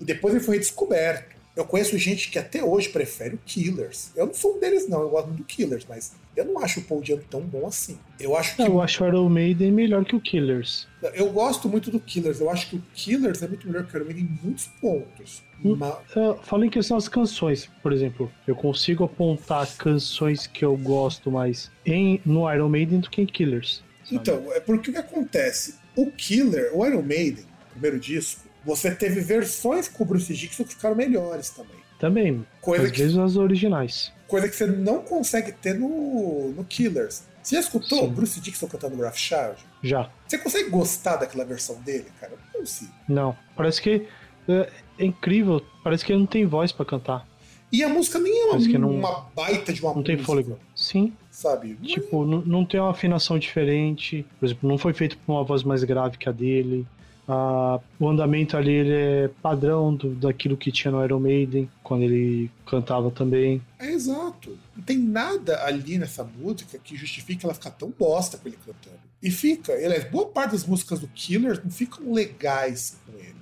E 0.00 0.04
depois 0.04 0.34
ele 0.34 0.42
foi 0.42 0.56
redescoberto. 0.56 1.40
Eu 1.54 1.64
conheço 1.64 1.98
gente 1.98 2.30
que 2.30 2.38
até 2.38 2.64
hoje 2.64 2.88
prefere 2.88 3.34
o 3.34 3.38
Killers. 3.44 4.12
Eu 4.16 4.26
não 4.26 4.34
sou 4.34 4.56
um 4.56 4.60
deles, 4.60 4.88
não. 4.88 5.02
Eu 5.02 5.10
gosto 5.10 5.30
do 5.30 5.44
Killers, 5.44 5.84
mas 5.88 6.12
eu 6.36 6.44
não 6.44 6.58
acho 6.62 6.80
o 6.80 6.82
Paul 6.84 7.02
Diano 7.02 7.22
tão 7.28 7.40
bom 7.40 7.66
assim. 7.66 7.98
Eu 8.18 8.36
acho 8.36 8.56
que. 8.56 8.62
Eu 8.62 8.80
acho 8.80 9.02
o 9.02 9.06
Iron 9.06 9.28
Maiden 9.28 9.72
melhor 9.72 10.04
que 10.04 10.14
o 10.14 10.20
Killers. 10.20 10.86
Eu 11.12 11.30
gosto 11.30 11.68
muito 11.68 11.90
do 11.90 11.98
Killers. 11.98 12.40
Eu 12.40 12.48
acho 12.48 12.70
que 12.70 12.76
o 12.76 12.82
Killers 12.94 13.42
é 13.42 13.48
muito 13.48 13.66
melhor 13.66 13.84
que 13.84 13.94
o 13.94 13.96
Iron 13.98 14.06
Maiden 14.06 14.24
em 14.24 14.44
muitos 14.44 14.68
pontos. 14.80 15.42
Hum, 15.62 15.76
mas... 15.76 15.96
Fala 16.44 16.64
em 16.64 16.70
questão 16.70 16.96
das 16.96 17.08
canções, 17.08 17.68
por 17.82 17.92
exemplo. 17.92 18.30
Eu 18.46 18.54
consigo 18.54 19.04
apontar 19.04 19.66
canções 19.76 20.46
que 20.46 20.64
eu 20.64 20.76
gosto 20.76 21.30
mais 21.30 21.70
em, 21.84 22.22
no 22.24 22.50
Iron 22.50 22.68
Maiden 22.68 23.00
do 23.00 23.10
que 23.10 23.20
em 23.20 23.26
Killers. 23.26 23.82
Sabe? 24.04 24.16
Então, 24.16 24.52
é 24.52 24.60
porque 24.60 24.90
o 24.90 24.92
que 24.92 24.98
acontece? 24.98 25.74
O 25.96 26.10
Killer, 26.12 26.70
o 26.72 26.86
Iron 26.86 27.02
Maiden, 27.02 27.44
primeiro 27.72 27.98
disco, 27.98 28.48
você 28.64 28.90
teve 28.94 29.20
versões 29.20 29.88
com 29.88 30.02
o 30.02 30.06
Bruce 30.06 30.32
Dixon 30.32 30.64
que 30.64 30.74
ficaram 30.74 30.96
melhores 30.96 31.50
também. 31.50 31.76
Também. 31.98 32.46
Coisa 32.60 32.86
às 32.86 32.90
que, 32.90 33.02
vezes 33.02 33.18
as 33.18 33.36
originais. 33.36 34.12
Coisa 34.26 34.48
que 34.48 34.56
você 34.56 34.66
não 34.66 35.02
consegue 35.02 35.52
ter 35.52 35.74
no, 35.74 36.52
no 36.52 36.64
Killers. 36.64 37.24
Você 37.42 37.54
já 37.54 37.60
escutou 37.60 38.04
o 38.04 38.10
Bruce 38.10 38.40
Dixon 38.40 38.66
cantando 38.66 38.96
Rough 38.96 39.14
Child? 39.14 39.56
Já. 39.82 40.10
Você 40.26 40.38
consegue 40.38 40.68
gostar 40.68 41.16
daquela 41.16 41.44
versão 41.44 41.80
dele, 41.82 42.06
cara? 42.20 42.32
Eu 42.32 42.38
não 42.38 42.60
consigo. 42.60 42.92
Não. 43.08 43.36
Parece 43.56 43.80
que 43.80 44.06
é, 44.48 44.70
é 44.98 45.04
incrível. 45.04 45.62
Parece 45.82 46.04
que 46.04 46.12
ele 46.12 46.20
não 46.20 46.26
tem 46.26 46.46
voz 46.46 46.70
para 46.70 46.84
cantar. 46.84 47.26
E 47.72 47.84
a 47.84 47.88
música 47.88 48.18
nem 48.18 48.32
é 48.32 48.44
uma, 48.46 48.78
não, 48.78 48.90
uma 48.90 49.26
baita 49.34 49.72
de 49.72 49.80
uma 49.80 49.90
não 49.90 49.96
música. 49.96 50.12
Não 50.12 50.16
tem 50.16 50.18
fôlego. 50.18 50.58
Sim. 50.74 51.12
Sabe? 51.30 51.74
Tipo, 51.76 52.24
não, 52.24 52.40
não 52.40 52.64
tem 52.64 52.80
uma 52.80 52.90
afinação 52.90 53.38
diferente. 53.38 54.26
Por 54.38 54.46
exemplo, 54.46 54.68
não 54.68 54.76
foi 54.76 54.92
feito 54.92 55.16
com 55.18 55.34
uma 55.34 55.44
voz 55.44 55.62
mais 55.62 55.84
grave 55.84 56.18
que 56.18 56.28
a 56.28 56.32
dele. 56.32 56.86
O 57.28 58.08
andamento 58.08 58.56
ali 58.56 58.72
ele 58.72 58.92
é 58.92 59.30
padrão 59.42 59.94
do, 59.94 60.14
daquilo 60.14 60.56
que 60.56 60.72
tinha 60.72 60.90
no 60.90 61.04
Iron 61.04 61.20
Maiden, 61.20 61.70
quando 61.82 62.02
ele 62.02 62.50
cantava 62.66 63.10
também. 63.10 63.62
É 63.78 63.90
exato. 63.90 64.58
Não 64.76 64.82
tem 64.82 64.98
nada 64.98 65.64
ali 65.64 65.96
nessa 65.98 66.24
música 66.24 66.78
que 66.78 66.96
justifique 66.96 67.44
ela 67.44 67.54
ficar 67.54 67.70
tão 67.70 67.92
bosta 67.96 68.36
com 68.36 68.48
ele 68.48 68.58
cantando. 68.64 68.98
E 69.22 69.30
fica, 69.30 69.72
ele, 69.72 69.98
boa 70.06 70.26
parte 70.26 70.52
das 70.52 70.64
músicas 70.64 70.98
do 70.98 71.08
Killers 71.08 71.62
não 71.62 71.70
ficam 71.70 72.12
legais 72.12 72.98
com 73.06 73.18
ele. 73.18 73.34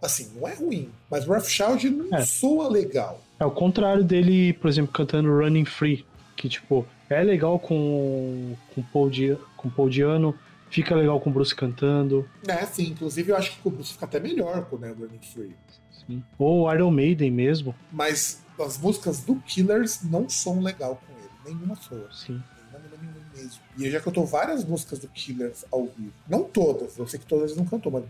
Assim, 0.00 0.30
não 0.36 0.46
é 0.46 0.54
ruim, 0.54 0.90
mas 1.10 1.26
Rough 1.26 1.44
Child 1.44 1.90
não 1.90 2.16
é. 2.16 2.24
soa 2.24 2.68
legal. 2.68 3.20
É 3.40 3.44
o 3.44 3.50
contrário 3.50 4.04
dele, 4.04 4.52
por 4.52 4.68
exemplo, 4.68 4.92
cantando 4.92 5.30
Running 5.30 5.64
Free, 5.64 6.04
que 6.36 6.48
tipo, 6.48 6.86
é 7.08 7.22
legal 7.22 7.58
com, 7.58 8.54
com 8.74 8.82
Paul, 8.82 9.10
Di, 9.10 9.36
com 9.56 9.70
Paul 9.70 9.88
Diano, 9.88 10.34
Fica 10.72 10.94
legal 10.96 11.20
com 11.20 11.28
o 11.28 11.32
Bruce 11.34 11.54
cantando. 11.54 12.26
É, 12.48 12.64
sim. 12.64 12.84
Inclusive, 12.84 13.30
eu 13.30 13.36
acho 13.36 13.52
que 13.52 13.68
o 13.68 13.70
Bruce 13.70 13.92
fica 13.92 14.06
até 14.06 14.18
melhor 14.18 14.64
com 14.64 14.76
o 14.76 14.78
Never 14.78 15.06
Running 15.06 15.20
Free. 15.20 15.54
Sim. 16.06 16.24
Ou 16.38 16.72
Iron 16.72 16.90
Maiden 16.90 17.30
mesmo. 17.30 17.74
Mas 17.92 18.42
as 18.58 18.78
músicas 18.78 19.20
do 19.20 19.36
Killers 19.36 20.02
não 20.02 20.30
são 20.30 20.60
legal 20.60 20.96
com 21.06 21.12
ele. 21.12 21.54
Nenhuma 21.54 21.76
soa. 21.76 22.08
Sim. 22.10 22.42
Nenhuma, 22.72 22.96
nenhuma 23.02 23.20
mesmo. 23.34 23.60
E 23.76 23.90
já 23.90 24.00
cantou 24.00 24.24
várias 24.24 24.64
músicas 24.64 24.98
do 24.98 25.08
Killers 25.08 25.62
ao 25.70 25.84
vivo. 25.88 26.14
Não 26.26 26.42
todas. 26.42 26.96
Eu 26.96 27.06
sei 27.06 27.20
que 27.20 27.26
todas 27.26 27.54
não 27.54 27.66
cantou, 27.66 27.92
mas 27.92 28.04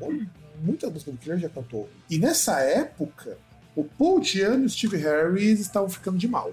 muitas 0.63 0.89
músicas 0.93 1.15
do 1.15 1.19
Killers 1.19 1.43
já 1.43 1.49
cantou. 1.49 1.91
E 2.09 2.17
nessa 2.17 2.61
época, 2.61 3.39
o 3.75 3.83
Paul 3.83 4.21
Diano 4.21 4.63
e 4.63 4.67
o 4.67 4.71
Steve 4.71 4.99
Harris 4.99 5.59
estavam 5.59 5.89
ficando 5.89 6.17
de 6.17 6.29
mal. 6.29 6.53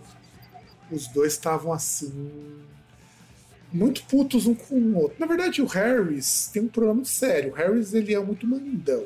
Os 0.91 1.05
dois 1.05 1.33
estavam 1.33 1.71
assim 1.71 2.65
muito 3.71 4.03
putos 4.03 4.45
um 4.45 4.55
com 4.55 4.75
o 4.75 4.97
outro. 4.97 5.19
Na 5.19 5.25
verdade, 5.25 5.61
o 5.61 5.65
Harris 5.65 6.49
tem 6.51 6.63
um 6.63 6.67
problema 6.67 7.03
sério. 7.05 7.51
O 7.51 7.55
Harris 7.55 7.93
ele 7.93 8.13
é 8.13 8.19
muito 8.19 8.47
mandão. 8.47 9.05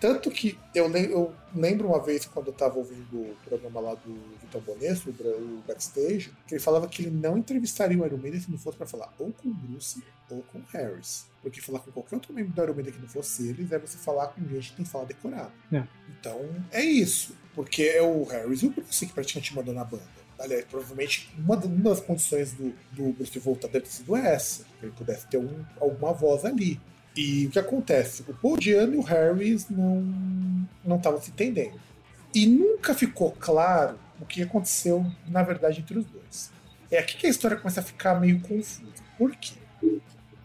Tanto 0.00 0.30
que 0.30 0.58
eu, 0.74 0.90
eu 0.90 1.34
lembro 1.54 1.88
uma 1.88 2.02
vez 2.02 2.24
quando 2.24 2.46
eu 2.46 2.52
estava 2.52 2.78
ouvindo 2.78 3.16
o 3.16 3.36
programa 3.44 3.80
lá 3.80 3.94
do 3.94 4.18
Vitor 4.40 4.62
Bonesso, 4.62 5.10
o 5.10 5.62
Backstage, 5.68 6.32
que 6.46 6.54
ele 6.54 6.60
falava 6.60 6.88
que 6.88 7.02
ele 7.02 7.10
não 7.10 7.36
entrevistaria 7.36 8.00
o 8.00 8.06
Iron 8.06 8.16
Maiden 8.16 8.40
se 8.40 8.50
não 8.50 8.58
fosse 8.58 8.78
para 8.78 8.86
falar 8.86 9.12
ou 9.18 9.30
com 9.30 9.50
o 9.50 9.52
Bruce 9.54 10.02
ou 10.30 10.42
com 10.44 10.58
o 10.58 10.64
Harris. 10.72 11.26
Porque 11.42 11.60
falar 11.60 11.80
com 11.80 11.92
qualquer 11.92 12.14
outro 12.14 12.32
membro 12.32 12.52
do 12.52 12.62
Iron 12.62 12.74
Maiden 12.74 12.94
que 12.94 13.00
não 13.00 13.08
fosse 13.08 13.48
eles 13.48 13.70
é 13.72 13.78
você 13.78 13.98
falar 13.98 14.28
com 14.28 14.42
gente 14.48 14.70
que 14.70 14.76
tem 14.76 14.86
fala 14.86 15.04
decorada. 15.04 15.52
É. 15.70 15.84
Então 16.18 16.48
é 16.72 16.82
isso. 16.82 17.36
Porque 17.54 17.82
é 17.82 18.00
o 18.00 18.24
Harris 18.24 18.62
e 18.62 18.68
o 18.68 18.70
Bruce 18.70 19.06
que 19.06 19.12
praticamente 19.12 19.54
mandou 19.54 19.74
na 19.74 19.84
banda. 19.84 20.20
Aliás, 20.40 20.64
provavelmente 20.64 21.30
uma 21.38 21.56
das 21.56 22.00
condições 22.00 22.52
do, 22.52 22.74
do 22.92 23.12
Bruce 23.12 23.38
voltar 23.38 23.68
deve 23.68 23.84
ter 23.84 23.90
sido 23.90 24.16
essa. 24.16 24.64
Que 24.78 24.86
ele 24.86 24.92
pudesse 24.92 25.26
ter 25.26 25.36
um, 25.36 25.64
alguma 25.78 26.12
voz 26.12 26.44
ali. 26.44 26.80
E 27.14 27.46
o 27.46 27.50
que 27.50 27.58
acontece? 27.58 28.22
O 28.26 28.34
Paul 28.34 28.56
Diano 28.56 28.94
e 28.94 28.96
o 28.96 29.02
Harris 29.02 29.68
não 29.68 30.00
não 30.84 30.96
estavam 30.96 31.20
se 31.20 31.30
entendendo. 31.30 31.78
E 32.34 32.46
nunca 32.46 32.94
ficou 32.94 33.32
claro 33.32 33.98
o 34.20 34.24
que 34.26 34.42
aconteceu, 34.42 35.04
na 35.28 35.42
verdade, 35.42 35.80
entre 35.80 35.98
os 35.98 36.06
dois. 36.06 36.50
É 36.90 36.98
aqui 36.98 37.16
que 37.16 37.26
a 37.26 37.30
história 37.30 37.56
começa 37.56 37.80
a 37.80 37.82
ficar 37.82 38.20
meio 38.20 38.40
confusa. 38.40 38.82
Por 39.18 39.34
quê? 39.36 39.54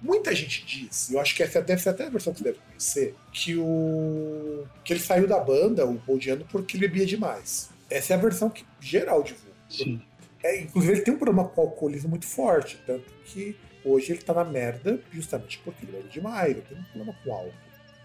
Muita 0.01 0.35
gente 0.35 0.63
diz, 0.65 1.09
eu 1.09 1.19
acho 1.19 1.35
que 1.35 1.41
essa 1.41 1.61
deve 1.61 1.81
ser 1.81 1.89
até 1.89 2.05
a 2.05 2.09
versão 2.09 2.31
que 2.31 2.39
você 2.39 2.45
deve 2.45 2.59
conhecer, 2.59 3.15
que 3.33 3.55
o 3.57 4.63
que 4.83 4.93
ele 4.93 4.99
saiu 4.99 5.27
da 5.27 5.39
banda, 5.39 5.83
o 5.83 5.97
Paul 5.97 6.19
Diano, 6.19 6.45
porque 6.51 6.77
ele 6.77 6.87
bebia 6.87 7.07
demais. 7.07 7.69
Essa 7.89 8.13
é 8.13 8.15
a 8.15 8.19
versão 8.19 8.49
que 8.49 8.63
geral 8.79 9.23
divulga. 9.23 9.44
Sim. 9.69 10.01
É, 10.43 10.61
inclusive, 10.61 10.93
ele 10.93 11.01
tem 11.01 11.13
um 11.13 11.17
problema 11.17 11.47
com 11.47 11.61
o 11.61 11.63
alcoolismo 11.65 12.09
muito 12.09 12.25
forte, 12.25 12.79
tanto 12.85 13.11
que 13.25 13.55
hoje 13.83 14.11
ele 14.11 14.21
tá 14.21 14.33
na 14.33 14.43
merda 14.43 14.99
justamente 15.11 15.59
porque 15.63 15.85
ele 15.85 15.91
bebe 15.93 16.09
demais, 16.09 16.51
ele 16.51 16.61
tem 16.61 16.77
um 16.77 16.83
problema 16.83 17.15
com 17.23 17.33
álcool. 17.33 17.53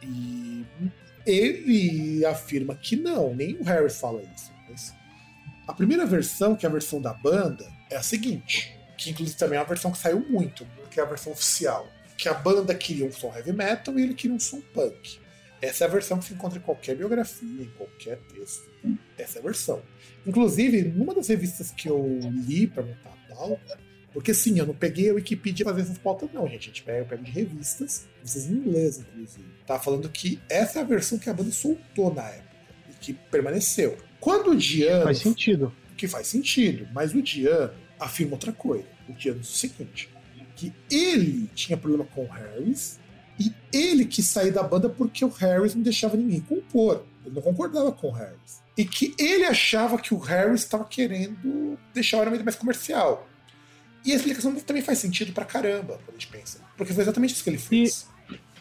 E 0.03 0.65
ele 1.27 2.25
afirma 2.25 2.75
que 2.75 2.97
não, 2.97 3.35
nem 3.35 3.57
o 3.57 3.65
Harry 3.65 3.91
fala 3.91 4.23
isso. 4.35 4.51
Mas 4.69 4.95
a 5.67 5.73
primeira 5.73 6.07
versão, 6.07 6.57
que 6.57 6.65
é 6.65 6.69
a 6.69 6.73
versão 6.73 7.01
da 7.01 7.13
banda, 7.13 7.71
é 7.91 7.97
a 7.97 8.03
seguinte, 8.03 8.77
que 8.97 9.11
inclusive 9.11 9.37
também 9.37 9.59
é 9.59 9.61
uma 9.61 9.69
versão 9.69 9.93
que 9.93 9.99
saiu 9.99 10.21
muito, 10.21 10.67
que 10.91 10.99
é 10.99 11.03
a 11.03 11.07
versão 11.07 11.33
oficial, 11.33 11.87
que 12.17 12.29
a 12.29 12.35
banda 12.35 12.75
queria 12.75 13.07
um 13.07 13.13
som 13.13 13.33
heavy 13.35 13.53
metal 13.53 13.99
e 13.99 14.03
ele 14.03 14.15
queria 14.15 14.35
um 14.35 14.41
som 14.41 14.61
punk. 14.75 15.21
Essa 15.63 15.85
é 15.85 15.87
a 15.87 15.91
versão 15.91 16.19
que 16.19 16.25
se 16.25 16.35
encontra 16.35 16.59
em 16.59 16.63
qualquer 16.63 16.97
biografia, 16.97 17.63
em 17.63 17.71
qualquer 17.77 18.19
texto. 18.33 18.71
Essa 19.19 19.39
é 19.39 19.41
a 19.41 19.45
versão. 19.45 19.83
Inclusive, 20.27 20.83
numa 20.83 21.15
das 21.15 21.29
revistas 21.29 21.71
que 21.71 21.89
eu 21.89 22.19
li 22.47 22.67
para 22.67 22.83
montar 22.83 23.11
a 23.11 23.35
pauta, 23.35 23.79
porque 24.13 24.35
sim, 24.35 24.59
eu 24.59 24.67
não 24.67 24.75
peguei 24.75 25.11
a 25.11 25.15
Wikipedia 25.15 25.65
pra 25.65 25.75
fazer 25.75 25.87
essas 25.87 25.99
pautas, 25.99 26.31
não, 26.33 26.47
gente. 26.49 26.63
A 26.63 26.67
gente 26.67 26.83
pega, 26.83 26.99
eu 26.99 27.07
pego 27.07 27.23
de 27.23 27.31
revistas, 27.31 28.09
revistas 28.17 28.47
em 28.47 28.55
inglês, 28.55 28.99
inclusive. 28.99 29.47
Tá 29.67 29.79
falando 29.79 30.09
que 30.09 30.41
essa 30.49 30.79
é 30.79 30.83
a 30.83 30.85
versão 30.85 31.19
que 31.19 31.29
a 31.31 31.35
banda 31.35 31.53
soltou 31.53 32.13
na 32.13 32.27
época 32.27 32.57
e 32.91 32.95
que 32.95 33.13
permaneceu. 33.13 33.99
Quando 34.19 34.51
o 34.51 34.57
Diano. 34.57 35.05
Faz 35.05 35.19
sentido. 35.19 35.73
Que 35.97 36.09
faz 36.09 36.27
sentido, 36.27 36.89
mas 36.93 37.15
o 37.15 37.21
Diano 37.21 37.75
afirma 37.99 38.33
outra 38.33 38.53
coisa. 38.53 38.87
O 39.09 39.13
Diano 39.13 39.41
diz 39.41 39.51
o 39.51 39.57
seguinte: 39.57 40.09
que 40.57 40.73
ele 40.91 41.49
tinha 41.55 41.77
problema 41.77 42.05
com 42.05 42.25
o 42.25 42.29
Harris 42.29 43.00
e 43.41 43.55
ele 43.73 44.05
quis 44.05 44.27
sair 44.27 44.51
da 44.51 44.63
banda 44.63 44.89
porque 44.91 45.25
o 45.25 45.29
Harris 45.29 45.75
não 45.75 45.83
deixava 45.83 46.15
ninguém 46.17 46.41
compor. 46.41 47.03
Ele 47.25 47.35
não 47.35 47.41
concordava 47.41 47.91
com 47.91 48.09
o 48.09 48.13
Harris. 48.13 48.61
E 48.77 48.85
que 48.85 49.15
ele 49.19 49.45
achava 49.47 49.99
que 49.99 50.13
o 50.13 50.19
Harris 50.19 50.61
estava 50.61 50.85
querendo 50.85 51.79
deixar 51.95 52.19
o 52.19 52.23
elemento 52.23 52.45
mais 52.45 52.57
comercial. 52.57 53.27
E 54.05 54.13
a 54.13 54.17
explicação 54.17 54.55
também 54.57 54.83
faz 54.83 54.99
sentido 54.99 55.33
pra 55.33 55.45
caramba, 55.45 55.99
quando 56.05 56.11
a 56.11 56.13
gente 56.13 56.27
pensa. 56.29 56.61
Porque 56.77 56.93
foi 56.93 57.03
exatamente 57.03 57.33
isso 57.33 57.43
que 57.43 57.51
ele 57.51 57.59
fez. 57.59 58.07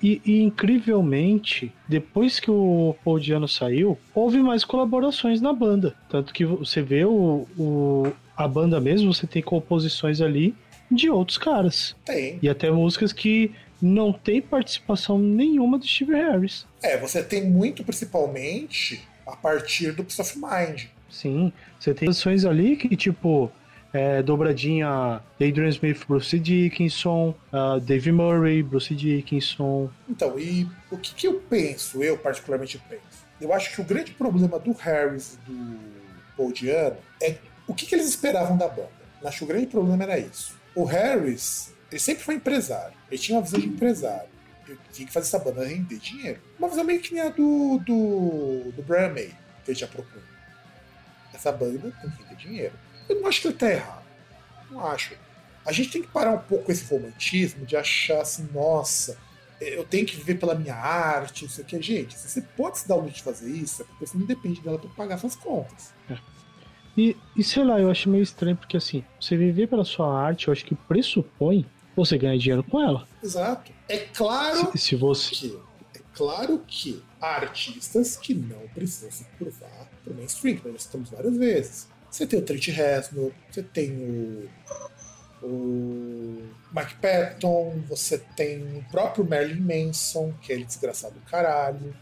E, 0.01 0.21
e, 0.25 0.41
incrivelmente, 0.41 1.73
depois 1.87 2.39
que 2.39 2.49
o 2.49 2.95
Paul 3.03 3.19
Diano 3.19 3.47
saiu, 3.49 3.97
houve 4.15 4.41
mais 4.41 4.63
colaborações 4.63 5.41
na 5.41 5.51
banda. 5.51 5.93
Tanto 6.09 6.33
que 6.33 6.45
você 6.45 6.81
vê 6.81 7.03
o, 7.03 7.45
o, 7.57 8.11
a 8.35 8.47
banda 8.47 8.79
mesmo, 8.79 9.13
você 9.13 9.27
tem 9.27 9.41
composições 9.41 10.21
ali 10.21 10.55
de 10.89 11.09
outros 11.09 11.37
caras. 11.37 11.95
Tem. 12.05 12.39
E 12.41 12.47
até 12.47 12.71
músicas 12.71 13.11
que 13.11 13.51
não 13.81 14.11
tem 14.11 14.41
participação 14.41 15.17
nenhuma 15.17 15.77
do 15.77 15.87
Steve 15.87 16.13
Harris. 16.13 16.65
É, 16.81 16.97
você 16.97 17.23
tem 17.23 17.43
muito, 17.45 17.83
principalmente, 17.83 19.01
a 19.25 19.35
partir 19.35 19.91
do 19.91 20.03
Peace 20.03 20.21
of 20.21 20.37
Mind. 20.37 20.85
Sim, 21.09 21.51
você 21.79 21.93
tem 21.93 22.07
canções 22.07 22.45
ali 22.45 22.75
que, 22.75 22.95
tipo, 22.95 23.51
é, 23.93 24.21
dobradinha 24.21 25.21
Adrian 25.35 25.69
Smith, 25.69 26.05
Bruce 26.07 26.37
Dickinson, 26.37 27.35
uh, 27.51 27.79
Dave 27.79 28.11
Murray, 28.11 28.61
Bruce 28.61 28.93
Dickinson. 28.93 29.89
Então, 30.07 30.39
e 30.39 30.67
o 30.91 30.97
que, 30.97 31.13
que, 31.15 31.27
eu 31.27 31.35
penso, 31.49 32.03
eu 32.03 32.17
particularmente 32.17 32.79
penso? 32.89 33.27
Eu 33.41 33.53
acho 33.53 33.73
que 33.73 33.81
o 33.81 33.83
grande 33.83 34.11
problema 34.11 34.59
do 34.59 34.73
Harris 34.73 35.39
e 35.47 35.51
do 35.51 35.79
Paul 36.35 36.51
Diano 36.51 36.97
é 37.21 37.35
o 37.67 37.73
que, 37.73 37.85
que 37.85 37.95
eles 37.95 38.07
esperavam 38.07 38.57
da 38.57 38.67
banda. 38.67 38.89
Eu 39.21 39.27
acho 39.27 39.39
que 39.39 39.43
o 39.45 39.47
grande 39.47 39.67
problema 39.67 40.03
era 40.03 40.19
isso. 40.19 40.57
O 40.75 40.83
Harris, 40.83 41.73
ele 41.91 41.99
sempre 41.99 42.23
foi 42.23 42.35
empresário, 42.35 42.95
ele 43.09 43.19
tinha 43.19 43.37
uma 43.37 43.43
visão 43.43 43.59
de 43.59 43.67
empresário. 43.67 44.29
Ele 44.67 44.79
tinha 44.93 45.07
que 45.07 45.13
fazer 45.13 45.25
essa 45.25 45.39
banda 45.39 45.65
render 45.65 45.97
dinheiro. 45.97 46.39
Uma 46.59 46.69
visão 46.69 46.83
meio 46.83 47.01
que 47.01 47.11
nem 47.13 47.23
a 47.23 47.29
do, 47.29 47.79
do, 47.79 48.71
do 48.71 48.83
Brian 48.83 49.09
May, 49.09 49.33
que 49.65 49.71
ele 49.71 49.79
já 49.79 49.87
propôs. 49.87 50.23
Essa 51.33 51.51
banda 51.51 51.79
tem 51.79 51.91
que 52.11 52.23
render 52.23 52.35
dinheiro. 52.35 52.73
Eu 53.07 53.19
não 53.19 53.27
acho 53.27 53.41
que 53.41 53.47
ele 53.47 53.57
tá 53.57 53.71
errado. 53.71 54.05
Não 54.69 54.85
acho. 54.85 55.15
A 55.65 55.71
gente 55.71 55.89
tem 55.89 56.01
que 56.03 56.07
parar 56.07 56.33
um 56.33 56.39
pouco 56.39 56.71
esse 56.71 56.85
romantismo 56.85 57.65
de 57.65 57.75
achar 57.75 58.21
assim, 58.21 58.47
nossa, 58.53 59.17
eu 59.59 59.83
tenho 59.83 60.05
que 60.05 60.15
viver 60.15 60.35
pela 60.35 60.55
minha 60.55 60.75
arte, 60.75 61.45
isso 61.45 61.61
aqui. 61.61 61.81
Gente, 61.81 62.17
se 62.17 62.29
você 62.29 62.41
pode 62.41 62.79
se 62.79 62.87
dar 62.87 62.95
o 62.95 63.01
luxo 63.01 63.15
de 63.15 63.23
fazer 63.23 63.49
isso, 63.49 63.81
é 63.81 63.85
porque 63.85 64.05
você 64.05 64.17
não 64.17 64.25
depende 64.25 64.61
dela 64.61 64.77
para 64.77 64.89
pagar 64.91 65.17
suas 65.17 65.35
contas. 65.35 65.93
É. 66.09 66.17
E, 66.97 67.15
e 67.35 67.43
sei 67.43 67.63
lá, 67.63 67.79
eu 67.79 67.89
acho 67.89 68.09
meio 68.09 68.23
estranho, 68.23 68.55
porque 68.55 68.77
assim, 68.77 69.03
você 69.19 69.35
viver 69.35 69.67
pela 69.67 69.83
sua 69.83 70.21
arte, 70.21 70.47
eu 70.47 70.51
acho 70.51 70.65
que 70.65 70.75
pressupõe 70.75 71.65
você 71.99 72.17
ganhar 72.17 72.37
dinheiro 72.37 72.63
com 72.63 72.81
ela. 72.81 73.07
Exato. 73.23 73.71
É 73.87 73.97
claro 73.97 74.71
se, 74.71 74.77
se 74.77 74.95
você... 74.95 75.35
que. 75.35 75.59
É 75.95 76.01
claro 76.13 76.61
que 76.67 77.01
há 77.21 77.35
artistas 77.35 78.15
que 78.17 78.33
não 78.33 78.67
precisam 78.73 79.11
se 79.11 79.25
curvar 79.37 79.89
pro 80.03 80.13
mainstream, 80.13 80.59
nós 80.65 80.81
estamos 80.81 81.09
várias 81.09 81.35
vezes. 81.35 81.87
Você 82.09 82.25
tem 82.25 82.39
o 82.39 82.41
Trent 82.41 82.67
Reznor, 82.67 83.31
você 83.49 83.61
tem 83.61 83.91
o, 83.91 84.49
o 85.45 86.43
Mike 86.71 86.95
Patton, 86.95 87.81
você 87.87 88.17
tem 88.35 88.61
o 88.77 88.83
próprio 88.91 89.27
Marilyn 89.27 89.85
Manson, 89.85 90.33
que 90.41 90.51
é 90.51 90.55
ele 90.55 90.65
desgraçado 90.65 91.13
do 91.13 91.21
caralho. 91.21 91.93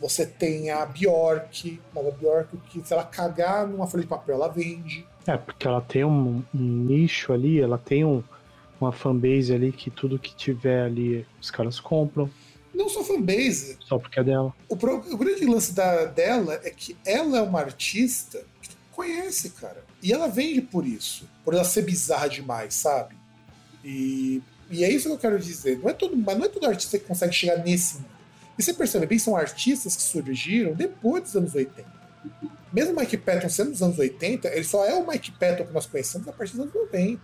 Você 0.00 0.26
tem 0.26 0.70
a 0.70 0.84
Bjork, 0.84 1.80
mas 1.94 2.06
a 2.06 2.10
Bjork, 2.10 2.56
que 2.68 2.86
se 2.86 2.92
ela 2.92 3.04
cagar 3.04 3.66
numa 3.66 3.86
folha 3.86 4.02
de 4.02 4.08
papel, 4.08 4.34
ela 4.34 4.48
vende. 4.48 5.06
É, 5.26 5.36
porque 5.36 5.66
ela 5.66 5.80
tem 5.80 6.04
um, 6.04 6.42
um 6.54 6.58
nicho 6.58 7.32
ali, 7.32 7.60
ela 7.60 7.78
tem 7.78 8.04
um, 8.04 8.22
uma 8.80 8.92
fanbase 8.92 9.54
ali 9.54 9.72
que 9.72 9.90
tudo 9.90 10.18
que 10.18 10.34
tiver 10.34 10.84
ali 10.84 11.26
os 11.40 11.50
caras 11.50 11.80
compram. 11.80 12.30
Não 12.74 12.88
só 12.88 13.02
fanbase. 13.02 13.78
Só 13.80 13.98
porque 13.98 14.20
é 14.20 14.24
dela. 14.24 14.54
O, 14.68 14.74
o 14.74 15.16
grande 15.16 15.46
lance 15.46 15.72
da, 15.72 16.04
dela 16.04 16.60
é 16.62 16.70
que 16.70 16.96
ela 17.04 17.38
é 17.38 17.42
uma 17.42 17.60
artista 17.60 18.44
conhece, 18.96 19.50
cara. 19.50 19.84
E 20.02 20.12
ela 20.12 20.26
vende 20.26 20.62
por 20.62 20.86
isso. 20.86 21.28
Por 21.44 21.54
ela 21.54 21.64
ser 21.64 21.82
bizarra 21.82 22.28
demais, 22.28 22.74
sabe? 22.74 23.14
E, 23.84 24.42
e 24.70 24.82
é 24.82 24.90
isso 24.90 25.08
que 25.08 25.14
eu 25.14 25.18
quero 25.18 25.38
dizer. 25.38 25.78
Não 25.78 25.90
é 25.90 25.92
todo, 25.92 26.16
mas 26.16 26.36
não 26.38 26.46
é 26.46 26.48
todo 26.48 26.66
artista 26.66 26.98
que 26.98 27.04
consegue 27.04 27.34
chegar 27.34 27.58
nesse 27.58 27.96
nível. 27.96 28.10
E 28.58 28.62
você 28.62 28.72
percebe 28.72 29.06
bem, 29.06 29.18
são 29.18 29.36
artistas 29.36 29.94
que 29.94 30.02
surgiram 30.02 30.72
depois 30.72 31.22
dos 31.22 31.36
anos 31.36 31.54
80. 31.54 31.84
Mesmo 32.72 32.94
o 32.94 33.00
Mike 33.00 33.18
Patton 33.18 33.48
sendo 33.48 33.70
dos 33.70 33.82
anos 33.82 33.98
80, 33.98 34.48
ele 34.48 34.64
só 34.64 34.84
é 34.84 34.94
o 34.94 35.06
Mike 35.06 35.32
Patton 35.32 35.66
que 35.66 35.72
nós 35.72 35.86
conhecemos 35.86 36.26
a 36.26 36.32
partir 36.32 36.52
dos 36.56 36.62
anos 36.62 36.74
90. 36.74 37.20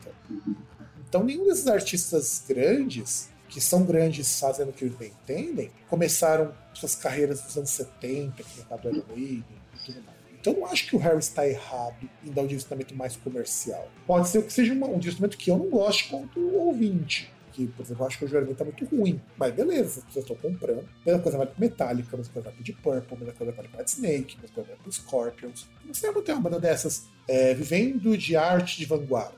Então 1.12 1.22
nenhum 1.22 1.44
desses 1.44 1.66
artistas 1.66 2.42
grandes, 2.48 3.28
que 3.46 3.60
são 3.60 3.84
grandes 3.84 4.40
fazendo 4.40 4.70
o 4.70 4.72
que 4.72 4.86
eles 4.86 4.96
bem 4.96 5.12
entendem, 5.22 5.70
começaram 5.86 6.54
suas 6.72 6.94
carreiras 6.94 7.44
nos 7.44 7.54
anos 7.54 7.68
70, 7.68 8.42
que 8.42 8.60
é 8.60 8.74
o 8.74 8.88
Iron 8.88 9.04
Maiden 9.08 9.44
e 9.74 9.84
tudo 9.84 10.02
mais. 10.04 10.16
Então 10.40 10.54
eu 10.54 10.60
não 10.60 10.66
acho 10.68 10.86
que 10.86 10.96
o 10.96 10.98
Harry 10.98 11.18
está 11.18 11.46
errado 11.46 12.08
em 12.24 12.32
dar 12.32 12.40
um 12.40 12.46
direcionamento 12.46 12.96
mais 12.96 13.14
comercial. 13.14 13.90
Pode 14.06 14.30
ser 14.30 14.42
que 14.42 14.50
seja 14.50 14.72
uma, 14.72 14.86
um 14.86 14.98
direcionamento 14.98 15.36
que 15.36 15.50
eu 15.50 15.58
não 15.58 15.68
goste 15.68 16.08
quanto 16.08 16.40
ouvinte. 16.56 17.30
Que, 17.52 17.66
por 17.66 17.82
exemplo, 17.82 18.04
eu 18.04 18.06
acho 18.06 18.18
que 18.18 18.24
o 18.24 18.28
juramento 18.28 18.54
tá 18.54 18.64
muito 18.64 18.86
ruim. 18.86 19.20
Mas 19.36 19.54
beleza, 19.54 20.00
as 20.00 20.06
pessoas 20.06 20.24
estão 20.24 20.36
comprando. 20.36 20.88
Mesma 21.04 21.20
coisa 21.20 21.36
vale 21.36 21.50
pro 21.50 21.60
Metallica, 21.60 22.16
mesma 22.16 22.32
coisa 22.32 22.48
vale 22.48 22.56
pro 22.56 22.64
Deep 22.64 22.80
Purple, 22.80 23.18
mesma 23.18 23.34
coisa 23.34 23.52
vale 23.52 23.68
White 23.68 23.90
Snake, 23.90 24.36
mesma 24.40 24.54
coisa 24.54 24.70
vale 24.70 24.80
pro 24.82 24.92
Scorpions. 24.92 25.68
Não 25.84 25.92
sei 25.92 26.10
como 26.10 26.24
ter 26.24 26.32
uma 26.32 26.40
banda 26.40 26.58
dessas 26.58 27.04
é, 27.28 27.52
vivendo 27.52 28.16
de 28.16 28.34
arte 28.34 28.78
de 28.78 28.86
vanguarda. 28.86 29.36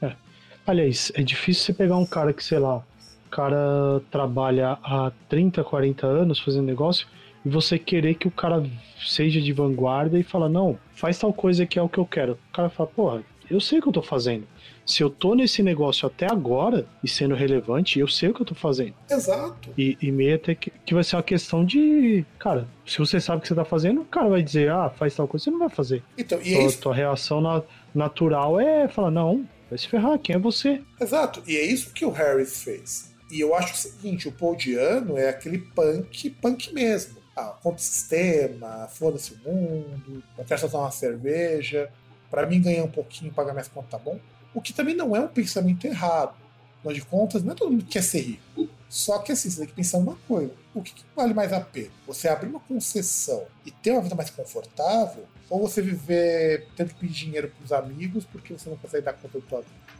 É. 0.00 0.29
Aliás, 0.70 1.10
é 1.16 1.22
difícil 1.22 1.64
você 1.64 1.72
pegar 1.72 1.96
um 1.96 2.06
cara 2.06 2.32
que, 2.32 2.44
sei 2.44 2.58
lá, 2.60 2.76
o 2.76 3.30
cara 3.30 4.00
trabalha 4.08 4.78
há 4.84 5.10
30, 5.28 5.64
40 5.64 6.06
anos 6.06 6.38
fazendo 6.38 6.64
negócio 6.66 7.08
e 7.44 7.48
você 7.48 7.76
querer 7.76 8.14
que 8.14 8.28
o 8.28 8.30
cara 8.30 8.62
seja 9.04 9.40
de 9.40 9.52
vanguarda 9.52 10.16
e 10.16 10.22
falar, 10.22 10.48
não, 10.48 10.78
faz 10.94 11.18
tal 11.18 11.32
coisa 11.32 11.66
que 11.66 11.76
é 11.76 11.82
o 11.82 11.88
que 11.88 11.98
eu 11.98 12.06
quero. 12.06 12.38
O 12.50 12.52
cara 12.52 12.68
fala, 12.70 12.88
porra, 12.88 13.22
eu 13.50 13.60
sei 13.60 13.80
o 13.80 13.82
que 13.82 13.88
eu 13.88 13.92
tô 13.92 14.02
fazendo. 14.02 14.46
Se 14.86 15.02
eu 15.02 15.10
tô 15.10 15.34
nesse 15.34 15.60
negócio 15.60 16.06
até 16.06 16.30
agora 16.30 16.86
e 17.02 17.08
sendo 17.08 17.34
relevante, 17.34 17.98
eu 17.98 18.06
sei 18.06 18.28
o 18.28 18.34
que 18.34 18.42
eu 18.42 18.46
tô 18.46 18.54
fazendo. 18.54 18.94
Exato. 19.10 19.70
E, 19.76 19.98
e 20.00 20.12
meio 20.12 20.36
até 20.36 20.54
que, 20.54 20.70
que 20.86 20.94
vai 20.94 21.02
ser 21.02 21.16
uma 21.16 21.22
questão 21.22 21.64
de. 21.64 22.24
Cara, 22.38 22.66
se 22.86 22.98
você 22.98 23.20
sabe 23.20 23.38
o 23.38 23.40
que 23.42 23.48
você 23.48 23.54
tá 23.56 23.64
fazendo, 23.64 24.02
o 24.02 24.04
cara 24.04 24.28
vai 24.28 24.42
dizer, 24.42 24.70
ah, 24.70 24.88
faz 24.90 25.14
tal 25.16 25.26
coisa, 25.26 25.44
você 25.44 25.50
não 25.50 25.58
vai 25.58 25.68
fazer. 25.68 26.02
Então, 26.16 26.40
e 26.42 26.54
é 26.54 26.58
Tua, 26.58 26.66
isso. 26.66 26.80
tua 26.80 26.94
reação 26.94 27.40
na- 27.40 27.62
natural 27.94 28.60
é 28.60 28.86
falar, 28.88 29.10
não, 29.10 29.44
vai 29.70 29.78
se 29.78 29.88
ferrar, 29.88 30.18
quem 30.18 30.34
é 30.34 30.38
você? 30.38 30.82
Exato. 31.00 31.42
E 31.46 31.56
é 31.56 31.64
isso 31.64 31.92
que 31.92 32.04
o 32.04 32.10
Harris 32.10 32.62
fez. 32.62 33.10
E 33.30 33.40
eu 33.40 33.54
acho 33.54 33.72
o 33.72 33.76
seguinte, 33.76 34.28
o 34.28 34.32
Paul 34.32 34.56
Diano 34.56 35.16
é 35.16 35.28
aquele 35.28 35.58
punk, 35.58 36.30
punk 36.30 36.74
mesmo. 36.74 37.20
Ah, 37.36 37.56
compra 37.62 37.78
o 37.78 37.82
sistema, 37.82 38.88
foda-se 38.88 39.32
o 39.32 39.38
mundo, 39.48 40.22
eu 40.36 40.44
quero 40.44 40.60
só 40.60 40.68
tomar 40.68 40.84
uma 40.84 40.90
cerveja, 40.90 41.90
pra 42.28 42.44
mim 42.44 42.60
ganhar 42.60 42.82
um 42.82 42.90
pouquinho, 42.90 43.32
pagar 43.32 43.52
minhas 43.52 43.68
contas, 43.68 43.90
tá 43.90 43.98
bom? 43.98 44.18
O 44.52 44.60
que 44.60 44.72
também 44.72 44.96
não 44.96 45.14
é 45.14 45.20
um 45.20 45.28
pensamento 45.28 45.86
errado. 45.86 46.34
Afinal 46.78 46.94
de 46.94 47.02
contas, 47.02 47.44
não 47.44 47.52
é 47.52 47.54
todo 47.54 47.70
mundo 47.70 47.84
que 47.84 47.92
quer 47.92 48.02
ser 48.02 48.20
rico. 48.20 48.68
Só 48.88 49.18
que 49.20 49.30
assim, 49.30 49.48
você 49.48 49.58
tem 49.58 49.68
que 49.68 49.74
pensar 49.74 49.98
uma 49.98 50.16
coisa. 50.26 50.52
O 50.74 50.82
que, 50.82 50.92
que 50.92 51.04
vale 51.14 51.32
mais 51.32 51.52
a 51.52 51.60
pena? 51.60 51.90
Você 52.06 52.26
abrir 52.26 52.48
uma 52.48 52.58
concessão 52.58 53.44
e 53.64 53.70
ter 53.70 53.92
uma 53.92 54.02
vida 54.02 54.16
mais 54.16 54.30
confortável? 54.30 55.24
Ou 55.50 55.60
você 55.60 55.82
viver 55.82 56.68
tendo 56.76 56.88
que 56.94 57.00
pedir 57.00 57.24
dinheiro 57.26 57.52
pros 57.58 57.72
amigos 57.72 58.24
porque 58.24 58.52
você 58.52 58.70
não 58.70 58.76
consegue 58.76 59.04
dar 59.04 59.12
conta 59.14 59.38
tua 59.48 59.58
vida? 59.60 59.90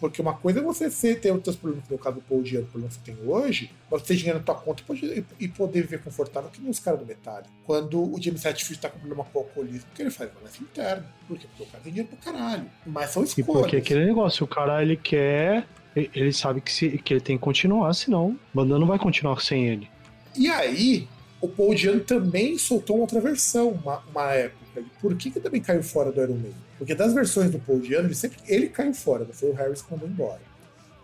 Porque 0.00 0.22
uma 0.22 0.32
coisa 0.34 0.60
é 0.60 0.62
você 0.62 0.88
ser, 0.92 1.18
ter 1.20 1.32
os 1.32 1.42
seus 1.42 1.56
problemas, 1.56 1.88
no 1.90 1.98
caso 1.98 2.16
do 2.16 2.22
Paul 2.22 2.40
Diano, 2.40 2.66
o 2.66 2.68
problema 2.70 2.88
que 2.94 3.00
você 3.00 3.12
tem 3.12 3.28
hoje, 3.28 3.68
mas 3.90 4.00
você 4.00 4.06
ter 4.08 4.14
dinheiro 4.16 4.38
na 4.38 4.44
tua 4.44 4.54
conta 4.54 4.80
e 4.80 4.86
poder, 4.86 5.24
e 5.40 5.80
viver 5.82 6.00
confortável 6.04 6.48
que 6.50 6.60
nem 6.60 6.70
os 6.70 6.78
caras 6.78 7.00
do 7.00 7.06
Metallica. 7.06 7.50
Quando 7.66 8.00
o 8.00 8.22
James 8.22 8.44
Hetfield 8.44 8.80
tá 8.80 8.88
com 8.90 8.98
problema 9.00 9.24
com 9.24 9.40
o 9.40 9.42
alcoolismo, 9.42 9.88
o 9.92 9.96
que 9.96 10.02
ele 10.02 10.10
faz? 10.12 10.30
Vai 10.34 10.42
mais 10.44 10.60
interno. 10.60 11.04
Por 11.26 11.36
quê? 11.36 11.46
Porque 11.48 11.62
o 11.64 11.66
cara 11.66 11.82
tem 11.82 11.92
dinheiro 11.92 12.16
pra 12.16 12.32
caralho. 12.32 12.64
Mas 12.86 13.10
são 13.10 13.22
E 13.22 13.26
escolhas. 13.26 13.62
porque 13.62 13.76
aquele 13.78 14.04
negócio, 14.06 14.44
o 14.44 14.46
cara 14.48 14.80
ele 14.82 14.96
quer. 14.96 15.66
ele- 15.96 16.10
Ele 16.14 16.32
sabe 16.32 16.60
que, 16.60 16.70
se, 16.72 16.90
que 16.98 17.14
ele 17.14 17.20
tem 17.20 17.36
que 17.36 17.42
continuar, 17.42 17.92
senão 17.92 18.38
a 18.52 18.56
banda 18.56 18.78
não 18.78 18.86
vai 18.86 19.00
continuar 19.00 19.40
sem 19.42 19.66
ele. 19.66 19.88
E 20.36 20.48
aí, 20.48 21.08
o 21.40 21.48
Paul 21.48 21.74
Diano 21.74 21.98
também 22.00 22.56
soltou 22.56 22.94
uma 22.96 23.02
outra 23.02 23.20
versão, 23.20 23.70
uma, 23.70 23.98
uma 24.08 24.30
época. 24.32 24.64
Por 25.00 25.16
que, 25.16 25.30
que 25.30 25.40
também 25.40 25.60
caiu 25.60 25.82
fora 25.82 26.12
do 26.12 26.20
Iron 26.22 26.34
Maiden? 26.34 26.54
Porque 26.78 26.94
das 26.94 27.12
versões 27.12 27.50
do 27.50 27.58
Paul 27.58 27.80
Diano, 27.80 28.08
ele 28.08 28.14
sempre 28.14 28.38
ele 28.46 28.68
caiu 28.68 28.94
fora, 28.94 29.24
não 29.24 29.32
foi 29.32 29.50
o 29.50 29.54
Harris 29.54 29.82
que 29.82 29.90
mandou 29.90 30.08
embora. 30.08 30.40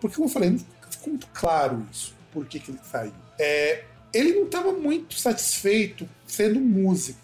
Porque, 0.00 0.16
como 0.16 0.28
eu 0.28 0.32
falei, 0.32 0.50
não 0.50 0.58
ficou 0.90 1.08
muito 1.08 1.26
claro 1.32 1.86
isso, 1.90 2.14
por 2.32 2.46
que, 2.46 2.60
que 2.60 2.70
ele 2.70 2.80
saiu. 2.90 3.12
É, 3.38 3.84
ele 4.12 4.34
não 4.34 4.44
estava 4.44 4.72
muito 4.72 5.18
satisfeito 5.18 6.08
sendo 6.26 6.60
músico. 6.60 7.18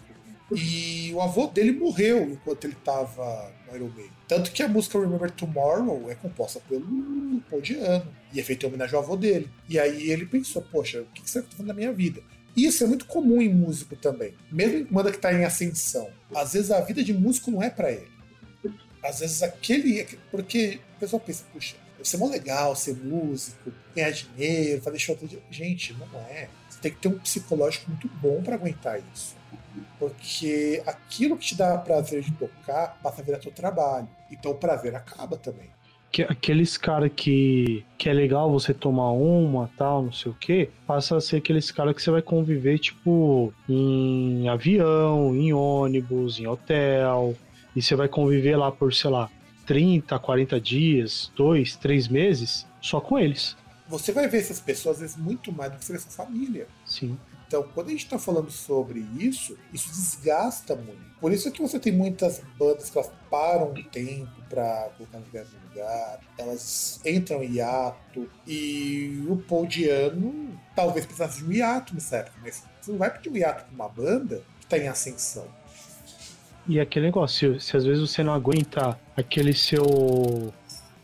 E 0.53 1.13
o 1.13 1.21
avô 1.21 1.47
dele 1.47 1.71
morreu 1.71 2.23
enquanto 2.23 2.65
ele 2.65 2.73
estava 2.73 3.51
no 3.67 3.75
Iron 3.75 3.89
Maiden. 3.89 4.11
Tanto 4.27 4.51
que 4.51 4.61
a 4.61 4.67
música 4.67 4.99
Remember 4.99 5.31
Tomorrow 5.31 6.11
é 6.11 6.15
composta 6.15 6.59
pelo 6.67 6.85
Paul 7.49 7.61
Diano. 7.61 8.05
E 8.33 8.39
é 8.39 8.43
feita 8.43 8.65
em 8.65 8.69
homenagem 8.69 8.95
ao 8.95 9.03
avô 9.03 9.15
dele. 9.15 9.49
E 9.69 9.79
aí 9.79 10.11
ele 10.11 10.25
pensou, 10.25 10.61
poxa, 10.61 11.01
o 11.01 11.05
que 11.05 11.29
será 11.29 11.43
que 11.43 11.47
eu 11.47 11.51
tô 11.51 11.57
fazendo 11.57 11.67
na 11.67 11.73
minha 11.73 11.93
vida? 11.93 12.21
Isso 12.55 12.83
é 12.83 12.87
muito 12.87 13.05
comum 13.05 13.41
em 13.41 13.53
músico 13.53 13.95
também. 13.95 14.33
Mesmo 14.51 14.77
em 14.77 14.83
banda 14.83 15.11
que 15.11 15.17
está 15.17 15.33
em 15.33 15.45
ascensão. 15.45 16.09
Às 16.35 16.53
vezes 16.53 16.71
a 16.71 16.81
vida 16.81 17.03
de 17.03 17.13
músico 17.13 17.49
não 17.49 17.63
é 17.63 17.69
para 17.69 17.91
ele. 17.91 18.09
Às 19.03 19.19
vezes 19.19 19.41
aquele. 19.41 20.05
Porque 20.29 20.79
o 20.97 20.99
pessoal 20.99 21.19
pensa, 21.19 21.43
puxa, 21.51 21.75
deve 21.97 22.07
ser 22.07 22.17
mó 22.17 22.27
legal 22.27 22.75
ser 22.75 22.95
músico, 22.95 23.71
ganhar 23.95 24.11
dinheiro, 24.11 24.81
fazer 24.81 24.99
show 24.99 25.15
todo 25.15 25.29
dia. 25.29 25.41
Gente, 25.49 25.93
não 25.93 26.19
é. 26.21 26.49
Você 26.69 26.79
tem 26.81 26.91
que 26.91 26.99
ter 26.99 27.07
um 27.07 27.19
psicológico 27.19 27.89
muito 27.89 28.07
bom 28.21 28.41
para 28.41 28.55
aguentar 28.55 29.01
isso. 29.13 29.35
Porque 29.97 30.83
aquilo 30.85 31.37
que 31.37 31.47
te 31.47 31.55
dá 31.55 31.77
prazer 31.77 32.21
de 32.21 32.31
tocar 32.33 32.99
passa 33.01 33.21
a 33.21 33.23
virar 33.23 33.39
teu 33.39 33.51
trabalho. 33.51 34.09
Então 34.29 34.51
o 34.51 34.55
prazer 34.55 34.93
acaba 34.95 35.37
também. 35.37 35.69
Que, 36.11 36.23
aqueles 36.23 36.77
cara 36.77 37.09
que, 37.09 37.85
que 37.97 38.09
é 38.09 38.13
legal 38.13 38.51
você 38.51 38.73
tomar 38.73 39.11
uma, 39.11 39.69
tal, 39.77 40.03
não 40.03 40.11
sei 40.11 40.31
o 40.31 40.35
que, 40.35 40.69
passa 40.85 41.15
a 41.15 41.21
ser 41.21 41.37
aqueles 41.37 41.71
cara 41.71 41.93
que 41.93 42.01
você 42.01 42.11
vai 42.11 42.21
conviver, 42.21 42.79
tipo, 42.79 43.53
em 43.69 44.49
avião, 44.49 45.33
em 45.35 45.53
ônibus, 45.53 46.37
em 46.37 46.47
hotel, 46.47 47.33
e 47.75 47.81
você 47.81 47.95
vai 47.95 48.09
conviver 48.09 48.57
lá 48.57 48.71
por, 48.71 48.93
sei 48.93 49.09
lá, 49.09 49.29
30, 49.65 50.19
40 50.19 50.59
dias, 50.59 51.31
dois, 51.35 51.77
três 51.77 52.09
meses, 52.09 52.67
só 52.81 52.99
com 52.99 53.17
eles. 53.17 53.55
Você 53.87 54.11
vai 54.11 54.27
ver 54.27 54.39
essas 54.39 54.59
pessoas, 54.59 54.95
às 54.95 55.01
vezes, 55.01 55.17
muito 55.17 55.51
mais 55.51 55.71
do 55.71 55.77
que 55.77 55.85
você 55.85 55.93
vê 55.93 55.99
sua 55.99 56.25
família. 56.25 56.67
Sim. 56.85 57.17
Então, 57.51 57.63
quando 57.73 57.87
a 57.87 57.91
gente 57.91 58.05
está 58.05 58.17
falando 58.17 58.49
sobre 58.49 59.05
isso, 59.19 59.57
isso 59.73 59.89
desgasta 59.89 60.73
muito. 60.73 61.01
Por 61.19 61.33
isso 61.33 61.51
que 61.51 61.61
você 61.61 61.77
tem 61.77 61.91
muitas 61.91 62.41
bandas 62.57 62.89
que 62.89 62.97
elas 62.97 63.11
param 63.29 63.71
um 63.71 63.83
tempo 63.83 64.31
para 64.49 64.89
colocar 64.97 65.19
no 65.19 65.69
lugar, 65.69 66.21
elas 66.37 67.01
entram 67.05 67.43
em 67.43 67.55
hiato, 67.55 68.29
e 68.47 69.21
o 69.27 69.35
Paul 69.35 69.65
Diano 69.65 70.57
talvez 70.73 71.05
precisasse 71.05 71.39
de 71.39 71.49
um 71.49 71.51
hiato 71.51 71.93
nessa 71.93 72.31
mas 72.41 72.63
você 72.79 72.91
não 72.93 72.97
vai 72.97 73.11
pedir 73.11 73.29
um 73.29 73.35
hiato 73.35 73.65
para 73.65 73.75
uma 73.75 73.89
banda 73.89 74.41
que 74.57 74.63
está 74.63 74.77
em 74.77 74.87
ascensão. 74.87 75.45
E 76.69 76.79
aquele 76.79 77.07
negócio, 77.07 77.59
se, 77.59 77.67
se 77.67 77.75
às 77.75 77.83
vezes 77.83 77.99
você 77.99 78.23
não 78.23 78.31
aguenta 78.33 78.97
aquele 79.17 79.53
seu 79.53 80.53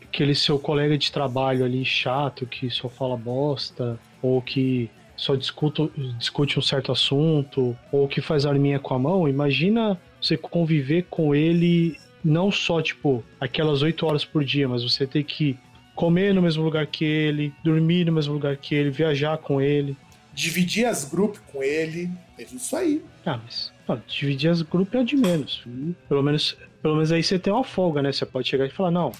aquele 0.02 0.34
seu 0.34 0.58
colega 0.58 0.96
de 0.96 1.12
trabalho 1.12 1.62
ali 1.62 1.84
chato 1.84 2.46
que 2.46 2.70
só 2.70 2.88
fala 2.88 3.18
bosta 3.18 4.00
ou 4.22 4.40
que 4.40 4.90
só 5.18 5.34
discuto, 5.34 5.92
discute 6.16 6.58
um 6.58 6.62
certo 6.62 6.92
assunto 6.92 7.76
ou 7.90 8.06
que 8.06 8.20
faz 8.20 8.46
arminha 8.46 8.78
com 8.78 8.94
a 8.94 8.98
mão, 8.98 9.28
imagina 9.28 10.00
você 10.22 10.36
conviver 10.36 11.06
com 11.10 11.34
ele 11.34 11.98
não 12.24 12.50
só 12.50 12.80
tipo 12.80 13.22
aquelas 13.40 13.82
oito 13.82 14.06
horas 14.06 14.24
por 14.24 14.44
dia, 14.44 14.68
mas 14.68 14.82
você 14.82 15.06
ter 15.06 15.24
que 15.24 15.58
comer 15.94 16.32
no 16.32 16.40
mesmo 16.40 16.62
lugar 16.62 16.86
que 16.86 17.04
ele, 17.04 17.52
dormir 17.64 18.06
no 18.06 18.12
mesmo 18.12 18.32
lugar 18.32 18.56
que 18.56 18.74
ele, 18.74 18.90
viajar 18.90 19.36
com 19.38 19.60
ele. 19.60 19.96
Dividir 20.32 20.86
as 20.86 21.04
grupos 21.04 21.40
com 21.52 21.62
ele, 21.62 22.08
é 22.38 22.44
isso 22.44 22.76
aí. 22.76 23.02
Ah, 23.26 23.40
mas 23.42 23.72
dividir 23.96 24.50
as 24.50 24.62
grupos 24.62 24.94
é 24.94 24.98
o 24.98 25.04
de 25.04 25.16
menos. 25.16 25.64
Pelo 26.08 26.22
menos, 26.22 26.56
pelo 26.82 26.94
menos 26.94 27.12
aí 27.12 27.22
você 27.22 27.38
tem 27.38 27.52
uma 27.52 27.64
folga, 27.64 28.02
né? 28.02 28.12
Você 28.12 28.26
pode 28.26 28.48
chegar 28.48 28.66
e 28.66 28.70
falar, 28.70 28.90
não, 28.90 29.12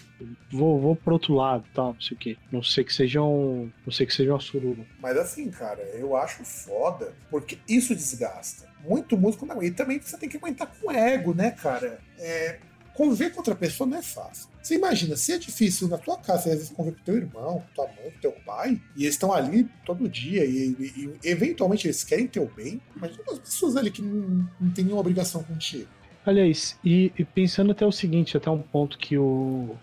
vou, 0.51 0.81
vou 0.81 0.97
pro 0.97 1.15
outro 1.15 1.35
lado, 1.35 1.65
tal, 1.75 1.95
não 1.95 2.01
sei 2.01 2.17
o 2.17 2.21
quê. 2.21 2.37
Não 2.51 2.63
sei 2.63 2.85
que 2.85 2.93
seja 2.93 3.23
um. 3.23 3.71
Não 3.85 3.93
sei 3.93 4.07
que 4.07 4.15
seja 4.15 4.33
uma 4.33 4.41
suruba. 4.41 4.85
Mas 5.01 5.17
assim, 5.17 5.51
cara, 5.51 5.83
eu 5.95 6.17
acho 6.17 6.45
foda, 6.45 7.13
porque 7.31 7.59
isso 7.69 7.95
desgasta. 7.95 8.69
Muito 8.85 9.17
músico 9.17 9.45
não. 9.45 9.63
E 9.63 9.71
também 9.71 10.01
você 10.01 10.17
tem 10.17 10.29
que 10.29 10.37
aguentar 10.37 10.69
com 10.81 10.91
ego, 10.91 11.35
né, 11.35 11.51
cara? 11.51 11.99
É, 12.19 12.59
conviver 12.99 13.31
com 13.31 13.39
outra 13.39 13.55
pessoa 13.55 13.89
não 13.89 13.97
é 13.97 14.03
fácil. 14.03 14.49
Você 14.61 14.75
imagina, 14.75 15.15
se 15.17 15.33
é 15.33 15.39
difícil 15.39 15.87
na 15.87 15.97
tua 15.97 16.17
casa, 16.17 16.51
às 16.51 16.57
vezes 16.57 16.71
conviver 16.71 16.97
com 16.97 17.05
teu 17.05 17.17
irmão, 17.17 17.61
com 17.61 17.75
tua 17.77 17.87
mãe, 17.87 18.11
com 18.11 18.19
teu 18.21 18.33
pai, 18.45 18.81
e 18.97 19.05
eles 19.05 19.15
estão 19.15 19.33
ali 19.33 19.69
todo 19.87 20.09
dia, 20.09 20.45
e, 20.45 20.71
e- 20.81 21.11
e 21.23 21.29
eventualmente 21.29 21.87
eles 21.87 22.03
querem 22.03 22.27
teu 22.27 22.51
bem, 22.57 22.81
mas 22.97 23.13
as 23.31 23.39
pessoas 23.39 23.77
ali 23.77 23.93
que 23.93 24.03
não, 24.03 24.49
não 24.61 24.71
têm 24.73 24.85
nenhuma 24.85 25.01
obrigação 25.01 25.45
contigo. 25.45 25.87
Aliás, 26.27 26.77
e, 26.85 27.13
e 27.17 27.25
pensando 27.25 27.71
até 27.71 27.87
o 27.87 27.93
seguinte, 27.93 28.37
até 28.37 28.51
um 28.51 28.61
ponto 28.61 28.99
que 28.99 29.17
o, 29.17 29.77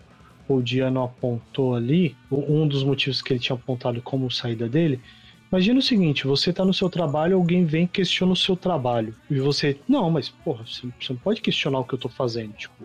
o 0.46 0.60
Diano 0.60 1.02
apontou 1.02 1.74
ali, 1.74 2.14
um 2.30 2.68
dos 2.68 2.84
motivos 2.84 3.22
que 3.22 3.32
ele 3.32 3.40
tinha 3.40 3.56
apontado 3.56 4.02
como 4.02 4.30
saída 4.30 4.68
dele. 4.68 5.00
Imagina 5.50 5.78
o 5.78 5.82
seguinte, 5.82 6.26
você 6.26 6.52
tá 6.52 6.64
no 6.66 6.74
seu 6.74 6.90
trabalho, 6.90 7.36
alguém 7.36 7.64
vem 7.64 7.84
e 7.84 7.88
questiona 7.88 8.32
o 8.32 8.36
seu 8.36 8.56
trabalho. 8.56 9.14
E 9.30 9.40
você, 9.40 9.80
não, 9.88 10.10
mas 10.10 10.28
porra, 10.28 10.66
você, 10.66 10.86
não 11.08 11.16
pode 11.16 11.40
questionar 11.40 11.78
o 11.78 11.84
que 11.84 11.94
eu 11.94 11.98
tô 11.98 12.08
fazendo, 12.10 12.52
tipo, 12.52 12.84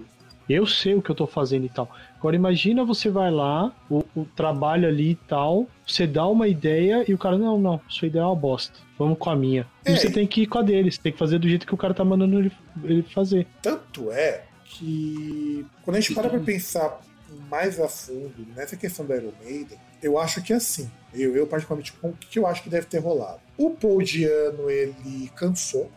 eu 0.51 0.65
sei 0.65 0.95
o 0.95 1.01
que 1.01 1.09
eu 1.09 1.15
tô 1.15 1.25
fazendo 1.27 1.65
e 1.65 1.69
tal. 1.69 1.89
Agora 2.17 2.35
imagina 2.35 2.83
você 2.85 3.09
vai 3.09 3.31
lá, 3.31 3.73
o, 3.89 4.03
o 4.15 4.25
trabalho 4.35 4.87
ali 4.87 5.11
e 5.11 5.15
tal, 5.15 5.67
você 5.85 6.05
dá 6.05 6.27
uma 6.27 6.47
ideia 6.47 7.03
e 7.07 7.13
o 7.13 7.17
cara, 7.17 7.37
não, 7.37 7.59
não, 7.59 7.81
sua 7.87 8.07
ideia 8.07 8.23
é 8.23 8.25
uma 8.25 8.35
bosta. 8.35 8.79
Vamos 8.97 9.17
com 9.17 9.29
a 9.29 9.35
minha. 9.35 9.67
E 9.85 9.91
É. 9.91 9.95
você 9.95 10.11
tem 10.11 10.27
que 10.27 10.43
ir 10.43 10.47
com 10.47 10.59
a 10.59 10.61
dele, 10.61 10.91
você 10.91 11.01
tem 11.01 11.11
que 11.11 11.17
fazer 11.17 11.39
do 11.39 11.47
jeito 11.49 11.65
que 11.65 11.73
o 11.73 11.77
cara 11.77 11.93
tá 11.93 12.05
mandando 12.05 12.39
ele, 12.39 12.51
ele 12.83 13.01
fazer. 13.03 13.47
Tanto 13.61 14.11
é 14.11 14.43
que 14.65 15.65
quando 15.83 15.97
a 15.97 15.99
gente 15.99 16.13
para 16.13 16.29
pra 16.29 16.39
pensar 16.39 17.01
mais 17.49 17.79
a 17.79 17.87
fundo 17.87 18.45
nessa 18.55 18.75
questão 18.75 19.05
da 19.05 19.15
Iron 19.15 19.31
Maiden, 19.43 19.77
eu 20.01 20.17
acho 20.17 20.41
que 20.43 20.53
é 20.53 20.57
assim. 20.57 20.89
Eu, 21.13 21.35
eu 21.35 21.45
particularmente, 21.47 21.93
o 22.01 22.13
que 22.13 22.39
eu 22.39 22.45
acho 22.47 22.63
que 22.63 22.69
deve 22.69 22.85
ter 22.85 22.99
rolado? 22.99 23.39
O 23.57 23.71
Paul 23.71 24.01
Diano, 24.01 24.69
ele 24.69 25.29
cansou. 25.35 25.91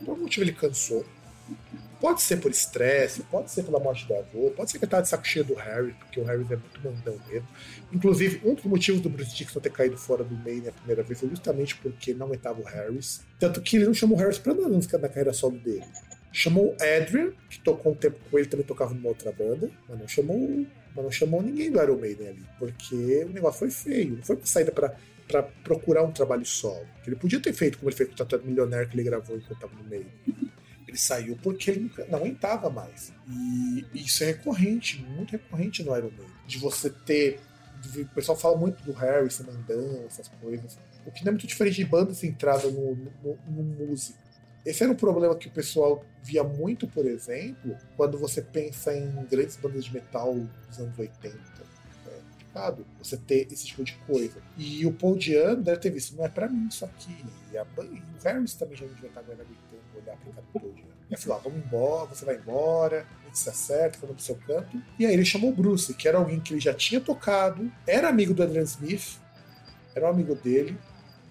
Por 0.00 0.10
algum 0.10 0.22
motivo 0.22 0.44
ele 0.44 0.52
cansou. 0.52 1.04
Pode 2.00 2.22
ser 2.22 2.36
por 2.36 2.50
estresse, 2.50 3.22
pode 3.22 3.50
ser 3.50 3.64
pela 3.64 3.80
morte 3.80 4.06
do 4.06 4.14
avô, 4.14 4.52
pode 4.56 4.70
ser 4.70 4.78
que 4.78 4.84
ele 4.84 4.90
tava 4.90 5.02
de 5.02 5.08
saco 5.08 5.26
cheio 5.26 5.44
do 5.44 5.54
Harry, 5.54 5.92
porque 5.94 6.20
o 6.20 6.24
Harry 6.24 6.44
é 6.44 6.56
muito 6.56 6.80
mandão 6.84 7.18
mesmo. 7.28 7.48
Inclusive, 7.92 8.40
um 8.44 8.54
dos 8.54 8.64
motivos 8.64 9.00
do 9.00 9.08
Bruce 9.08 9.34
Dixon 9.34 9.58
ter 9.58 9.72
caído 9.72 9.98
fora 9.98 10.22
do 10.22 10.34
Maine 10.36 10.68
a 10.68 10.72
primeira 10.72 11.02
vez 11.02 11.18
foi 11.18 11.28
justamente 11.28 11.74
porque 11.76 12.14
não 12.14 12.26
aguentava 12.26 12.60
o 12.60 12.64
Harris. 12.64 13.22
Tanto 13.40 13.60
que 13.60 13.76
ele 13.76 13.86
não 13.86 13.94
chamou 13.94 14.16
o 14.16 14.20
Harris 14.20 14.38
pra 14.38 14.54
nada 14.54 14.68
na 14.68 15.08
carreira 15.08 15.32
solo 15.32 15.58
dele. 15.58 15.84
Chamou 16.32 16.68
o 16.68 16.76
Adrian, 16.80 17.32
que 17.50 17.58
tocou 17.60 17.92
um 17.92 17.94
tempo 17.96 18.18
com 18.30 18.38
ele, 18.38 18.46
também 18.46 18.64
tocava 18.64 18.94
numa 18.94 19.08
outra 19.08 19.32
banda, 19.32 19.68
mas 19.88 19.98
não 19.98 20.06
chamou, 20.06 20.66
mas 20.94 21.04
não 21.04 21.10
chamou 21.10 21.42
ninguém 21.42 21.70
do 21.70 21.82
Iron 21.82 21.96
Maiden 21.96 22.28
ali, 22.28 22.44
porque 22.58 23.24
o 23.24 23.30
negócio 23.30 23.58
foi 23.58 23.70
feio, 23.70 24.16
não 24.16 24.22
foi 24.22 24.36
uma 24.36 24.46
saída 24.46 24.70
pra, 24.70 24.94
pra 25.26 25.42
procurar 25.42 26.04
um 26.04 26.12
trabalho 26.12 26.46
solo. 26.46 26.86
Que 27.02 27.10
ele 27.10 27.16
podia 27.16 27.40
ter 27.40 27.52
feito, 27.52 27.78
como 27.78 27.88
ele 27.88 27.96
fez 27.96 28.08
com 28.10 28.14
o 28.14 28.18
Tatuado 28.18 28.44
Milionário 28.44 28.88
que 28.88 28.94
ele 28.94 29.02
gravou 29.02 29.36
enquanto 29.36 29.58
tava 29.58 29.72
no 29.74 29.88
meio. 29.88 30.06
Ele 30.88 30.96
saiu 30.96 31.38
porque 31.42 31.70
ele 31.70 31.92
não 32.08 32.18
aguentava 32.18 32.70
mais. 32.70 33.12
E 33.28 33.84
isso 33.94 34.24
é 34.24 34.28
recorrente, 34.28 35.02
muito 35.02 35.32
recorrente 35.32 35.82
no 35.84 35.94
Iron 35.94 36.10
Man. 36.10 36.24
De 36.46 36.58
você 36.58 36.88
ter. 36.88 37.40
O 37.94 38.14
pessoal 38.14 38.36
fala 38.36 38.56
muito 38.56 38.82
do 38.82 38.92
Harrison 38.92 39.44
mandando 39.44 40.04
essas 40.06 40.28
coisas. 40.28 40.78
O 41.04 41.12
que 41.12 41.22
não 41.24 41.28
é 41.28 41.32
muito 41.32 41.46
diferente 41.46 41.76
de 41.76 41.84
banda 41.84 42.14
centrada 42.14 42.68
no, 42.70 42.96
no, 42.96 43.38
no 43.46 43.62
músico. 43.62 44.18
Esse 44.64 44.82
era 44.82 44.90
um 44.90 44.96
problema 44.96 45.36
que 45.36 45.46
o 45.46 45.50
pessoal 45.50 46.04
via 46.22 46.42
muito, 46.42 46.88
por 46.88 47.06
exemplo, 47.06 47.76
quando 47.96 48.18
você 48.18 48.42
pensa 48.42 48.94
em 48.94 49.10
grandes 49.26 49.56
bandas 49.56 49.84
de 49.84 49.92
metal 49.92 50.34
dos 50.68 50.78
anos 50.78 50.98
80. 50.98 51.38
É 52.06 52.20
complicado 52.32 52.86
você 52.98 53.16
ter 53.16 53.46
esse 53.52 53.66
tipo 53.66 53.84
de 53.84 53.94
coisa. 54.06 54.42
E 54.56 54.84
o 54.84 54.92
Paul 54.92 55.16
Diano 55.16 55.62
deve 55.62 55.78
ter 55.78 55.90
visto, 55.90 56.16
não 56.16 56.24
é 56.24 56.28
pra 56.28 56.48
mim 56.48 56.66
isso 56.66 56.84
aqui. 56.84 57.24
E, 57.52 57.56
a, 57.56 57.64
e 57.84 58.02
o 58.02 58.22
Harris 58.24 58.54
também 58.54 58.76
já 58.76 58.84
não 58.84 58.94
devia 58.94 59.08
estar 59.08 59.20
aguentando 59.20 59.48
olhar 59.98 60.16
pra 60.16 60.32
cara 60.32 60.46
E 61.10 61.16
falou: 61.16 61.38
ah, 61.38 61.40
vamos 61.44 61.64
embora, 61.64 62.14
você 62.14 62.24
vai 62.24 62.36
embora, 62.36 63.06
a 63.22 63.26
gente 63.26 63.38
se 63.38 63.48
acerta, 63.48 63.98
cada 64.00 64.12
pro 64.12 64.22
seu 64.22 64.36
canto. 64.36 64.80
E 64.98 65.06
aí 65.06 65.12
ele 65.12 65.24
chamou 65.24 65.50
o 65.50 65.54
Bruce, 65.54 65.94
que 65.94 66.06
era 66.06 66.18
alguém 66.18 66.40
que 66.40 66.52
ele 66.52 66.60
já 66.60 66.74
tinha 66.74 67.00
tocado, 67.00 67.70
era 67.86 68.08
amigo 68.08 68.34
do 68.34 68.42
Adrian 68.42 68.62
Smith, 68.62 69.18
era 69.94 70.06
um 70.06 70.10
amigo 70.10 70.34
dele. 70.34 70.78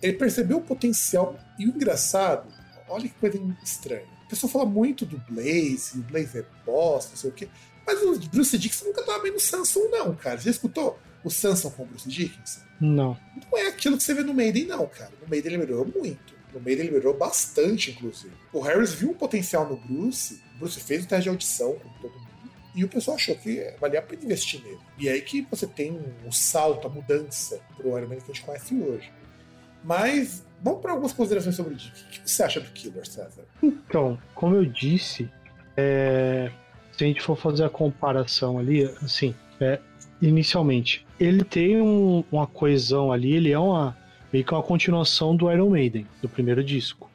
Ele 0.02 0.14
percebeu 0.14 0.58
o 0.58 0.62
potencial 0.62 1.38
e 1.58 1.66
o 1.68 1.70
engraçado 1.70 2.48
olha 2.90 3.08
que 3.08 3.16
coisa 3.16 3.40
estranha. 3.64 4.06
O 4.26 4.30
pessoal 4.30 4.52
fala 4.52 4.66
muito 4.66 5.06
do 5.06 5.18
Blaze, 5.30 6.00
o 6.00 6.04
Blaze 6.04 6.40
é 6.40 6.46
bosta, 6.66 7.12
não 7.12 7.18
sei 7.18 7.30
o 7.30 7.34
quê. 7.34 7.48
Mas 7.86 8.02
o 8.02 8.20
Bruce 8.30 8.58
Dickinson 8.58 8.86
nunca 8.86 9.04
tava 9.04 9.24
bem 9.24 9.32
no 9.32 9.40
Samson, 9.40 9.88
não, 9.90 10.14
cara. 10.16 10.38
Já 10.38 10.52
escutou 10.52 11.00
o 11.24 11.30
Samson 11.30 11.70
com 11.72 11.84
o 11.84 11.86
Bruce 11.86 12.10
Dickinson? 12.10 12.62
Não. 12.82 13.18
Não 13.50 13.58
é 13.58 13.68
aquilo 13.68 13.98
que 13.98 14.04
você 14.04 14.14
vê 14.14 14.24
no 14.24 14.34
Maiden, 14.34 14.66
não, 14.66 14.86
cara. 14.88 15.12
No 15.22 15.30
Maiden 15.30 15.54
ele 15.54 15.64
melhorou 15.64 15.86
muito. 15.86 16.36
No 16.58 16.64
Maiden 16.64 16.88
ele 16.88 16.96
melhorou 16.96 17.16
bastante, 17.16 17.92
inclusive. 17.92 18.34
O 18.52 18.60
Harris 18.60 18.94
viu 18.94 19.12
um 19.12 19.14
potencial 19.14 19.70
no 19.70 19.78
Bruce. 19.78 20.42
O 20.56 20.60
Bruce 20.60 20.80
fez 20.80 21.06
o 21.06 21.08
teste 21.08 21.24
de 21.24 21.30
audição 21.30 21.74
com 21.74 21.90
todo 22.02 22.12
mundo. 22.12 22.28
E 22.74 22.84
o 22.84 22.88
pessoal 22.88 23.16
achou 23.16 23.36
que 23.36 23.74
valia 23.80 24.00
a 24.00 24.02
pena 24.02 24.24
investir 24.24 24.62
nele. 24.64 24.80
E 24.98 25.08
é 25.08 25.14
aí 25.14 25.22
que 25.22 25.48
você 25.50 25.68
tem 25.68 26.00
um 26.26 26.32
salto, 26.32 26.88
a 26.88 26.90
mudança 26.90 27.60
pro 27.76 27.98
Iron 27.98 28.08
Man 28.08 28.16
que 28.16 28.24
a 28.24 28.28
gente 28.34 28.42
conhece 28.42 28.74
hoje. 28.76 29.12
Mas 29.84 30.44
vamos 30.64 30.82
para 30.82 30.92
algumas 30.92 31.14
considerações 31.14 31.56
sobre 31.56 31.74
o 31.74 31.78
Dick. 31.78 31.92
O 31.92 32.10
que 32.10 32.30
você 32.30 32.44
acha 32.44 32.60
do 32.60 32.70
Killer, 32.72 33.08
César? 33.08 33.46
Então, 33.62 34.20
como 34.34 34.56
eu 34.56 34.66
disse, 34.66 35.30
é, 35.76 36.52
se 36.92 37.04
a 37.04 37.08
gente 37.08 37.22
for 37.22 37.38
fazer 37.38 37.66
a 37.66 37.70
comparação 37.70 38.58
ali, 38.58 38.84
assim, 39.04 39.36
é, 39.62 39.80
inicialmente, 40.20 41.06
ele 41.20 41.44
tem 41.44 41.80
um, 41.80 42.24
uma 42.32 42.48
coesão 42.48 43.12
ali, 43.12 43.34
ele 43.34 43.52
é 43.52 43.60
uma 43.60 43.96
meio 44.32 44.46
que 44.46 44.54
uma 44.54 44.64
continuação 44.64 45.36
do 45.36 45.52
Iron 45.52 45.70
Maiden, 45.70 46.06
do 46.22 46.30
primeiro 46.30 46.64
disco. 46.64 47.10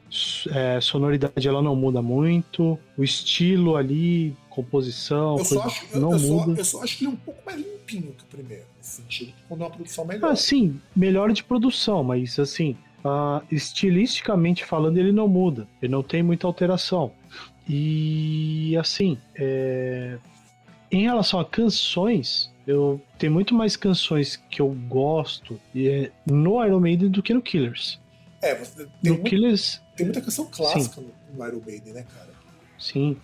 É, 0.51 0.79
sonoridade 0.79 1.47
ela 1.47 1.61
não 1.61 1.75
muda 1.75 1.99
muito, 1.99 2.77
o 2.95 3.03
estilo 3.03 3.75
ali, 3.75 4.35
composição, 4.47 5.39
eu 5.39 5.45
só 5.45 5.63
acho, 5.63 5.99
não 5.99 6.11
eu, 6.11 6.19
muda. 6.19 6.53
Só, 6.55 6.59
eu 6.59 6.65
só 6.65 6.83
acho 6.83 6.97
que 6.99 7.05
ele 7.05 7.11
é 7.11 7.13
um 7.15 7.17
pouco 7.17 7.41
mais 7.43 7.57
limpinho 7.57 8.13
que 8.15 8.23
o 8.23 8.27
primeiro, 8.27 8.63
nesse 8.77 9.01
sentido, 9.01 9.33
quando 9.49 9.61
é 9.61 9.63
uma 9.65 9.71
produção 9.71 10.05
melhor. 10.05 10.31
Ah, 10.31 10.35
sim, 10.35 10.79
melhor 10.95 11.31
de 11.33 11.43
produção, 11.43 12.03
mas 12.03 12.37
assim, 12.37 12.77
uh, 13.03 13.43
estilisticamente 13.51 14.63
falando, 14.63 14.97
ele 14.97 15.11
não 15.11 15.27
muda, 15.27 15.67
ele 15.81 15.91
não 15.91 16.03
tem 16.03 16.21
muita 16.21 16.45
alteração. 16.45 17.11
E 17.67 18.77
assim, 18.77 19.17
é... 19.35 20.19
em 20.91 21.03
relação 21.03 21.39
a 21.39 21.45
canções, 21.45 22.52
eu 22.65 23.01
tenho 23.17 23.31
muito 23.31 23.53
mais 23.53 23.75
canções 23.75 24.35
que 24.49 24.61
eu 24.61 24.69
gosto 24.87 25.59
no 26.25 26.65
Iron 26.65 26.79
Maiden 26.79 27.09
do 27.09 27.21
que 27.21 27.33
no 27.33 27.41
Killers. 27.41 27.99
É, 28.41 28.55
você 28.55 28.85
tem, 28.85 28.87
no 29.03 29.13
muito, 29.13 29.29
Killers, 29.29 29.81
tem 29.95 30.05
muita 30.05 30.21
canção 30.21 30.45
clássica 30.45 31.01
sim. 31.01 31.09
no 31.33 31.47
Iron 31.47 31.61
Maiden, 31.65 31.93
né, 31.93 32.05
cara? 32.13 32.29
Sim. 32.77 33.17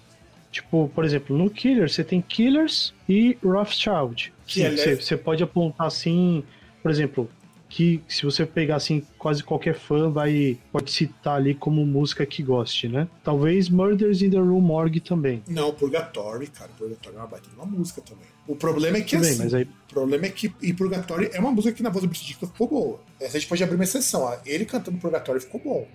Tipo, 0.52 0.90
por 0.96 1.06
exemplo, 1.06 1.38
no 1.38 1.50
Killers 1.50 1.94
você 1.94 2.04
tem 2.04 2.22
Killers 2.22 2.94
e 3.08 3.38
Rothschild. 3.44 4.34
Sim, 4.48 4.70
você, 4.72 4.96
você 4.96 5.18
pode 5.18 5.44
apontar 5.44 5.88
assim, 5.88 6.44
por 6.82 6.90
exemplo, 6.90 7.30
que 7.70 8.02
se 8.08 8.24
você 8.24 8.48
pegar 8.48 8.78
assim, 8.78 9.06
quase 9.18 9.44
qualquer 9.44 9.76
fã 9.76 10.10
vai 10.10 10.58
pode 10.72 10.92
citar 10.92 11.36
ali 11.36 11.54
como 11.54 11.86
música 11.86 12.26
que 12.26 12.42
goste, 12.42 12.88
né? 12.88 13.08
Talvez 13.24 13.70
Murders 13.70 14.24
in 14.24 14.32
the 14.32 14.38
Room 14.38 14.60
Morgue 14.60 15.00
também. 15.00 15.44
Não, 15.48 15.72
Purgatory, 15.72 16.48
cara, 16.48 16.72
Purgatory 16.76 17.16
é 17.16 17.20
uma 17.20 17.28
baita 17.28 17.48
de 17.48 17.56
uma 17.56 17.66
música 17.66 18.02
também. 18.02 18.26
O 18.48 18.56
problema 18.56 18.98
é 18.98 19.02
que 19.02 19.16
Tudo 19.16 19.28
assim, 19.28 19.56
aí... 19.56 19.64
o 19.64 19.94
problema 19.94 20.26
é 20.26 20.30
que 20.30 20.52
e 20.62 20.74
Purgatory 20.74 21.30
é 21.32 21.40
uma 21.40 21.52
música 21.52 21.72
que 21.72 21.84
na 21.84 21.92
voz 21.92 22.02
do 22.02 22.08
Bruce 22.08 22.26
Dickinson 22.26 22.48
ficou 22.48 22.68
boa. 22.68 23.00
Essa 23.20 23.38
a 23.38 23.40
gente 23.40 23.48
pode 23.48 23.64
abrir 23.64 23.76
uma 23.76 23.84
exceção, 23.84 24.24
ó. 24.24 24.36
ele 24.44 24.66
cantando 24.66 24.98
Purgatory 24.98 25.40
ficou 25.40 25.62
bom. 25.62 25.88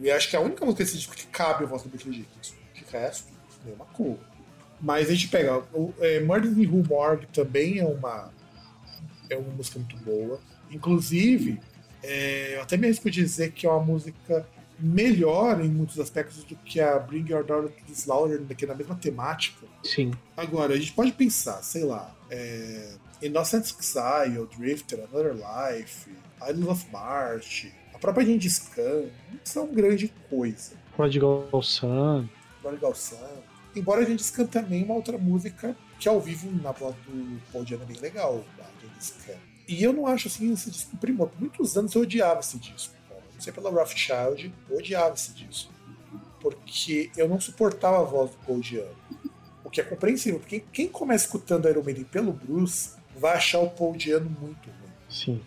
E 0.00 0.10
acho 0.10 0.28
que 0.28 0.36
é 0.36 0.38
a 0.38 0.42
única 0.42 0.62
música 0.66 0.84
desse 0.84 0.98
disco 0.98 1.16
que 1.16 1.26
cabe 1.28 1.64
a 1.64 1.66
voz 1.66 1.82
do 1.82 1.88
Bruce 1.88 2.04
Dickinson. 2.04 2.54
De 2.74 2.84
resto, 2.92 3.32
nenhuma 3.64 3.86
cor. 3.86 4.18
Mas 4.78 5.08
a 5.08 5.14
gente 5.14 5.28
pega 5.28 5.62
o 5.72 5.94
é, 5.98 6.20
Murders 6.20 6.58
in 6.58 6.66
the 6.66 6.70
Room 6.70 6.84
Morgue 6.86 7.26
também 7.32 7.78
é 7.78 7.86
uma 7.86 8.30
é 9.30 9.38
uma 9.38 9.50
música 9.54 9.78
muito 9.78 9.96
boa. 10.04 10.38
Inclusive, 10.74 11.60
é, 12.02 12.56
eu 12.56 12.62
até 12.62 12.76
me 12.76 12.86
arrisco 12.86 13.10
dizer 13.10 13.52
que 13.52 13.66
é 13.66 13.70
uma 13.70 13.82
música 13.82 14.46
melhor 14.78 15.64
em 15.64 15.68
muitos 15.68 15.98
aspectos 16.00 16.42
do 16.44 16.56
que 16.56 16.80
a 16.80 16.98
Bring 16.98 17.30
Your 17.30 17.44
Daughter 17.44 17.70
to 17.70 17.84
the 17.86 17.92
Slaughter, 17.92 18.40
que 18.56 18.64
é 18.64 18.68
na 18.68 18.74
mesma 18.74 18.96
temática. 18.96 19.66
Sim. 19.82 20.12
Agora, 20.36 20.74
a 20.74 20.76
gente 20.76 20.92
pode 20.92 21.12
pensar, 21.12 21.62
sei 21.62 21.84
lá, 21.84 22.14
é, 22.30 22.94
Innocent 23.22 23.72
Exile, 23.78 24.46
Drifter, 24.56 25.04
Another 25.10 25.34
Life, 25.34 26.10
Island 26.42 26.68
of 26.68 26.86
March, 26.92 27.72
a 27.94 27.98
própria 27.98 28.26
Gengis 28.26 28.58
Khan, 28.58 29.04
são 29.44 29.72
grande 29.72 30.12
coisa. 30.28 30.72
Prodigal 30.96 31.48
Sun. 31.62 32.28
Prodigal 32.60 32.94
Sun. 32.94 33.16
Embora 33.74 34.02
a 34.02 34.04
gente 34.04 34.30
Khan 34.32 34.46
também 34.46 34.84
uma 34.84 34.94
outra 34.94 35.16
música 35.16 35.76
que 35.98 36.08
ao 36.08 36.20
vivo 36.20 36.50
na 36.62 36.72
voz 36.72 36.94
do 37.06 37.40
Paul 37.52 37.64
Diana 37.64 37.84
é 37.84 37.86
bem 37.86 37.98
legal, 37.98 38.44
da 38.58 38.64
Gengis 38.80 39.14
Khan. 39.24 39.53
E 39.66 39.82
eu 39.82 39.92
não 39.92 40.06
acho 40.06 40.28
assim 40.28 40.52
esse 40.52 40.70
disco 40.70 40.96
primor. 40.96 41.28
Por 41.28 41.40
muitos 41.40 41.76
anos 41.76 41.94
eu 41.94 42.02
odiava 42.02 42.40
esse 42.40 42.58
disco. 42.58 42.94
Cara. 43.08 43.22
Não 43.32 43.40
sei 43.40 43.52
pela 43.52 43.70
Rothschild, 43.70 44.52
eu 44.68 44.76
odiava 44.76 45.14
esse 45.14 45.32
disco. 45.32 45.72
Porque 46.40 47.10
eu 47.16 47.28
não 47.28 47.40
suportava 47.40 48.00
a 48.00 48.04
voz 48.04 48.30
do 48.30 48.36
Paul. 48.38 48.60
O 49.64 49.70
que 49.70 49.80
é 49.80 49.84
compreensível, 49.84 50.38
porque 50.38 50.60
quem 50.72 50.88
começa 50.88 51.24
escutando 51.24 51.68
Iron 51.68 51.82
Maiden 51.82 52.04
pelo 52.04 52.32
Bruce 52.32 52.90
vai 53.16 53.36
achar 53.36 53.60
o 53.60 53.70
Paul 53.70 53.96
Diano 53.96 54.28
muito 54.40 54.66
ruim. 54.66 54.92
Sim. 55.08 55.40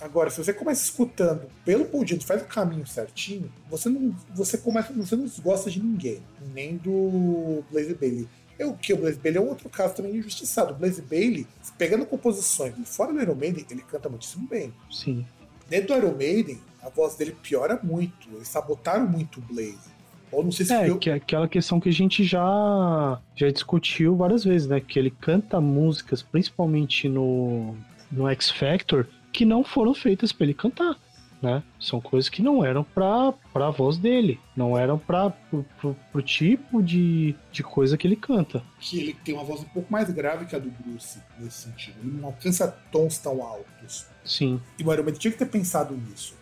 Agora, 0.00 0.30
se 0.30 0.42
você 0.42 0.52
começa 0.52 0.82
escutando 0.82 1.48
pelo 1.64 1.84
Paul 1.84 2.04
Diano, 2.04 2.22
faz 2.24 2.42
o 2.42 2.46
caminho 2.46 2.84
certinho, 2.86 3.52
você 3.70 3.88
não, 3.88 4.12
você 4.34 4.58
começa, 4.58 4.92
você 4.92 5.14
não 5.14 5.28
gosta 5.40 5.70
de 5.70 5.80
ninguém, 5.80 6.20
nem 6.52 6.76
do 6.76 7.62
Blaze 7.70 7.94
Bailey. 7.94 8.28
É 8.58 8.66
o 8.66 8.74
que 8.74 8.92
o 8.92 8.96
Blaze 8.96 9.18
Bailey 9.18 9.38
é 9.38 9.40
um 9.40 9.48
outro 9.48 9.68
caso 9.68 9.94
também 9.94 10.16
injustiçado. 10.16 10.72
O 10.72 10.76
Blaze 10.76 11.02
Bailey, 11.02 11.46
pegando 11.76 12.06
composições 12.06 12.74
fora 12.84 13.12
do 13.12 13.20
Iron 13.20 13.34
Maiden, 13.34 13.66
ele 13.70 13.82
canta 13.82 14.08
muitíssimo 14.08 14.46
bem. 14.48 14.72
Sim. 14.90 15.26
Dentro 15.68 15.88
do 15.88 15.94
Iron 15.94 16.16
Maiden, 16.16 16.60
a 16.82 16.88
voz 16.88 17.16
dele 17.16 17.36
piora 17.42 17.80
muito. 17.82 18.28
Eles 18.32 18.48
sabotaram 18.48 19.06
muito 19.06 19.40
o 19.40 19.42
Blaze. 19.42 19.92
Ou 20.30 20.42
não 20.42 20.50
sei 20.50 20.64
se 20.64 20.72
é, 20.72 20.88
eu... 20.88 20.98
que 20.98 21.10
é 21.10 21.14
aquela 21.14 21.46
questão 21.46 21.78
que 21.78 21.88
a 21.88 21.92
gente 21.92 22.24
já, 22.24 23.20
já 23.36 23.50
discutiu 23.50 24.16
várias 24.16 24.44
vezes, 24.44 24.66
né? 24.66 24.80
Que 24.80 24.98
ele 24.98 25.10
canta 25.10 25.60
músicas, 25.60 26.22
principalmente 26.22 27.08
no, 27.08 27.76
no 28.10 28.28
X 28.28 28.50
Factor, 28.50 29.06
que 29.32 29.44
não 29.44 29.62
foram 29.62 29.94
feitas 29.94 30.32
para 30.32 30.44
ele 30.44 30.54
cantar 30.54 30.98
né? 31.42 31.62
São 31.80 32.00
coisas 32.00 32.30
que 32.30 32.40
não 32.40 32.64
eram 32.64 32.84
pra, 32.84 33.34
pra 33.52 33.70
voz 33.70 33.98
dele, 33.98 34.40
não 34.56 34.78
eram 34.78 34.96
pra, 34.96 35.30
pro, 35.30 36.22
tipo 36.22 36.80
de, 36.80 37.34
de 37.50 37.62
coisa 37.64 37.98
que 37.98 38.06
ele 38.06 38.14
canta. 38.14 38.62
Que 38.78 39.00
ele 39.00 39.16
tem 39.24 39.34
uma 39.34 39.42
voz 39.42 39.60
um 39.60 39.64
pouco 39.64 39.92
mais 39.92 40.08
grave 40.10 40.46
que 40.46 40.54
a 40.54 40.58
do 40.58 40.70
Bruce, 40.70 41.18
nesse 41.38 41.64
sentido. 41.64 41.96
Ele 42.00 42.20
não 42.20 42.26
alcança 42.28 42.68
tons 42.92 43.18
tão 43.18 43.42
altos. 43.42 44.06
Sim. 44.24 44.60
E 44.78 44.84
o 44.84 44.92
Iron 44.92 45.02
Man 45.02 45.12
tinha 45.12 45.32
que 45.32 45.38
ter 45.38 45.46
pensado 45.46 45.94
nisso. 45.94 46.34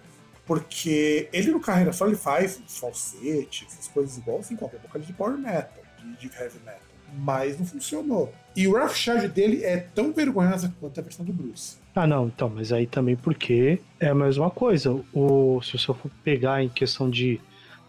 Porque 0.44 1.28
ele 1.32 1.50
no 1.50 1.60
carreira 1.60 1.92
só 1.92 2.06
ele 2.06 2.16
faz 2.16 2.60
falsete, 2.66 3.66
essas 3.66 3.88
coisas 3.88 4.18
igual 4.18 4.40
assim, 4.40 4.56
qualquer 4.56 4.80
boca 4.80 4.98
de 4.98 5.12
power 5.12 5.38
metal, 5.38 5.82
de, 5.98 6.28
de 6.28 6.36
heavy 6.36 6.58
metal. 6.58 6.80
Mas 7.14 7.58
não 7.58 7.64
funcionou. 7.64 8.32
E 8.54 8.68
o 8.68 8.72
rough 8.72 8.94
charge 8.94 9.28
dele 9.28 9.64
é 9.64 9.78
tão 9.78 10.12
vergonhosa 10.12 10.74
quanto 10.78 10.98
a 10.98 11.02
versão 11.02 11.24
do 11.24 11.32
Bruce. 11.32 11.79
Ah, 11.94 12.06
não, 12.06 12.26
então, 12.26 12.48
mas 12.48 12.72
aí 12.72 12.86
também 12.86 13.16
porque 13.16 13.80
é 13.98 14.08
a 14.08 14.14
mesma 14.14 14.50
coisa. 14.50 14.92
O, 15.12 15.60
se 15.62 15.72
você 15.72 15.86
for 15.86 16.10
pegar 16.22 16.62
em 16.62 16.68
questão 16.68 17.10
de, 17.10 17.40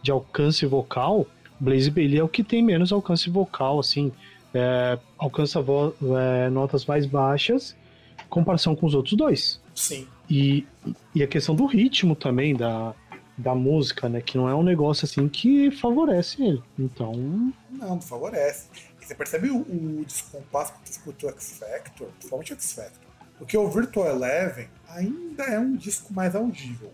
de 0.01 0.11
alcance 0.11 0.65
vocal, 0.65 1.27
Blaze 1.59 1.91
Bailey 1.91 2.17
é 2.17 2.23
o 2.23 2.27
que 2.27 2.43
tem 2.43 2.63
menos 2.63 2.91
alcance 2.91 3.29
vocal, 3.29 3.79
assim, 3.79 4.11
é, 4.53 4.97
alcança 5.17 5.61
vo, 5.61 5.93
é, 6.17 6.49
notas 6.49 6.85
mais 6.85 7.05
baixas 7.05 7.75
em 8.25 8.27
comparação 8.27 8.75
com 8.75 8.87
os 8.87 8.95
outros 8.95 9.15
dois. 9.15 9.61
Sim. 9.75 10.07
E, 10.29 10.65
e 11.13 11.21
a 11.21 11.27
questão 11.27 11.53
do 11.53 11.65
ritmo 11.65 12.15
também, 12.15 12.55
da, 12.55 12.95
da 13.37 13.53
música, 13.53 14.09
né? 14.09 14.19
Que 14.21 14.37
não 14.37 14.49
é 14.49 14.55
um 14.55 14.63
negócio 14.63 15.05
assim 15.05 15.27
que 15.29 15.69
favorece 15.69 16.43
ele. 16.43 16.63
Então. 16.79 17.13
Não, 17.69 17.89
não 17.89 18.01
favorece. 18.01 18.67
E 18.99 19.05
você 19.05 19.13
percebe 19.13 19.51
o, 19.51 19.59
o 19.59 20.03
descompasso 20.05 20.73
que 20.73 20.79
você 20.89 20.91
escutou 20.99 21.29
X 21.29 21.59
Factor, 21.59 22.07
principalmente 22.17 22.53
X 22.53 22.73
Factor 22.73 23.10
porque 23.41 23.57
o 23.57 23.67
Virtual 23.67 24.07
Eleven 24.07 24.69
ainda 24.87 25.45
é 25.45 25.57
um 25.57 25.75
disco 25.75 26.13
mais 26.13 26.35
audível. 26.35 26.91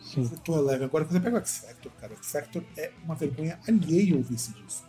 Sim. 0.00 0.26
Frutou 0.26 0.58
Eleven. 0.58 0.86
Agora, 0.86 1.04
quando 1.04 1.12
você 1.12 1.20
pega 1.20 1.36
o 1.36 1.38
X 1.38 1.58
Factor, 1.58 1.92
cara, 2.00 2.12
o 2.12 2.16
X 2.16 2.32
Factor 2.32 2.64
é 2.76 2.90
uma 3.04 3.14
vergonha 3.14 3.56
alheia 3.68 4.16
ouvir 4.16 4.34
esse 4.34 4.52
disco. 4.52 4.84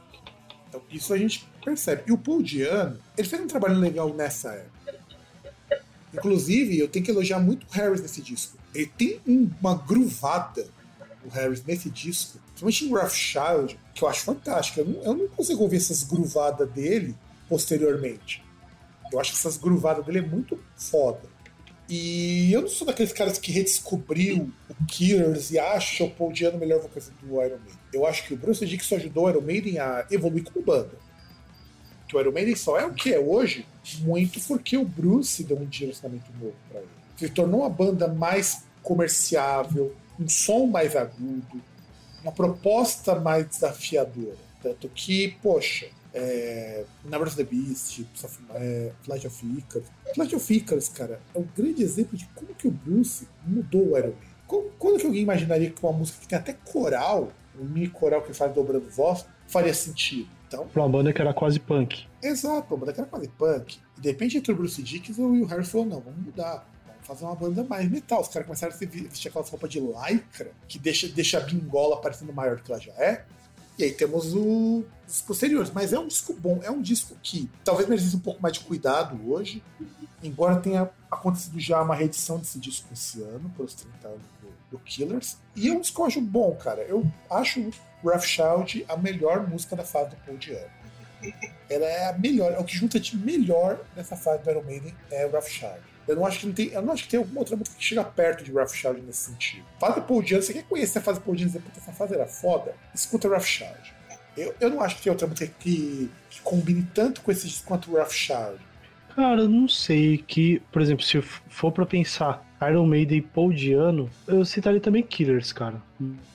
Então, 0.67 0.81
isso 0.89 1.13
a 1.13 1.19
gente 1.19 1.47
percebe. 1.63 2.05
E 2.07 2.11
o 2.11 2.17
Paul 2.17 2.41
Diano, 2.41 2.99
ele 3.15 3.27
fez 3.27 3.43
um 3.43 3.45
trabalho 3.45 3.75
legal 3.75 4.11
nessa 4.11 4.53
época. 4.53 4.99
Inclusive, 6.11 6.79
eu 6.79 6.88
tenho 6.88 7.05
que 7.05 7.11
elogiar 7.11 7.39
muito 7.39 7.67
o 7.67 7.71
Harris 7.71 8.01
nesse 8.01 8.19
disco. 8.19 8.57
Ele 8.73 8.88
tem 8.88 9.21
uma 9.27 9.75
gruvada, 9.75 10.65
o 11.23 11.29
Harris, 11.29 11.63
nesse 11.63 11.91
disco, 11.91 12.39
principalmente 12.55 12.86
em 12.86 13.09
Child, 13.09 13.79
que 13.93 14.03
eu 14.03 14.07
acho 14.09 14.21
fantástica. 14.21 14.81
Eu 14.81 14.88
não, 14.88 15.03
eu 15.03 15.13
não 15.13 15.27
consigo 15.27 15.61
ouvir 15.61 15.77
essas 15.77 16.01
gruvadas 16.01 16.67
dele 16.71 17.15
posteriormente. 17.47 18.43
Eu 19.14 19.20
acho 19.20 19.32
que 19.32 19.38
essas 19.38 19.57
gruvadas 19.57 20.03
dele 20.05 20.20
é 20.20 20.22
muito 20.22 20.59
foda. 20.76 21.22
E 21.88 22.51
eu 22.51 22.61
não 22.61 22.68
sou 22.68 22.88
daqueles 22.88 23.14
caras 23.14 23.38
que 23.38 23.51
redescobriu 23.51 24.51
o 24.70 24.86
Killers 24.86 25.51
e 25.51 25.59
acha 25.59 26.03
o 26.03 26.09
Paul 26.09 26.32
Diano 26.32 26.57
o 26.57 26.59
melhor 26.59 26.82
vocalista 26.82 27.14
do 27.22 27.28
Iron 27.41 27.57
Maiden. 27.57 27.80
Eu 27.93 28.07
acho 28.07 28.26
que 28.26 28.34
o 28.34 28.38
Bruce 28.38 28.66
Dickinson 28.66 28.95
ajudou 28.95 29.26
o 29.26 29.30
Iron 29.30 29.41
Maiden 29.41 29.80
a 29.80 30.07
evoluir 30.09 30.43
como 30.43 30.66
banda. 30.66 30.97
Que 32.07 32.18
o 32.18 32.20
Iron 32.20 32.32
Maiden 32.32 32.55
só 32.55 32.80
é 32.80 32.86
o 32.86 32.93
que 32.93 33.14
é 33.14 33.20
hoje, 33.20 33.68
muito 33.99 34.39
porque 34.41 34.78
o 34.78 34.86
Bruce 34.86 35.43
deu 35.43 35.59
um 35.59 35.66
direcionamento 35.66 36.32
novo 36.39 36.55
para 36.70 36.80
ele. 36.80 36.89
Se 37.18 37.30
tornou 37.30 37.61
uma 37.61 37.70
banda 37.70 38.07
mais 38.07 38.64
comerciável, 38.82 39.95
um 40.20 40.28
som 40.28 40.66
mais 40.66 40.95
agudo, 40.95 41.61
uma 42.24 42.32
proposta 42.32 43.16
mais 43.16 43.45
desafiadora. 43.45 44.38
Tanto 44.61 44.89
que, 44.89 45.38
poxa, 45.43 45.88
é, 46.14 46.86
Number 47.03 47.28
of 47.28 47.36
the 47.36 47.43
Beast, 47.43 48.05
é, 48.53 48.91
Flight 49.03 49.26
of 49.28 49.57
Icarus. 49.57 49.88
Flight 50.14 50.36
of 50.36 50.53
Icarus, 50.53 50.89
cara, 50.89 51.20
é 51.34 51.39
um 51.39 51.47
grande 51.55 51.82
exemplo 51.84 52.18
de 52.18 52.26
como 52.36 52.53
que 52.53 52.68
o 52.68 52.72
Bruce 52.72 53.28
mudou 53.45 53.91
o 53.91 53.97
Iron 53.97 54.09
Man. 54.09 54.34
Como, 54.47 54.70
quando 54.78 54.99
que 54.99 55.05
alguém 55.05 55.24
imaginaria 55.24 55.70
que 55.70 55.84
uma 55.84 55.93
música 55.93 56.20
que 56.20 56.28
tem 56.28 56.38
até 56.38 56.53
coral, 56.53 57.32
um 57.59 57.66
mini 57.66 57.88
coral 57.88 58.22
que 58.22 58.34
faz 58.34 58.53
dobrando 58.53 58.89
voz, 58.89 59.26
faria 59.47 59.74
sentido? 59.74 60.30
Então, 60.47 60.68
pra 60.68 60.84
uma 60.84 60.89
banda 60.89 61.11
que 61.11 61.20
era 61.20 61.34
quase 61.34 61.59
punk. 61.59 62.05
Exato, 62.22 62.74
uma 62.74 62.82
banda 62.82 62.93
que 62.93 63.01
era 63.01 63.09
quase 63.09 63.28
punk. 63.30 63.80
E 63.97 64.01
de 64.01 64.09
repente, 64.09 64.38
entre 64.38 64.51
o 64.51 64.55
Bruce 64.55 64.82
Dickinson 64.84 65.34
e 65.34 65.41
o 65.41 65.45
Harry 65.45 65.66
falou, 65.66 65.88
não, 65.88 65.99
vamos 65.99 66.24
mudar 66.24 66.68
fazer 67.03 67.26
uma 67.26 67.36
banda 67.36 67.64
mais 67.64 67.89
metal. 67.89 68.22
Os 68.22 68.30
caras 68.30 68.45
começaram 68.45 68.74
a 68.74 68.78
vestir 68.78 69.28
aquelas 69.28 69.49
roupas 69.49 69.70
de 69.70 69.80
lycra, 69.80 70.51
que 70.68 70.80
deixa, 70.80 71.07
deixa 71.09 71.38
a 71.38 71.41
bingola 71.41 71.99
parecendo 72.01 72.34
maior 72.34 72.57
do 72.57 72.64
que 72.64 72.72
ela 72.72 72.82
já 72.82 72.93
é. 72.93 73.26
E 73.78 73.84
aí 73.84 73.91
temos 73.91 74.34
o, 74.34 74.84
os 75.07 75.21
posteriores. 75.21 75.71
Mas 75.71 75.93
é 75.93 75.99
um 75.99 76.07
disco 76.07 76.34
bom, 76.34 76.59
é 76.63 76.69
um 76.69 76.82
disco 76.82 77.15
que 77.21 77.49
talvez 77.63 77.88
merecesse 77.88 78.15
um 78.15 78.19
pouco 78.19 78.41
mais 78.41 78.53
de 78.53 78.61
cuidado 78.61 79.19
hoje, 79.30 79.63
embora 80.21 80.57
tenha 80.57 80.89
acontecido 81.11 81.59
já 81.59 81.82
uma 81.82 81.95
reedição 81.95 82.38
desse 82.38 82.59
disco 82.59 82.88
esse 82.93 83.21
ano, 83.21 83.49
pelos 83.55 83.74
30 83.74 84.07
anos 84.07 84.21
do, 84.41 84.78
do 84.78 84.80
Killers. 84.84 85.38
E 85.55 85.69
é 85.69 85.71
um 85.71 85.82
disco 85.82 86.03
acho 86.03 86.21
bom, 86.21 86.55
cara. 86.55 86.82
Eu 86.82 87.05
acho 87.30 87.71
Rough 88.03 88.24
Child 88.24 88.86
a 88.88 88.97
melhor 88.97 89.47
música 89.47 89.76
da 89.76 89.84
fase 89.84 90.11
do 90.11 90.15
Paul 90.17 90.38
Diano. 90.38 90.71
Ela 91.69 91.86
é 91.86 92.09
a 92.09 92.17
melhor, 92.17 92.51
é 92.51 92.59
o 92.59 92.65
que 92.65 92.76
junta 92.76 92.99
de 92.99 93.15
melhor 93.17 93.80
nessa 93.95 94.15
fase 94.15 94.43
do 94.43 94.49
Iron 94.49 94.63
Maiden 94.63 94.93
é 95.09 95.26
Rough 95.26 95.47
Child. 95.47 95.92
Eu 96.07 96.15
não 96.15 96.25
acho 96.25 96.39
que 96.39 96.47
não 96.47 96.53
tem, 96.53 96.67
eu 96.69 96.81
não 96.81 96.93
acho 96.93 97.03
que 97.03 97.09
tem 97.09 97.17
alguma 97.17 97.39
outra 97.39 97.55
música 97.55 97.77
que 97.77 97.83
chega 97.83 98.03
perto 98.03 98.43
de 98.43 98.51
Rough 98.51 98.73
Child 98.73 99.01
nesse 99.01 99.31
sentido. 99.31 99.65
Fase 99.79 100.01
Paul 100.01 100.21
Diano, 100.21 100.43
você 100.43 100.53
quer 100.53 100.63
conhecer 100.63 100.99
a 100.99 101.01
fase 101.01 101.19
Paul 101.19 101.35
Diano 101.35 101.51
e 101.51 101.53
dizer, 101.53 101.65
puta, 101.65 101.79
essa 101.79 101.93
fase 101.93 102.13
era 102.13 102.27
foda? 102.27 102.75
Escuta 102.93 103.27
Rough 103.27 103.45
Child. 103.45 103.93
Eu, 104.35 104.55
eu 104.59 104.69
não 104.69 104.81
acho 104.81 104.97
que 104.97 105.03
tem 105.03 105.11
outra 105.11 105.27
música 105.27 105.51
que, 105.59 106.09
que 106.29 106.41
combine 106.41 106.87
tanto 106.93 107.21
com 107.21 107.31
esse 107.31 107.47
disco 107.47 107.67
quanto 107.67 107.91
Rough 107.91 108.11
Child. 108.11 108.59
Cara, 109.16 109.41
eu 109.41 109.49
não 109.49 109.68
sei 109.68 110.18
que, 110.18 110.61
por 110.72 110.82
exemplo, 110.82 111.03
se 111.03 111.22
for 111.22 111.72
para 111.72 111.86
pensar 111.86 112.47
Iron 112.70 112.86
Maiden 112.86 113.20
e 113.20 113.22
Paul 113.22 113.53
Diano, 113.53 114.09
eu 114.28 114.43
citaria 114.43 114.80
também 114.80 115.03
Killers, 115.03 115.51
cara. 115.53 115.82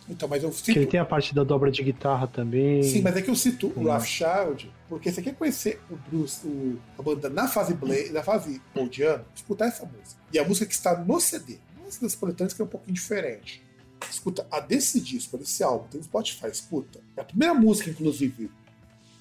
Então, 0.08 0.28
mas 0.28 0.42
eu 0.42 0.52
cito... 0.52 0.72
Que 0.72 0.78
ele 0.78 0.86
tem 0.86 1.00
a 1.00 1.04
parte 1.04 1.34
da 1.34 1.42
dobra 1.42 1.70
de 1.70 1.82
guitarra 1.82 2.26
também. 2.26 2.82
Sim, 2.82 3.02
mas 3.02 3.16
é 3.16 3.22
que 3.22 3.30
eu 3.30 3.36
cito 3.36 3.72
o 3.76 3.82
Rough 3.82 4.04
Child, 4.04 4.70
porque 4.88 5.10
você 5.10 5.20
quer 5.20 5.34
conhecer 5.34 5.80
o 5.90 5.96
Bruce, 5.96 6.46
o, 6.46 6.78
a 6.98 7.02
banda 7.02 7.28
na 7.28 7.48
fase 7.48 7.74
Blade, 7.74 8.10
na 8.10 8.22
fase 8.22 8.60
Paul 8.72 8.88
Diano, 8.88 9.24
escutar 9.34 9.66
essa 9.66 9.84
música. 9.84 10.20
E 10.32 10.38
a 10.38 10.44
música 10.44 10.66
que 10.66 10.74
está 10.74 10.98
no 10.98 11.20
CD, 11.20 11.58
não 11.76 11.84
das 12.00 12.14
coletâneas 12.14 12.54
que 12.54 12.62
é 12.62 12.64
um 12.64 12.68
pouquinho 12.68 12.94
diferente. 12.94 13.62
Escuta 14.08 14.46
a 14.50 14.60
desse 14.60 15.00
disco, 15.00 15.36
desse 15.36 15.62
álbum, 15.62 15.88
tem 15.88 15.98
no 15.98 16.04
Spotify, 16.04 16.46
escuta. 16.46 17.00
É 17.16 17.20
a 17.20 17.24
primeira 17.24 17.52
música, 17.52 17.90
inclusive, 17.90 18.50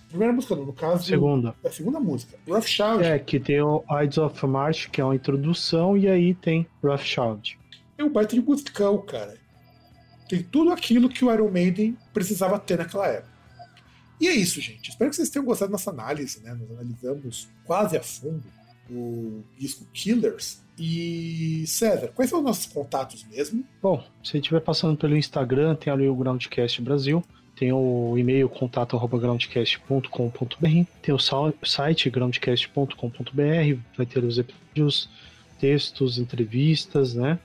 Primeira 0.10 0.34
música, 0.34 0.56
no 0.56 0.74
caso. 0.74 1.06
Segunda. 1.06 1.56
É 1.64 1.68
a 1.68 1.72
segunda 1.72 2.00
música. 2.00 2.38
Rough 2.48 2.66
Child. 2.66 3.04
É, 3.04 3.20
que 3.20 3.40
tem 3.40 3.62
o 3.62 3.84
Ides 4.04 4.18
of 4.18 4.46
March, 4.46 4.88
que 4.90 5.02
é 5.02 5.04
uma 5.04 5.16
introdução, 5.16 5.98
e 5.98 6.08
aí 6.08 6.34
tem 6.34 6.68
Rough 6.82 7.04
Child. 7.04 7.60
É 7.98 8.04
um 8.04 8.10
baita 8.10 8.36
de 8.36 8.42
musicão, 8.42 8.98
cara. 9.00 9.38
Tem 10.30 10.44
tudo 10.44 10.72
aquilo 10.72 11.10
que 11.10 11.24
o 11.24 11.34
Iron 11.34 11.50
Maiden 11.50 11.98
precisava 12.14 12.60
ter 12.60 12.78
naquela 12.78 13.08
época. 13.08 13.38
E 14.20 14.28
é 14.28 14.34
isso, 14.34 14.60
gente. 14.62 14.90
Espero 14.90 15.10
que 15.10 15.16
vocês 15.16 15.30
tenham 15.30 15.46
gostado 15.46 15.72
dessa 15.72 15.92
análise, 15.92 16.42
né? 16.42 16.54
Nós 16.54 16.72
analisamos 16.72 17.50
quase 17.66 17.96
a 17.98 18.04
fundo 18.04 18.44
o 18.90 19.44
disco 19.58 19.86
Killers. 19.94 20.62
E 20.80 21.66
César, 21.66 22.10
quais 22.10 22.30
são 22.30 22.40
os 22.40 22.46
nossos 22.46 22.68
contatos 22.68 23.26
mesmo? 23.26 23.66
Bom, 23.82 24.04
se 24.24 24.38
estiver 24.38 24.62
passando 24.62 24.96
pelo 24.96 25.18
Instagram, 25.18 25.76
tem 25.76 25.92
ali 25.92 26.08
o 26.08 26.16
Groundcast 26.16 26.82
Brasil. 26.84 27.24
Tem 27.58 27.74
o 27.74 28.16
e-mail 28.18 28.50
contato@groundcast.com.br, 28.50 30.86
tem 31.02 31.16
o 31.16 31.20
site 31.64 32.10
groundcast.com.br, 32.10 33.80
vai 33.98 34.06
ter 34.06 34.24
os 34.24 34.38
episódios, 34.38 35.10
textos, 35.60 36.20
entrevistas, 36.20 37.16
né? 37.16 37.40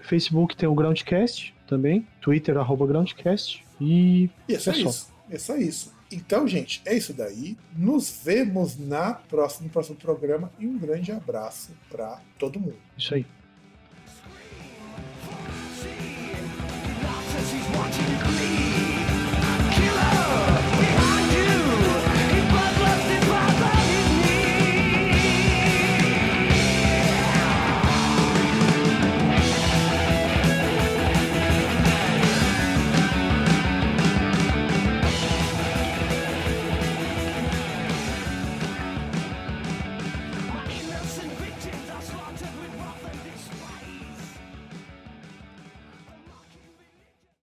Facebook 0.00 0.56
tem 0.56 0.68
o 0.68 0.74
Groundcast 0.74 1.54
também, 1.66 2.06
Twitter 2.20 2.56
arroba 2.56 2.86
Groundcast 2.86 3.64
e 3.80 4.30
é, 4.48 4.58
só 4.58 4.72
isso. 4.72 5.12
É 5.30 5.38
só 5.38 5.56
isso. 5.56 5.92
Então, 6.12 6.46
gente, 6.48 6.82
é 6.84 6.96
isso 6.96 7.12
daí. 7.12 7.56
Nos 7.76 8.20
vemos 8.24 8.76
na 8.76 9.14
próxima, 9.14 9.66
no 9.66 9.72
próximo 9.72 9.96
programa 9.96 10.50
e 10.58 10.66
um 10.66 10.76
grande 10.76 11.12
abraço 11.12 11.70
para 11.88 12.20
todo 12.38 12.58
mundo. 12.58 12.76
Isso 12.98 13.14
aí. 13.14 13.24